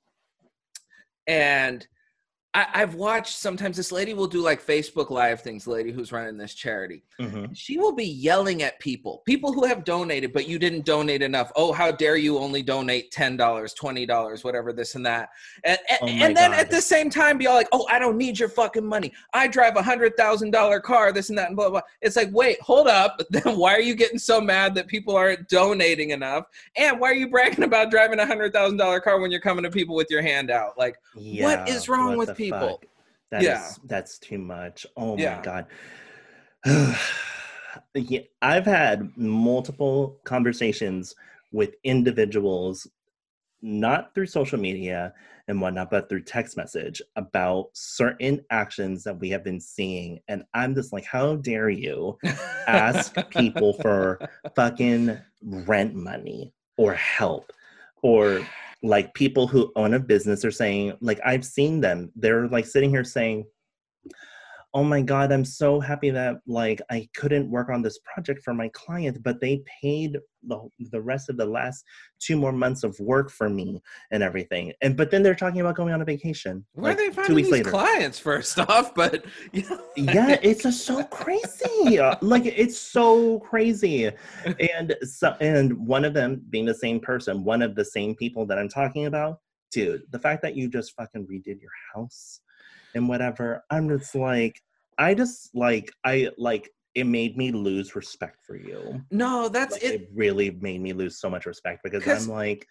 And 1.26 1.86
I, 2.54 2.66
I've 2.74 2.94
watched 2.94 3.36
sometimes 3.36 3.76
this 3.76 3.90
lady 3.90 4.14
will 4.14 4.28
do 4.28 4.40
like 4.40 4.64
Facebook 4.64 5.10
Live 5.10 5.40
things, 5.40 5.66
lady 5.66 5.90
who's 5.90 6.12
running 6.12 6.38
this 6.38 6.54
charity. 6.54 7.02
Mhm. 7.20 7.50
She 7.54 7.78
will 7.78 7.92
be 7.92 8.04
yelling 8.04 8.62
at 8.62 8.78
people, 8.78 9.22
people 9.26 9.52
who 9.52 9.64
have 9.64 9.84
donated, 9.84 10.32
but 10.32 10.46
you 10.48 10.58
didn't 10.60 10.84
donate 10.84 11.20
enough. 11.22 11.50
Oh, 11.56 11.72
how 11.72 11.90
dare 11.90 12.16
you 12.16 12.38
only 12.38 12.62
donate 12.62 13.10
$10, 13.10 13.36
$20, 13.74 14.44
whatever, 14.44 14.72
this 14.72 14.94
and 14.94 15.04
that. 15.04 15.30
And, 15.64 15.78
and, 15.90 15.98
Oh 16.02 16.06
and 16.06 16.36
then 16.36 16.50
God. 16.52 16.60
at 16.60 16.70
the 16.70 16.80
same 16.80 17.10
time, 17.10 17.38
be 17.38 17.46
all 17.48 17.56
like, 17.56 17.68
oh, 17.72 17.86
I 17.90 17.98
don't 17.98 18.16
need 18.16 18.38
your 18.38 18.48
fucking 18.48 18.84
money. 18.86 19.12
I 19.32 19.48
drive 19.48 19.76
a 19.76 19.82
$100,000 19.82 20.82
car, 20.82 21.12
this 21.12 21.30
and 21.30 21.38
that, 21.38 21.48
and 21.48 21.56
blah, 21.56 21.70
blah. 21.70 21.80
It's 22.02 22.14
like, 22.16 22.28
wait, 22.32 22.60
hold 22.60 22.86
up. 22.86 23.20
Then 23.34 23.56
why 23.58 23.74
are 23.74 23.80
you 23.80 23.96
getting 23.96 24.18
so 24.18 24.40
mad 24.40 24.76
that 24.76 24.86
people 24.86 25.16
aren't 25.16 25.48
donating 25.48 26.10
enough? 26.10 26.44
And 26.76 27.00
why 27.00 27.10
are 27.10 27.14
you 27.14 27.28
bragging 27.28 27.64
about 27.64 27.90
driving 27.90 28.20
a 28.20 28.24
$100,000 28.24 29.02
car 29.02 29.18
when 29.20 29.32
you're 29.32 29.40
coming 29.40 29.64
to 29.64 29.70
people 29.70 29.96
with 29.96 30.08
your 30.08 30.22
hand 30.22 30.50
out? 30.52 30.78
Like, 30.78 30.96
Yeah, 31.16 31.64
is 31.66 31.88
wrong 31.88 32.10
what 32.16 32.18
with 32.18 32.28
the 32.28 32.43
people? 32.44 32.68
fuck? 32.68 32.86
That 33.30 33.42
is 33.42 33.46
Yeah. 33.46 33.70
that's 33.86 34.18
too 34.18 34.38
much. 34.38 34.86
Oh 34.96 35.16
Yeah. 35.16 35.36
my 35.36 35.42
god. 35.42 35.66
yeah, 37.94 38.20
I've 38.42 38.66
had 38.66 39.16
multiple 39.16 40.20
conversations 40.24 41.14
with 41.52 41.74
individuals, 41.84 42.86
not 43.62 44.14
through 44.14 44.26
social 44.26 44.58
media 44.58 45.12
and 45.48 45.60
whatnot, 45.60 45.90
but 45.90 46.08
through 46.08 46.22
text 46.22 46.56
message 46.56 47.02
about 47.16 47.68
certain 47.74 48.44
actions 48.50 49.04
that 49.04 49.18
we 49.18 49.28
have 49.30 49.44
been 49.44 49.60
seeing. 49.60 50.20
And 50.28 50.44
I'm 50.54 50.74
just 50.74 50.92
like, 50.92 51.04
how 51.04 51.36
dare 51.36 51.68
you 51.70 52.18
ask 52.66 53.14
people 53.30 53.74
for 53.82 54.20
fucking 54.56 55.18
rent 55.42 55.94
money 55.94 56.52
or 56.76 56.94
help 56.94 57.52
or 58.02 58.46
like 58.84 59.14
people 59.14 59.46
who 59.46 59.72
own 59.76 59.94
a 59.94 59.98
business 59.98 60.44
are 60.44 60.50
saying 60.50 60.92
like 61.00 61.18
i've 61.24 61.44
seen 61.44 61.80
them. 61.80 62.12
They're 62.14 62.48
like 62.48 62.66
sitting 62.66 62.90
here 62.90 63.04
saying 63.04 63.44
oh 64.74 64.84
my 64.84 65.00
god 65.00 65.32
i'm 65.32 65.44
so 65.44 65.80
happy 65.80 66.10
that 66.10 66.36
like 66.46 66.80
i 66.90 67.08
couldn't 67.16 67.50
work 67.50 67.68
on 67.68 67.82
this 67.82 67.98
project 68.04 68.42
for 68.42 68.52
my 68.52 68.68
client 68.74 69.22
but 69.22 69.40
they 69.40 69.62
paid 69.82 70.18
the, 70.46 70.68
the 70.90 71.00
rest 71.00 71.28
of 71.28 71.36
the 71.36 71.44
last 71.44 71.84
two 72.20 72.36
more 72.36 72.52
months 72.52 72.84
of 72.84 72.98
work 73.00 73.30
for 73.30 73.48
me 73.48 73.80
and 74.10 74.22
everything. 74.22 74.72
And 74.82 74.96
but 74.96 75.10
then 75.10 75.22
they're 75.22 75.34
talking 75.34 75.60
about 75.60 75.76
going 75.76 75.92
on 75.92 76.02
a 76.02 76.04
vacation 76.04 76.64
Where 76.72 76.92
like, 76.92 76.98
are 76.98 77.02
they 77.02 77.08
two 77.08 77.14
finding 77.14 77.34
weeks 77.36 77.46
these 77.46 77.52
later. 77.52 77.70
clients 77.70 78.18
first 78.18 78.58
off? 78.58 78.94
But 78.94 79.24
you 79.52 79.62
know, 79.68 79.80
yeah 79.96 80.38
it's 80.42 80.62
just 80.62 80.84
so 80.84 81.02
crazy. 81.04 81.98
Uh, 81.98 82.16
like 82.20 82.44
it's 82.46 82.78
so 82.78 83.40
crazy. 83.40 84.10
And 84.72 84.94
so 85.02 85.36
and 85.40 85.86
one 85.86 86.04
of 86.04 86.14
them 86.14 86.42
being 86.50 86.64
the 86.64 86.74
same 86.74 87.00
person 87.00 87.44
one 87.44 87.62
of 87.62 87.74
the 87.74 87.84
same 87.84 88.14
people 88.14 88.46
that 88.46 88.58
i'm 88.58 88.68
talking 88.68 89.06
about 89.06 89.40
dude 89.70 90.02
the 90.10 90.18
fact 90.18 90.42
that 90.42 90.54
you 90.56 90.68
just 90.68 90.94
fucking 90.94 91.26
redid 91.26 91.60
your 91.60 91.70
house 91.94 92.40
and 92.94 93.08
whatever 93.08 93.62
i'm 93.70 93.88
just 93.88 94.14
like 94.14 94.60
i 94.98 95.14
just 95.14 95.54
like 95.54 95.90
i 96.04 96.28
like 96.38 96.70
it 96.94 97.04
made 97.04 97.36
me 97.36 97.50
lose 97.50 97.96
respect 97.96 98.38
for 98.46 98.56
you 98.56 99.02
no, 99.10 99.48
that's 99.48 99.72
like, 99.72 99.82
it. 99.82 100.02
it 100.02 100.08
really 100.14 100.52
made 100.60 100.80
me 100.80 100.92
lose 100.92 101.18
so 101.18 101.28
much 101.28 101.46
respect 101.46 101.82
because 101.82 102.06
i'm 102.06 102.28
like 102.28 102.66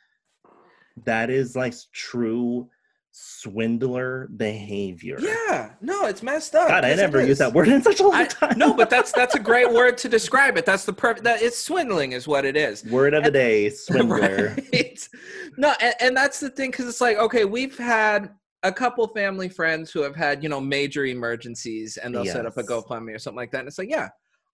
that 1.05 1.29
is 1.29 1.55
like 1.55 1.73
true 1.91 2.69
swindler 3.15 4.27
behavior 4.37 5.17
Yeah, 5.19 5.73
no, 5.81 6.07
it's 6.07 6.23
messed 6.23 6.55
up. 6.55 6.67
god 6.67 6.83
i 6.83 6.95
never 6.95 7.23
used 7.23 7.39
that 7.41 7.53
word 7.53 7.67
in 7.67 7.83
such 7.83 7.99
a 7.99 8.03
long 8.03 8.15
I, 8.15 8.25
time 8.25 8.57
no, 8.57 8.73
but 8.73 8.89
that's 8.89 9.11
that's 9.11 9.35
a 9.35 9.39
great 9.39 9.71
word 9.79 9.99
to 9.99 10.09
describe 10.09 10.57
it. 10.57 10.65
That's 10.65 10.83
the 10.83 10.93
perfect. 10.93 11.23
That 11.23 11.41
it's 11.41 11.57
swindling, 11.57 12.13
is 12.13 12.27
what 12.27 12.43
it 12.43 12.57
is. 12.57 12.83
Word 12.85 13.13
of 13.13 13.23
the 13.23 13.31
day, 13.31 13.69
swindler. 13.69 14.55
Right? 14.73 15.07
No, 15.57 15.73
and, 15.79 15.93
and 15.99 16.17
that's 16.17 16.39
the 16.39 16.49
thing 16.49 16.71
because 16.71 16.87
it's 16.87 17.01
like 17.01 17.17
okay, 17.17 17.45
we've 17.45 17.77
had 17.77 18.31
a 18.63 18.71
couple 18.71 19.07
family 19.09 19.49
friends 19.49 19.91
who 19.91 20.01
have 20.01 20.15
had 20.15 20.41
you 20.41 20.49
know 20.49 20.61
major 20.61 21.05
emergencies, 21.05 21.97
and 21.97 22.13
they'll 22.13 22.25
set 22.25 22.45
up 22.45 22.57
a 22.57 22.63
GoFundMe 22.63 23.13
or 23.15 23.19
something 23.19 23.37
like 23.37 23.51
that, 23.51 23.59
and 23.59 23.67
it's 23.67 23.77
like 23.77 23.89
yeah, 23.89 24.09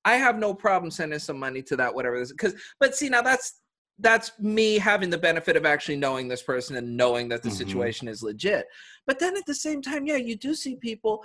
I 0.05 0.15
have 0.15 0.37
no 0.37 0.53
problem 0.53 0.91
sending 0.91 1.19
some 1.19 1.39
money 1.39 1.61
to 1.63 1.75
that, 1.77 1.93
whatever 1.93 2.19
this. 2.19 2.31
Because 2.31 2.55
but 2.79 2.95
see 2.95 3.09
now 3.09 3.21
that's 3.21 3.61
that's 3.99 4.31
me 4.39 4.77
having 4.79 5.09
the 5.09 5.17
benefit 5.17 5.57
of 5.57 5.65
actually 5.65 5.97
knowing 5.97 6.27
this 6.27 6.41
person 6.41 6.77
and 6.77 6.95
knowing 6.95 7.27
that 7.29 7.43
the 7.43 7.49
Mhm. 7.49 7.57
situation 7.57 8.07
is 8.07 8.23
legit. 8.23 8.65
But 9.05 9.19
then 9.19 9.35
at 9.35 9.45
the 9.45 9.53
same 9.53 9.81
time, 9.81 10.05
yeah, 10.05 10.15
you 10.15 10.37
do 10.37 10.55
see 10.55 10.77
people 10.77 11.23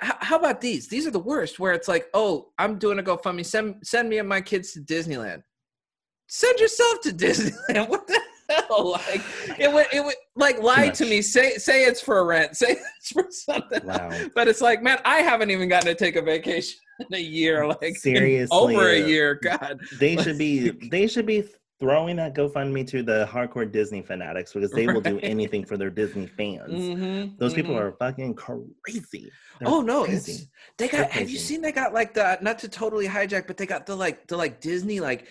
how, 0.00 0.16
how 0.20 0.36
about 0.38 0.60
these? 0.60 0.88
These 0.88 1.06
are 1.06 1.10
the 1.10 1.18
worst. 1.18 1.58
Where 1.58 1.72
it's 1.72 1.88
like, 1.88 2.08
oh, 2.14 2.52
I'm 2.58 2.78
doing 2.78 2.98
a 2.98 3.02
GoFundMe. 3.02 3.44
Send 3.44 3.76
send 3.82 4.08
me 4.08 4.18
and 4.18 4.28
my 4.28 4.40
kids 4.40 4.72
to 4.72 4.80
Disneyland. 4.80 5.42
Send 6.26 6.58
yourself 6.58 7.00
to 7.02 7.10
Disneyland. 7.24 7.88
What 7.88 8.06
the 8.06 8.19
hell? 8.50 9.00
Like 9.10 9.22
it 9.58 9.72
would 9.72 9.86
it 9.92 10.04
would 10.04 10.14
like 10.36 10.60
lie 10.62 10.90
to 10.90 11.04
me. 11.04 11.22
Say 11.22 11.52
say 11.56 11.84
it's 11.84 12.00
for 12.00 12.18
a 12.18 12.24
rent. 12.24 12.56
Say 12.60 12.76
it's 12.98 13.12
for 13.12 13.26
something. 13.30 13.84
Wow. 13.86 14.10
But 14.34 14.48
it's 14.48 14.60
like, 14.60 14.82
man, 14.82 14.98
I 15.04 15.18
haven't 15.18 15.50
even 15.50 15.68
gotten 15.68 15.86
to 15.88 15.94
take 15.94 16.16
a 16.16 16.22
vacation 16.22 16.78
in 17.00 17.14
a 17.18 17.20
year. 17.20 17.64
Like 17.82 17.96
Seriously, 17.96 18.48
over 18.56 18.88
a 18.90 18.98
year. 19.00 19.34
God. 19.42 19.80
They 19.98 20.16
should 20.16 20.38
be 20.38 20.70
they 20.90 21.06
should 21.06 21.26
be 21.26 21.44
throwing 21.80 22.16
that 22.16 22.34
GoFundMe 22.34 22.86
to 22.88 23.02
the 23.02 23.26
hardcore 23.32 23.70
Disney 23.70 24.02
fanatics 24.02 24.52
because 24.52 24.70
they 24.70 24.86
will 24.86 25.00
do 25.00 25.18
anything 25.22 25.64
for 25.64 25.78
their 25.78 25.88
Disney 25.88 26.26
fans. 26.26 26.70
Mhm, 26.74 27.38
Those 27.38 27.54
people 27.54 27.74
mhm. 27.74 27.80
are 27.80 27.92
fucking 27.92 28.34
crazy. 28.34 29.30
They're 29.58 29.68
Oh 29.68 29.80
no, 29.80 30.04
crazy. 30.04 30.50
they 30.76 30.88
got. 30.88 31.10
Have 31.10 31.30
you 31.30 31.38
seen 31.38 31.62
they 31.62 31.72
got 31.72 31.94
like 31.94 32.12
the 32.12 32.38
not 32.42 32.58
to 32.60 32.68
totally 32.68 33.08
hijack, 33.08 33.46
but 33.46 33.56
they 33.56 33.66
got 33.66 33.86
the 33.86 33.96
like 33.96 34.26
the 34.28 34.36
like 34.36 34.60
Disney 34.60 35.00
like 35.00 35.26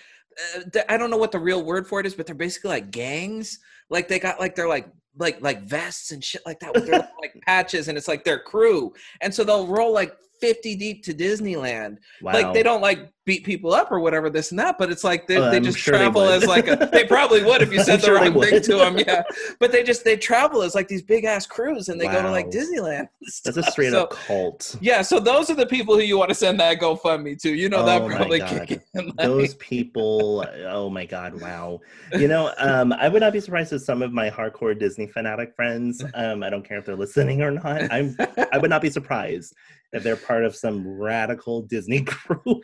Uh, 0.56 0.82
I 0.88 0.98
don't 0.98 1.10
know 1.10 1.18
what 1.18 1.32
the 1.32 1.40
real 1.40 1.64
word 1.64 1.88
for 1.88 2.00
it 2.00 2.06
is, 2.06 2.16
but 2.16 2.26
they're 2.26 2.36
basically 2.36 2.70
like 2.70 2.92
gangs. 2.92 3.60
Like 3.90 4.08
they 4.08 4.20
got 4.20 4.40
like 4.40 4.56
they're 4.56 4.68
like 4.68 4.88
like 5.18 5.42
like 5.42 5.64
vests 5.64 6.12
and 6.12 6.24
shit 6.24 6.42
like 6.46 6.60
that 6.60 6.74
with 6.74 6.86
their 6.86 7.00
like 7.22 7.34
patches, 7.46 7.88
and 7.88 7.98
it's 7.98 8.08
like 8.08 8.24
their 8.24 8.40
crew, 8.40 8.94
and 9.22 9.34
so 9.34 9.44
they'll 9.44 9.68
roll 9.68 9.94
like 9.94 10.16
fifty 10.40 10.76
deep 10.76 11.04
to 11.04 11.14
Disneyland. 11.14 11.98
wow. 12.22 12.34
Like 12.34 12.54
they 12.54 12.64
don't 12.64 12.82
like 12.82 13.12
beat 13.26 13.44
people 13.44 13.72
up 13.76 13.92
or 13.92 14.00
whatever 14.00 14.28
this 14.28 14.50
and 14.50 14.58
that, 14.60 14.76
but 14.80 14.90
it's 14.92 15.04
like 15.04 15.28
they, 15.28 15.40
they 15.52 15.60
just 15.60 15.78
sure 15.78 15.94
travel 15.94 16.24
would. 16.24 16.32
as 16.42 16.48
like 16.48 16.68
a. 16.68 16.90
They 16.92 17.06
probably 17.06 17.44
would 17.44 17.62
if 17.62 17.72
you 17.72 17.84
said 17.84 18.00
the 18.02 18.06
sure 18.08 18.20
they 18.20 18.30
wrong 18.30 18.42
thing 18.44 18.62
to 18.64 18.76
them, 18.78 18.98
yeah. 18.98 19.22
But 19.60 19.72
they 19.72 19.84
just 19.84 20.04
they 20.04 20.18
travel 20.18 20.64
as 20.64 20.74
like 20.74 20.88
these 20.88 21.04
big 21.04 21.26
ass 21.26 21.46
crews, 21.46 21.90
and 21.90 22.02
they 22.02 22.08
go 22.08 22.22
to 22.24 22.32
like 22.32 22.50
Disneyland. 22.50 23.08
That's 23.46 23.58
a 23.58 23.64
straight 23.64 23.92
So- 23.92 24.04
up 24.06 24.12
cult. 24.12 24.76
yeah, 24.82 25.04
so 25.04 25.20
those 25.20 25.50
are 25.52 25.56
the 25.56 25.68
people 25.68 25.96
who 25.96 26.02
you 26.02 26.18
want 26.18 26.30
to 26.30 26.36
send 26.36 26.60
that 26.60 26.80
GoFundMe 26.80 27.40
to. 27.42 27.54
You 27.54 27.70
know 27.70 27.86
that 27.86 28.02
Oh 28.02 28.08
my 28.10 28.16
probably 28.16 28.40
in. 28.40 28.58
Like, 28.96 29.16
Those 29.18 29.54
people, 29.56 30.46
oh 30.68 30.90
my 30.90 31.06
god, 31.06 31.40
wow. 31.40 31.80
You 32.14 32.28
know, 32.28 32.52
um, 32.58 32.94
I 32.94 33.10
would 33.10 33.22
not 33.22 33.34
be 33.34 33.40
surprised 33.42 33.74
if 33.74 33.82
some 33.84 34.02
of 34.02 34.12
my 34.12 34.30
hardcore 34.32 34.78
Disney 34.78 35.06
fanatic 35.06 35.56
friends, 35.56 36.04
um, 36.16 36.42
I 36.42 36.50
don't 36.50 36.68
care 36.68 36.80
if 36.80 36.86
they're 36.86 36.96
listening 36.96 37.44
or 37.44 37.52
not, 37.52 37.92
I'm 37.92 38.16
I 38.52 38.58
would 38.58 38.70
not 38.72 38.82
be 38.82 38.90
surprised 38.90 39.54
if 39.94 40.04
they're 40.04 40.16
part 40.16 40.44
of 40.46 40.56
some 40.56 40.88
radical 40.88 41.62
Disney 41.64 42.02
group. 42.06 42.64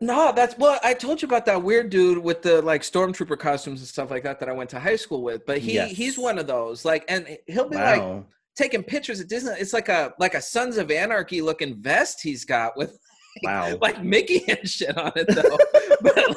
no, 0.00 0.32
that's 0.34 0.56
well. 0.58 0.78
I 0.84 0.94
told 0.94 1.22
you 1.22 1.26
about 1.26 1.46
that 1.46 1.62
weird 1.62 1.90
dude 1.90 2.18
with 2.18 2.42
the 2.42 2.60
like 2.62 2.82
stormtrooper 2.82 3.38
costumes 3.38 3.80
and 3.80 3.88
stuff 3.88 4.10
like 4.10 4.22
that 4.24 4.38
that 4.40 4.48
I 4.48 4.52
went 4.52 4.70
to 4.70 4.80
high 4.80 4.96
school 4.96 5.22
with. 5.22 5.46
But 5.46 5.58
he 5.58 5.74
Yes. 5.74 5.90
he's 5.92 6.18
one 6.18 6.38
of 6.38 6.46
those. 6.46 6.84
Like, 6.84 7.04
and 7.08 7.36
he'll 7.46 7.68
be 7.68 7.76
like 7.76 8.24
taking 8.56 8.82
pictures 8.82 9.20
at 9.20 9.28
Disney. 9.28 9.52
It's 9.58 9.72
like 9.72 9.88
a 9.88 10.12
like 10.18 10.34
a 10.34 10.40
Sons 10.42 10.76
of 10.76 10.90
Anarchy 10.90 11.40
looking 11.42 11.80
vest 11.82 12.20
he's 12.22 12.44
got 12.44 12.76
with 12.76 12.98
Wow. 13.42 13.76
like 13.82 14.02
Mickey 14.02 14.44
and 14.48 14.68
shit 14.68 14.96
on 14.96 15.12
it 15.16 15.26
though. 15.28 15.58
but 16.02 16.36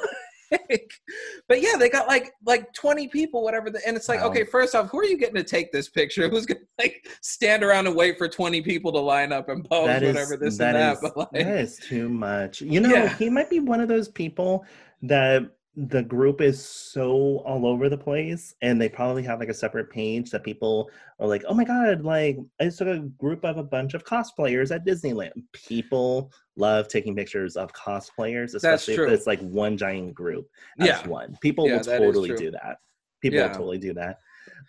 like, 0.70 0.92
but 1.48 1.62
yeah, 1.62 1.76
they 1.78 1.90
got 1.90 2.08
like 2.08 2.32
like 2.46 2.72
twenty 2.74 3.08
people, 3.08 3.44
whatever. 3.44 3.70
The, 3.70 3.82
and 3.88 3.96
it's 3.98 4.10
like, 4.10 4.22
Wow. 4.22 4.28
okay, 4.28 4.44
first 4.44 4.76
off, 4.76 4.90
who 4.90 5.00
are 5.00 5.06
you 5.06 5.18
getting 5.18 5.36
to 5.36 5.44
take 5.44 5.72
this 5.72 5.90
picture? 5.90 6.30
Who's 6.30 6.46
gonna 6.46 6.60
like 6.78 7.08
stand 7.22 7.64
around 7.64 7.88
and 7.88 7.96
wait 7.96 8.18
for 8.18 8.28
twenty 8.28 8.62
people 8.62 8.92
to 8.94 9.00
line 9.00 9.32
up 9.32 9.50
and 9.50 9.68
pose, 9.68 9.88
That 9.88 10.04
is 10.04 10.14
whatever 10.16 10.38
this 10.38 10.58
that 10.58 10.76
and 10.76 10.84
that? 10.84 10.94
is- 10.94 11.00
but 11.02 11.18
like, 11.18 11.32
that 11.32 11.48
is 11.60 11.78
too 11.78 12.10
much. 12.10 12.62
You 12.62 12.80
know, 12.82 12.90
Yeah. 12.90 13.16
he 13.18 13.30
might 13.30 13.50
be 13.50 13.60
one 13.60 13.82
of 13.82 13.88
those 13.88 14.08
people 14.10 14.66
that 15.04 15.44
the 15.76 16.02
group 16.02 16.42
is 16.42 16.64
so 16.64 17.38
all 17.46 17.66
over 17.66 17.90
the 17.90 17.98
place 17.98 18.54
and 18.62 18.82
they 18.82 18.90
probably 18.90 19.24
have 19.24 19.40
like 19.40 19.50
a 19.50 19.54
separate 19.54 19.90
page 19.90 20.32
that 20.32 20.44
people 20.44 20.90
are 21.20 21.28
like, 21.28 21.44
oh 21.48 21.54
my 21.54 21.64
god, 21.64 22.02
like 22.04 22.38
I 22.60 22.66
just 22.66 22.80
took 22.80 22.88
a 22.88 23.00
group 23.00 23.46
of 23.46 23.58
a 23.58 23.64
bunch 23.64 23.94
of 23.94 24.04
cosplayers 24.04 24.74
at 24.76 24.86
Disneyland. 24.86 25.32
People 25.54 26.34
love 26.56 26.88
taking 26.88 27.16
pictures 27.16 27.56
of 27.56 27.72
cosplayers, 27.74 28.56
especially 28.56 28.96
if 28.96 29.00
it's 29.08 29.28
like 29.28 29.40
one 29.42 29.78
giant 29.78 30.14
group 30.14 30.50
as 30.80 30.88
Yeah. 30.88 31.08
one. 31.08 31.38
People 31.40 31.68
Yeah, 31.68 31.78
will 31.78 31.84
totally 31.84 32.34
do 32.34 32.52
that. 32.52 32.78
People 33.22 33.40
Yeah. 33.40 33.48
will 33.48 33.54
totally 33.54 33.78
do 33.78 33.94
that. 33.94 34.20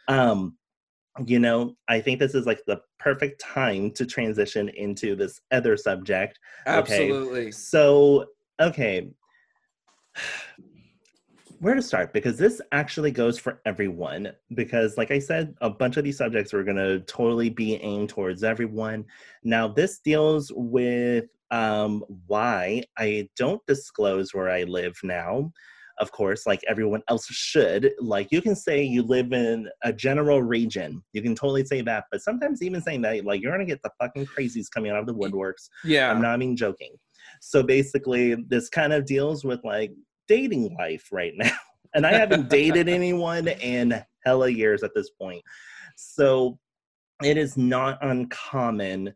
Um 0.07 0.57
you 1.27 1.41
know, 1.41 1.77
I 1.89 2.01
think 2.01 2.21
this 2.21 2.35
is 2.37 2.47
like 2.47 2.65
the 2.67 2.81
perfect 2.99 3.41
time 3.41 3.91
to 3.93 4.07
transition 4.07 4.69
into 4.69 5.17
this 5.17 5.41
other 5.51 5.77
subject. 5.77 6.39
Okay. 6.69 7.11
absolutely. 7.11 7.51
So, 7.53 8.27
okay. 8.61 9.11
Where 11.61 11.75
to 11.75 11.83
start? 11.83 12.15
Because 12.15 12.39
this 12.39 12.61
actually 12.73 13.11
goes 13.11 13.39
for 13.39 13.61
everyone. 13.67 14.33
Because, 14.55 14.97
like 14.97 15.11
I 15.11 15.19
said, 15.19 15.55
a 15.61 15.69
bunch 15.69 15.99
of 15.99 16.05
these 16.05 16.17
subjects 16.17 16.55
are 16.55 16.65
going 16.65 16.79
to 16.79 17.01
totally 17.01 17.51
be 17.51 17.75
aimed 17.77 18.09
towards 18.09 18.43
everyone. 18.43 19.05
Now, 19.45 19.69
this 19.69 19.99
deals 19.99 20.51
with 20.55 21.27
um, 21.51 22.03
why 22.27 22.85
I 22.97 23.29
don't 23.37 23.61
disclose 23.67 24.33
where 24.33 24.49
I 24.49 24.63
live 24.63 24.97
now. 25.03 25.53
Of 25.99 26.13
course, 26.13 26.47
like 26.47 26.63
everyone 26.67 27.03
else 27.09 27.27
should. 27.27 27.93
Like, 28.01 28.29
you 28.31 28.41
can 28.41 28.57
say 28.57 28.83
you 28.83 29.03
live 29.03 29.35
in 29.35 29.69
a 29.85 29.93
general 29.93 30.43
region. 30.43 31.03
You 31.13 31.21
can 31.21 31.35
totally 31.35 31.67
say 31.67 31.83
that. 31.83 32.05
But 32.11 32.23
sometimes, 32.23 32.63
even 32.63 32.81
saying 32.81 33.03
that, 33.03 33.27
like, 33.27 33.43
you're 33.43 33.55
going 33.55 33.67
to 33.67 33.71
get 33.71 33.83
the 33.83 33.91
fucking 34.01 34.25
crazies 34.25 34.71
coming 34.73 34.93
out 34.93 35.01
of 35.01 35.07
the 35.07 35.15
woodworks. 35.15 35.69
Yeah. 35.85 36.11
I'm 36.11 36.23
not 36.23 36.41
even 36.41 36.57
joking. 36.57 36.95
So 37.43 37.63
basically, 37.63 38.35
this 38.49 38.71
kind 38.71 38.95
of 38.95 39.05
deals 39.05 39.45
with 39.45 39.61
like 39.63 39.93
dating 40.31 40.75
life 40.79 41.09
right 41.13 41.35
now. 41.37 41.51
And 41.93 42.07
I 42.07 42.13
haven't 42.13 42.49
dated 42.49 42.89
anyone 43.01 43.49
in 43.49 44.01
hella 44.25 44.49
years 44.49 44.85
at 44.85 44.93
this 44.95 45.11
point. 45.11 45.43
So 45.97 46.57
it 47.21 47.37
is 47.37 47.57
not 47.57 47.99
uncommon 48.01 49.13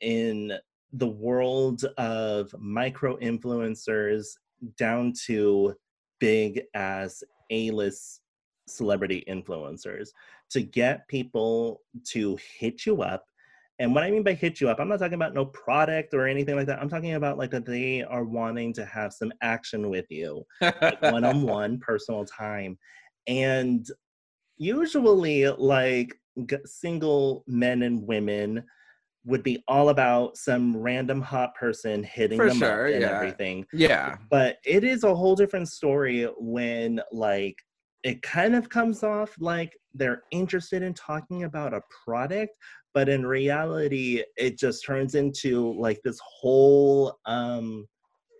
in 0.00 0.52
the 0.92 1.06
world 1.06 1.84
of 1.96 2.52
micro 2.58 3.16
influencers 3.18 4.26
down 4.76 5.12
to 5.26 5.76
big 6.18 6.62
ass 6.74 7.22
A 7.50 7.70
list 7.70 8.20
celebrity 8.66 9.22
influencers 9.28 10.08
to 10.50 10.62
get 10.62 11.06
people 11.06 11.82
to 12.08 12.36
hit 12.58 12.84
you 12.84 13.02
up 13.02 13.26
and 13.78 13.94
what 13.94 14.04
I 14.04 14.10
mean 14.10 14.22
by 14.22 14.34
hit 14.34 14.60
you 14.60 14.68
up, 14.68 14.80
I'm 14.80 14.88
not 14.88 14.98
talking 14.98 15.14
about 15.14 15.34
no 15.34 15.46
product 15.46 16.12
or 16.14 16.26
anything 16.26 16.56
like 16.56 16.66
that. 16.66 16.80
I'm 16.80 16.88
talking 16.88 17.14
about 17.14 17.38
like 17.38 17.50
that 17.52 17.64
they 17.64 18.02
are 18.02 18.24
wanting 18.24 18.72
to 18.74 18.84
have 18.84 19.12
some 19.12 19.32
action 19.42 19.88
with 19.88 20.06
you, 20.10 20.44
one 21.00 21.24
on 21.24 21.42
one 21.42 21.78
personal 21.78 22.24
time. 22.24 22.76
And 23.28 23.86
usually, 24.56 25.46
like 25.46 26.14
single 26.64 27.44
men 27.46 27.82
and 27.82 28.06
women 28.06 28.64
would 29.24 29.42
be 29.42 29.62
all 29.68 29.90
about 29.90 30.36
some 30.36 30.76
random 30.76 31.20
hot 31.20 31.54
person 31.54 32.02
hitting 32.02 32.38
For 32.38 32.48
them 32.48 32.58
sure, 32.58 32.88
up 32.88 32.94
and 32.94 33.02
yeah. 33.02 33.16
everything. 33.16 33.66
yeah. 33.72 34.16
But 34.30 34.56
it 34.64 34.84
is 34.84 35.04
a 35.04 35.14
whole 35.14 35.36
different 35.36 35.68
story 35.68 36.24
when 36.38 37.00
like 37.12 37.56
it 38.04 38.22
kind 38.22 38.54
of 38.54 38.68
comes 38.68 39.02
off 39.02 39.34
like 39.38 39.76
they're 39.92 40.22
interested 40.30 40.82
in 40.82 40.94
talking 40.94 41.44
about 41.44 41.74
a 41.74 41.82
product, 42.04 42.52
but 42.98 43.08
in 43.08 43.24
reality 43.24 44.24
it 44.36 44.58
just 44.58 44.84
turns 44.84 45.14
into 45.14 45.72
like 45.78 46.02
this 46.02 46.18
whole 46.18 47.16
um 47.26 47.86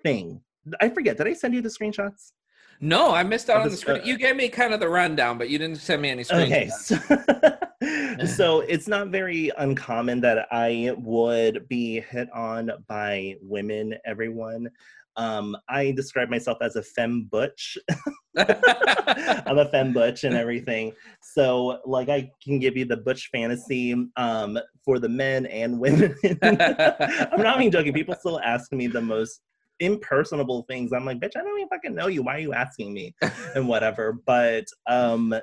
thing. 0.03 0.41
I 0.81 0.89
forget 0.89 1.17
did 1.17 1.29
i 1.29 1.33
send 1.33 1.55
you 1.55 1.63
the 1.63 1.69
screenshots? 1.69 2.33
No 2.81 3.15
i 3.15 3.23
missed 3.23 3.49
out 3.51 3.61
on 3.63 3.69
the 3.69 3.77
screen 3.77 4.01
uh, 4.01 4.05
you 4.05 4.19
gave 4.19 4.35
me 4.35 4.49
kind 4.49 4.75
of 4.75 4.81
the 4.81 4.89
rundown 4.89 5.39
but 5.39 5.49
you 5.49 5.59
didn't 5.59 5.77
send 5.77 6.03
me 6.03 6.11
any 6.11 6.25
screenshots. 6.25 6.91
okay 6.91 8.27
so, 8.27 8.27
so 8.37 8.61
it's 8.63 8.89
not 8.89 9.11
very 9.11 9.53
uncommon 9.59 10.21
that 10.23 10.49
i 10.51 10.93
would 10.99 11.69
be 11.69 12.01
hit 12.01 12.29
on 12.35 12.73
by 12.89 13.37
women 13.41 13.95
everyone. 14.05 14.69
Um, 15.17 15.57
I 15.69 15.93
describe 15.93 16.31
myself 16.31 16.59
as 16.63 16.75
a 16.75 16.83
femme 16.83 17.29
butch. 17.31 17.79
I'm 18.37 19.59
a 19.59 19.69
femme 19.71 19.93
butch 19.93 20.25
and 20.25 20.35
everything. 20.35 20.93
So, 21.23 21.81
like, 21.87 22.09
I 22.09 22.31
can 22.43 22.59
give 22.59 22.77
you 22.77 22.85
the 22.85 22.97
butch 22.97 23.29
fantasy 23.33 23.95
um, 24.17 24.59
for 24.85 24.99
the 24.99 25.09
men 25.09 25.47
and 25.47 25.79
women. 25.79 26.15
I'm 26.43 27.43
not 27.43 27.61
even 27.61 27.71
joking. 27.71 27.93
People 27.93 28.15
still 28.15 28.41
ask 28.41 28.73
me 28.73 28.87
the 28.87 29.01
most 29.01 29.41
impersonable 29.81 30.65
things. 30.69 30.93
I'm 30.93 31.05
like, 31.05 31.21
bitch, 31.21 31.37
I 31.37 31.41
don't 31.41 31.57
even 31.59 31.69
fucking 31.69 31.95
know 31.95 32.09
you. 32.09 32.23
Why 32.23 32.37
are 32.37 32.41
you 32.41 32.53
asking 32.53 32.93
me? 32.93 33.15
And 33.55 33.69
whatever. 33.69 34.19
But 34.27 34.67
um, 34.87 35.35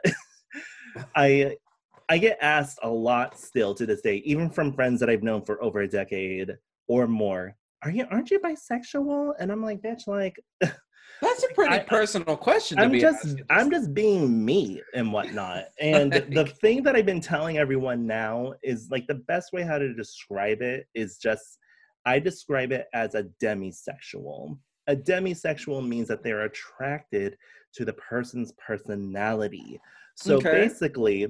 I 1.15 1.55
I 2.07 2.19
get 2.19 2.37
asked 2.39 2.77
a 2.83 2.89
lot 2.89 3.37
still 3.39 3.73
to 3.73 3.85
this 3.85 4.01
day, 4.01 4.17
even 4.25 4.49
from 4.49 4.73
friends 4.73 4.99
that 4.99 5.09
I've 5.09 5.23
known 5.23 5.43
for 5.43 5.61
over 5.63 5.81
a 5.81 5.87
decade 5.87 6.55
or 6.87 7.07
more 7.07 7.55
are 7.85 7.91
you 7.91 8.07
aren't 8.09 8.31
you 8.31 8.39
bisexual? 8.39 9.33
And 9.39 9.51
I'm 9.51 9.61
like, 9.61 9.81
bitch, 9.81 10.07
like 10.07 10.39
that's 11.21 11.43
a 11.43 11.53
pretty 11.53 11.75
I, 11.75 11.79
personal 11.79 12.35
question. 12.37 12.79
I'm 12.79 12.97
just 12.99 13.41
I'm 13.49 13.71
just 13.71 13.93
being 13.93 14.43
me 14.43 14.81
and 14.93 15.11
whatnot. 15.11 15.65
And 15.79 16.11
the 16.11 16.45
thing 16.61 16.83
that 16.83 16.95
I've 16.95 17.05
been 17.05 17.21
telling 17.21 17.57
everyone 17.57 18.05
now 18.05 18.53
is 18.63 18.89
like 18.91 19.07
the 19.07 19.15
best 19.15 19.53
way 19.53 19.63
how 19.63 19.77
to 19.77 19.93
describe 19.93 20.61
it 20.61 20.87
is 20.95 21.17
just 21.17 21.57
I 22.05 22.19
describe 22.19 22.71
it 22.71 22.87
as 22.93 23.15
a 23.15 23.25
demisexual. 23.41 24.57
A 24.87 24.95
demisexual 24.95 25.87
means 25.87 26.07
that 26.07 26.23
they're 26.23 26.45
attracted 26.45 27.35
to 27.73 27.85
the 27.85 27.93
person's 27.93 28.53
personality. 28.53 29.79
So 30.15 30.37
okay. 30.37 30.51
basically, 30.51 31.27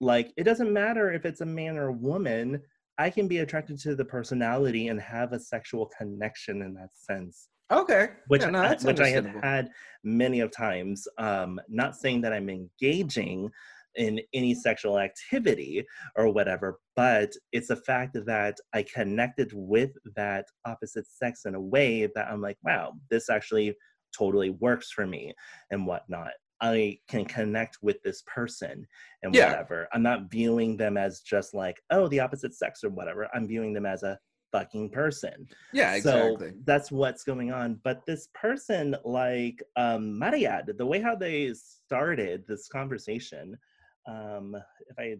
like 0.00 0.32
it 0.36 0.44
doesn't 0.44 0.72
matter 0.72 1.12
if 1.12 1.24
it's 1.24 1.40
a 1.40 1.46
man 1.46 1.76
or 1.76 1.88
a 1.88 1.92
woman 1.92 2.60
I 2.98 3.10
can 3.10 3.28
be 3.28 3.38
attracted 3.38 3.78
to 3.80 3.94
the 3.94 4.04
personality 4.04 4.88
and 4.88 5.00
have 5.00 5.32
a 5.32 5.38
sexual 5.38 5.88
connection 5.96 6.62
in 6.62 6.74
that 6.74 6.90
sense. 6.94 7.48
Okay. 7.70 8.08
Which 8.28 8.42
yeah, 8.42 8.50
no, 8.50 8.62
I, 8.62 8.76
which 8.76 9.00
I 9.00 9.08
have 9.08 9.26
had 9.42 9.70
many 10.02 10.40
of 10.40 10.50
times. 10.50 11.06
Um, 11.18 11.60
not 11.68 11.96
saying 11.96 12.22
that 12.22 12.32
I'm 12.32 12.48
engaging 12.48 13.50
in 13.96 14.20
any 14.32 14.54
sexual 14.54 14.98
activity 14.98 15.84
or 16.16 16.30
whatever, 16.30 16.78
but 16.96 17.32
it's 17.52 17.70
a 17.70 17.76
fact 17.76 18.16
that 18.26 18.56
I 18.72 18.84
connected 18.84 19.50
with 19.52 19.90
that 20.16 20.46
opposite 20.64 21.06
sex 21.06 21.42
in 21.44 21.54
a 21.54 21.60
way 21.60 22.08
that 22.14 22.28
I'm 22.28 22.40
like, 22.40 22.56
wow, 22.62 22.94
this 23.10 23.28
actually 23.28 23.74
totally 24.16 24.50
works 24.50 24.90
for 24.90 25.06
me 25.06 25.34
and 25.70 25.86
whatnot. 25.86 26.32
I 26.60 26.98
can 27.08 27.24
connect 27.24 27.78
with 27.82 28.02
this 28.02 28.22
person 28.26 28.86
and 29.22 29.34
yeah. 29.34 29.50
whatever. 29.50 29.88
I'm 29.92 30.02
not 30.02 30.30
viewing 30.30 30.76
them 30.76 30.96
as 30.96 31.20
just 31.20 31.54
like, 31.54 31.76
oh, 31.90 32.08
the 32.08 32.20
opposite 32.20 32.54
sex 32.54 32.82
or 32.82 32.90
whatever. 32.90 33.28
I'm 33.34 33.46
viewing 33.46 33.72
them 33.72 33.86
as 33.86 34.02
a 34.02 34.18
fucking 34.52 34.90
person. 34.90 35.48
Yeah, 35.72 35.94
exactly. 35.94 36.50
So 36.50 36.54
that's 36.64 36.90
what's 36.90 37.24
going 37.24 37.52
on. 37.52 37.80
But 37.84 38.04
this 38.06 38.28
person, 38.34 38.96
like 39.04 39.62
um 39.76 40.18
Mariad, 40.20 40.76
the 40.76 40.86
way 40.86 41.00
how 41.00 41.14
they 41.14 41.54
started 41.54 42.44
this 42.46 42.68
conversation, 42.68 43.58
um, 44.06 44.56
if 44.88 44.98
I 44.98 45.16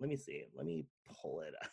let 0.00 0.08
me 0.08 0.16
see, 0.16 0.44
let 0.56 0.66
me 0.66 0.86
pull 1.20 1.40
it 1.40 1.54
up. 1.62 1.70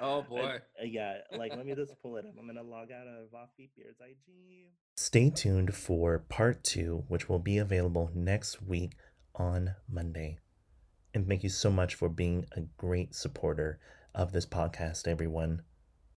Oh 0.00 0.22
boy. 0.28 0.58
Uh, 0.80 0.84
yeah, 0.84 1.18
like 1.36 1.54
let 1.56 1.66
me 1.66 1.74
just 1.74 1.94
pull 2.02 2.16
it 2.16 2.24
up. 2.24 2.32
I'm 2.38 2.46
gonna 2.46 2.62
log 2.62 2.90
out 2.90 3.06
of 3.06 3.30
Offbeat 3.32 3.70
Beard's 3.76 4.00
IG. 4.00 4.68
Stay 4.96 5.30
tuned 5.30 5.74
for 5.74 6.18
part 6.18 6.64
two, 6.64 7.04
which 7.08 7.28
will 7.28 7.38
be 7.38 7.58
available 7.58 8.10
next 8.14 8.62
week 8.62 8.92
on 9.34 9.74
Monday. 9.88 10.38
And 11.14 11.26
thank 11.28 11.42
you 11.42 11.50
so 11.50 11.70
much 11.70 11.94
for 11.94 12.08
being 12.08 12.46
a 12.56 12.62
great 12.78 13.14
supporter 13.14 13.78
of 14.14 14.32
this 14.32 14.46
podcast, 14.46 15.06
everyone. 15.06 15.62